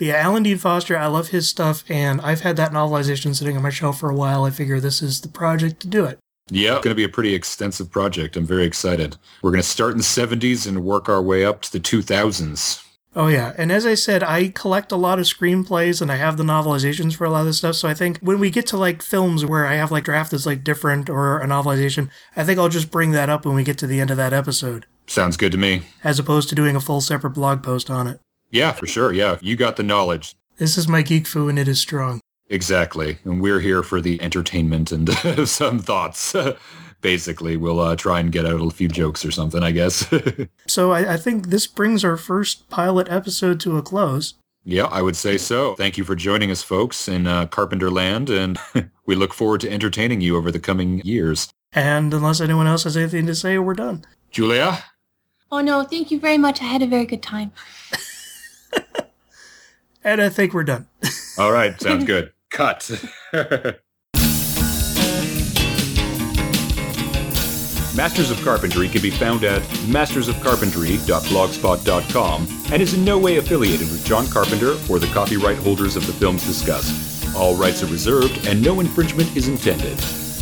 Yeah, 0.00 0.14
Alan 0.16 0.42
Dean 0.42 0.58
Foster, 0.58 0.98
I 0.98 1.06
love 1.06 1.28
his 1.28 1.48
stuff, 1.48 1.84
and 1.88 2.20
I've 2.20 2.40
had 2.40 2.56
that 2.56 2.72
novelization 2.72 3.36
sitting 3.36 3.56
on 3.56 3.62
my 3.62 3.70
shelf 3.70 4.00
for 4.00 4.10
a 4.10 4.14
while. 4.14 4.42
I 4.42 4.50
figure 4.50 4.80
this 4.80 5.02
is 5.02 5.20
the 5.20 5.28
project 5.28 5.78
to 5.80 5.86
do 5.86 6.04
it. 6.04 6.18
yeah, 6.50 6.74
it's 6.74 6.84
going 6.84 6.90
to 6.90 6.96
be 6.96 7.04
a 7.04 7.08
pretty 7.08 7.32
extensive 7.32 7.92
project. 7.92 8.36
I'm 8.36 8.44
very 8.44 8.64
excited. 8.64 9.16
We're 9.40 9.52
going 9.52 9.62
to 9.62 9.68
start 9.68 9.92
in 9.92 9.98
the 9.98 10.02
70s 10.02 10.66
and 10.66 10.84
work 10.84 11.08
our 11.08 11.22
way 11.22 11.44
up 11.44 11.62
to 11.62 11.72
the 11.72 11.78
2000s. 11.78 12.82
Oh 13.18 13.26
yeah, 13.26 13.52
and 13.58 13.72
as 13.72 13.84
I 13.84 13.94
said, 13.94 14.22
I 14.22 14.50
collect 14.50 14.92
a 14.92 14.96
lot 14.96 15.18
of 15.18 15.24
screenplays 15.24 16.00
and 16.00 16.10
I 16.12 16.14
have 16.14 16.36
the 16.36 16.44
novelizations 16.44 17.16
for 17.16 17.24
a 17.24 17.30
lot 17.30 17.40
of 17.40 17.46
this 17.46 17.58
stuff. 17.58 17.74
So 17.74 17.88
I 17.88 17.92
think 17.92 18.18
when 18.18 18.38
we 18.38 18.48
get 18.48 18.64
to 18.68 18.76
like 18.76 19.02
films 19.02 19.44
where 19.44 19.66
I 19.66 19.74
have 19.74 19.90
like 19.90 20.04
draft 20.04 20.30
that's 20.30 20.46
like 20.46 20.62
different 20.62 21.10
or 21.10 21.40
a 21.40 21.46
novelization, 21.46 22.10
I 22.36 22.44
think 22.44 22.60
I'll 22.60 22.68
just 22.68 22.92
bring 22.92 23.10
that 23.10 23.28
up 23.28 23.44
when 23.44 23.56
we 23.56 23.64
get 23.64 23.76
to 23.78 23.88
the 23.88 24.00
end 24.00 24.12
of 24.12 24.16
that 24.18 24.32
episode, 24.32 24.86
Sounds 25.08 25.36
good 25.36 25.50
to 25.50 25.58
me. 25.58 25.82
as 26.04 26.20
opposed 26.20 26.48
to 26.50 26.54
doing 26.54 26.76
a 26.76 26.80
full 26.80 27.00
separate 27.00 27.30
blog 27.32 27.60
post 27.60 27.90
on 27.90 28.06
it. 28.06 28.20
Yeah, 28.52 28.70
for 28.70 28.86
sure. 28.86 29.12
Yeah, 29.12 29.38
you 29.40 29.56
got 29.56 29.74
the 29.74 29.82
knowledge. 29.82 30.36
This 30.58 30.78
is 30.78 30.86
my 30.86 31.02
geek 31.02 31.26
foo 31.26 31.48
and 31.48 31.58
it 31.58 31.66
is 31.66 31.80
strong. 31.80 32.20
Exactly. 32.48 33.18
And 33.24 33.42
we're 33.42 33.60
here 33.60 33.82
for 33.82 34.00
the 34.00 34.22
entertainment 34.22 34.92
and 34.92 35.10
some 35.48 35.80
thoughts. 35.80 36.36
Basically, 37.00 37.56
we'll 37.56 37.78
uh, 37.80 37.94
try 37.96 38.18
and 38.20 38.32
get 38.32 38.44
out 38.44 38.60
a 38.60 38.70
few 38.70 38.88
jokes 38.88 39.24
or 39.24 39.30
something, 39.30 39.62
I 39.62 39.70
guess. 39.70 40.06
So 40.66 40.90
I, 40.92 41.14
I 41.14 41.16
think 41.16 41.48
this 41.48 41.66
brings 41.66 42.04
our 42.04 42.16
first 42.16 42.68
pilot 42.68 43.08
episode 43.10 43.60
to 43.60 43.76
a 43.78 43.82
close. 43.82 44.34
yeah, 44.64 44.84
I 44.84 45.00
would 45.02 45.16
say 45.16 45.38
so. 45.38 45.74
Thank 45.76 45.96
you 45.96 46.04
for 46.04 46.14
joining 46.14 46.50
us, 46.50 46.62
folks, 46.62 47.08
in 47.08 47.26
uh, 47.26 47.46
Carpenter 47.46 47.90
Land, 47.90 48.28
and 48.28 48.58
we 49.06 49.14
look 49.14 49.32
forward 49.32 49.60
to 49.62 49.70
entertaining 49.70 50.20
you 50.20 50.36
over 50.36 50.50
the 50.50 50.58
coming 50.60 51.00
years. 51.04 51.48
And 51.72 52.12
unless 52.12 52.40
anyone 52.40 52.66
else 52.66 52.84
has 52.84 52.96
anything 52.96 53.26
to 53.26 53.34
say, 53.34 53.58
we're 53.58 53.74
done. 53.74 54.04
Julia? 54.30 54.84
Oh 55.50 55.60
no, 55.60 55.84
thank 55.84 56.10
you 56.10 56.18
very 56.20 56.36
much. 56.38 56.60
I 56.60 56.64
had 56.64 56.82
a 56.82 56.86
very 56.86 57.06
good 57.06 57.22
time. 57.22 57.52
And 60.04 60.22
I 60.22 60.28
think 60.28 60.54
we're 60.54 60.64
done. 60.64 60.86
All 61.38 61.52
right, 61.52 61.78
sounds 61.80 62.04
good. 62.04 62.32
Cut. 62.50 62.90
Masters 67.98 68.30
of 68.30 68.40
Carpentry 68.42 68.88
can 68.88 69.02
be 69.02 69.10
found 69.10 69.42
at 69.42 69.60
mastersofcarpentry.blogspot.com 69.90 72.48
and 72.70 72.80
is 72.80 72.94
in 72.94 73.04
no 73.04 73.18
way 73.18 73.38
affiliated 73.38 73.90
with 73.90 74.06
John 74.06 74.28
Carpenter 74.28 74.76
or 74.88 75.00
the 75.00 75.08
copyright 75.08 75.58
holders 75.58 75.96
of 75.96 76.06
the 76.06 76.12
films 76.12 76.46
discussed. 76.46 77.34
All 77.34 77.56
rights 77.56 77.82
are 77.82 77.86
reserved 77.86 78.46
and 78.46 78.62
no 78.62 78.78
infringement 78.78 79.36
is 79.36 79.48
intended. 79.48 79.98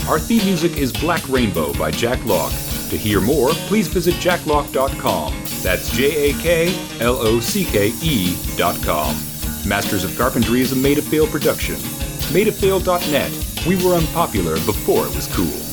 Our 0.06 0.18
theme 0.18 0.44
music 0.44 0.76
is 0.76 0.92
Black 0.92 1.26
Rainbow 1.30 1.72
by 1.78 1.92
Jak 1.92 2.22
Locke. 2.26 2.52
To 2.90 2.96
hear 2.98 3.22
more, 3.22 3.52
please 3.68 3.88
visit 3.88 4.16
jaklocke.com. 4.16 5.32
That's 5.62 5.90
J 5.96 6.28
A 6.28 6.34
K 6.34 6.68
L 7.00 7.16
O 7.16 7.40
C 7.40 7.64
K 7.64 7.90
E 8.02 8.36
dot 8.58 8.76
com. 8.82 9.16
Masters 9.66 10.04
of 10.04 10.14
Carpentry 10.18 10.60
is 10.60 10.72
a 10.72 10.76
Made 10.76 10.98
of 10.98 11.04
Fail 11.04 11.26
production. 11.26 11.76
Madeoffail.net. 12.34 13.32
We 13.66 13.76
were 13.82 13.94
unpopular 13.94 14.56
before 14.66 15.06
it 15.06 15.14
was 15.14 15.26
cool. 15.34 15.65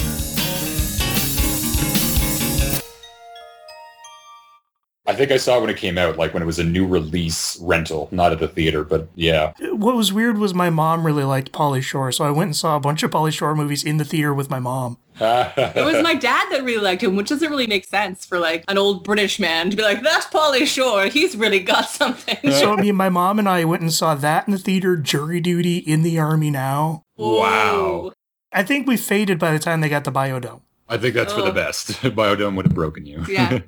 I 5.14 5.16
think 5.16 5.32
I 5.32 5.38
saw 5.38 5.58
it 5.58 5.62
when 5.62 5.70
it 5.70 5.78
came 5.78 5.98
out, 5.98 6.18
like 6.18 6.34
when 6.34 6.42
it 6.44 6.46
was 6.48 6.60
a 6.60 6.64
new 6.64 6.86
release 6.88 7.58
rental, 7.62 8.10
not 8.12 8.32
at 8.32 8.40
the 8.40 8.48
theater, 8.48 8.84
but 8.84 9.08
yeah. 9.16 9.54
What 9.72 9.96
was 9.96 10.12
weird 10.12 10.38
was 10.38 10.54
my 10.54 10.70
mom 10.70 11.06
really 11.06 11.24
liked 11.24 11.52
Pauly 11.52 11.82
Shore, 11.84 12.12
so 12.12 12.26
I 12.26 12.32
went 12.32 12.48
and 12.50 12.56
saw 12.56 12.76
a 12.76 12.80
bunch 12.80 13.04
of 13.04 13.12
Pauly 13.12 13.32
Shore 13.32 13.56
movies 13.56 13.84
in 13.84 13.98
the 13.98 14.06
theater 14.06 14.34
with 14.34 14.50
my 14.50 14.60
mom. 14.60 14.98
It 15.22 15.86
was 15.86 16.02
my 16.02 16.16
dad 16.16 16.48
that 16.52 16.64
really 16.64 16.82
liked 16.84 17.04
him, 17.04 17.16
which 17.16 17.30
doesn't 17.30 17.50
really 17.50 17.68
make 17.68 17.86
sense 17.86 18.26
for 18.26 18.40
like 18.40 18.64
an 18.68 18.78
old 18.80 19.04
British 19.04 19.40
man 19.40 19.70
to 19.70 19.78
be 19.78 19.84
like, 19.84 20.02
that's 20.02 20.26
Pauly 20.26 20.66
Shore. 20.66 21.06
He's 21.06 21.36
really 21.38 21.60
got 21.60 21.88
something. 21.90 22.38
So 22.52 22.74
I 22.74 22.76
mean, 22.82 22.96
my 22.96 23.10
mom 23.10 23.38
and 23.38 23.48
I 23.48 23.64
went 23.66 23.84
and 23.84 23.94
saw 23.94 24.16
that 24.16 24.48
in 24.48 24.52
the 24.54 24.58
theater, 24.60 24.98
Jury 24.98 25.40
Duty 25.40 25.78
in 25.78 26.02
the 26.02 26.18
Army 26.18 26.50
Now. 26.50 27.04
Wow. 27.16 28.12
I 28.52 28.64
think 28.64 28.88
we 28.88 28.98
faded 28.98 29.38
by 29.40 29.52
the 29.52 29.60
time 29.60 29.82
they 29.82 29.90
got 29.90 30.04
the 30.04 30.12
Bio-Dome. 30.12 30.62
I 30.90 30.98
think 30.98 31.14
that's 31.16 31.34
for 31.34 31.42
the 31.42 31.50
Oh. 31.50 31.54
best. 31.54 32.16
Bio-Dome 32.16 32.56
would 32.56 32.66
have 32.66 32.76
broken 32.76 33.06
you. 33.06 33.24
Yeah. 33.28 33.60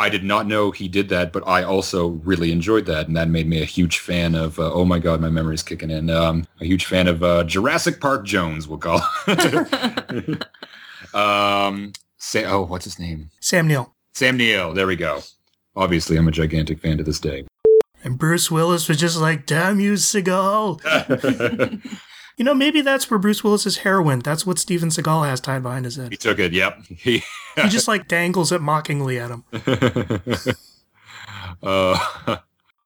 I 0.00 0.08
did 0.08 0.24
not 0.24 0.46
know 0.46 0.70
he 0.70 0.88
did 0.88 1.10
that, 1.10 1.30
but 1.30 1.46
I 1.46 1.62
also 1.62 2.08
really 2.08 2.52
enjoyed 2.52 2.86
that, 2.86 3.06
and 3.06 3.14
that 3.18 3.28
made 3.28 3.46
me 3.46 3.60
a 3.60 3.66
huge 3.66 3.98
fan 3.98 4.34
of. 4.34 4.58
Uh, 4.58 4.72
oh 4.72 4.86
my 4.86 4.98
god, 4.98 5.20
my 5.20 5.28
memory's 5.28 5.62
kicking 5.62 5.90
in. 5.90 6.08
Um, 6.08 6.46
a 6.58 6.64
huge 6.64 6.86
fan 6.86 7.06
of 7.06 7.22
uh, 7.22 7.44
Jurassic 7.44 8.00
Park 8.00 8.24
Jones. 8.24 8.66
We'll 8.66 8.78
call. 8.78 9.02
um, 11.14 11.92
say, 12.16 12.46
oh, 12.46 12.62
what's 12.62 12.86
his 12.86 12.98
name? 12.98 13.30
Sam 13.40 13.68
Neill. 13.68 13.94
Sam 14.14 14.38
Neill. 14.38 14.72
There 14.72 14.86
we 14.86 14.96
go. 14.96 15.20
Obviously, 15.76 16.16
I'm 16.16 16.28
a 16.28 16.32
gigantic 16.32 16.80
fan 16.80 16.96
to 16.96 17.04
this 17.04 17.20
day. 17.20 17.44
And 18.02 18.16
Bruce 18.16 18.50
Willis 18.50 18.88
was 18.88 18.96
just 18.96 19.18
like, 19.18 19.44
damn 19.44 19.80
you, 19.80 19.92
Seagal. 19.94 20.80
You 22.40 22.44
know, 22.44 22.54
maybe 22.54 22.80
that's 22.80 23.10
where 23.10 23.18
Bruce 23.18 23.44
Willis 23.44 23.66
is 23.66 23.76
heroin. 23.80 24.20
That's 24.20 24.46
what 24.46 24.58
Steven 24.58 24.88
Seagal 24.88 25.26
has 25.28 25.42
tied 25.42 25.62
behind 25.62 25.84
his 25.84 25.96
head. 25.96 26.10
he 26.10 26.16
took 26.16 26.38
it. 26.38 26.54
Yep. 26.54 26.84
He. 26.88 27.22
He 27.60 27.68
just 27.68 27.86
like 27.86 28.08
dangles 28.08 28.50
it 28.50 28.62
mockingly 28.62 29.18
at 29.18 29.30
him. 29.30 29.44
uh, 31.62 31.98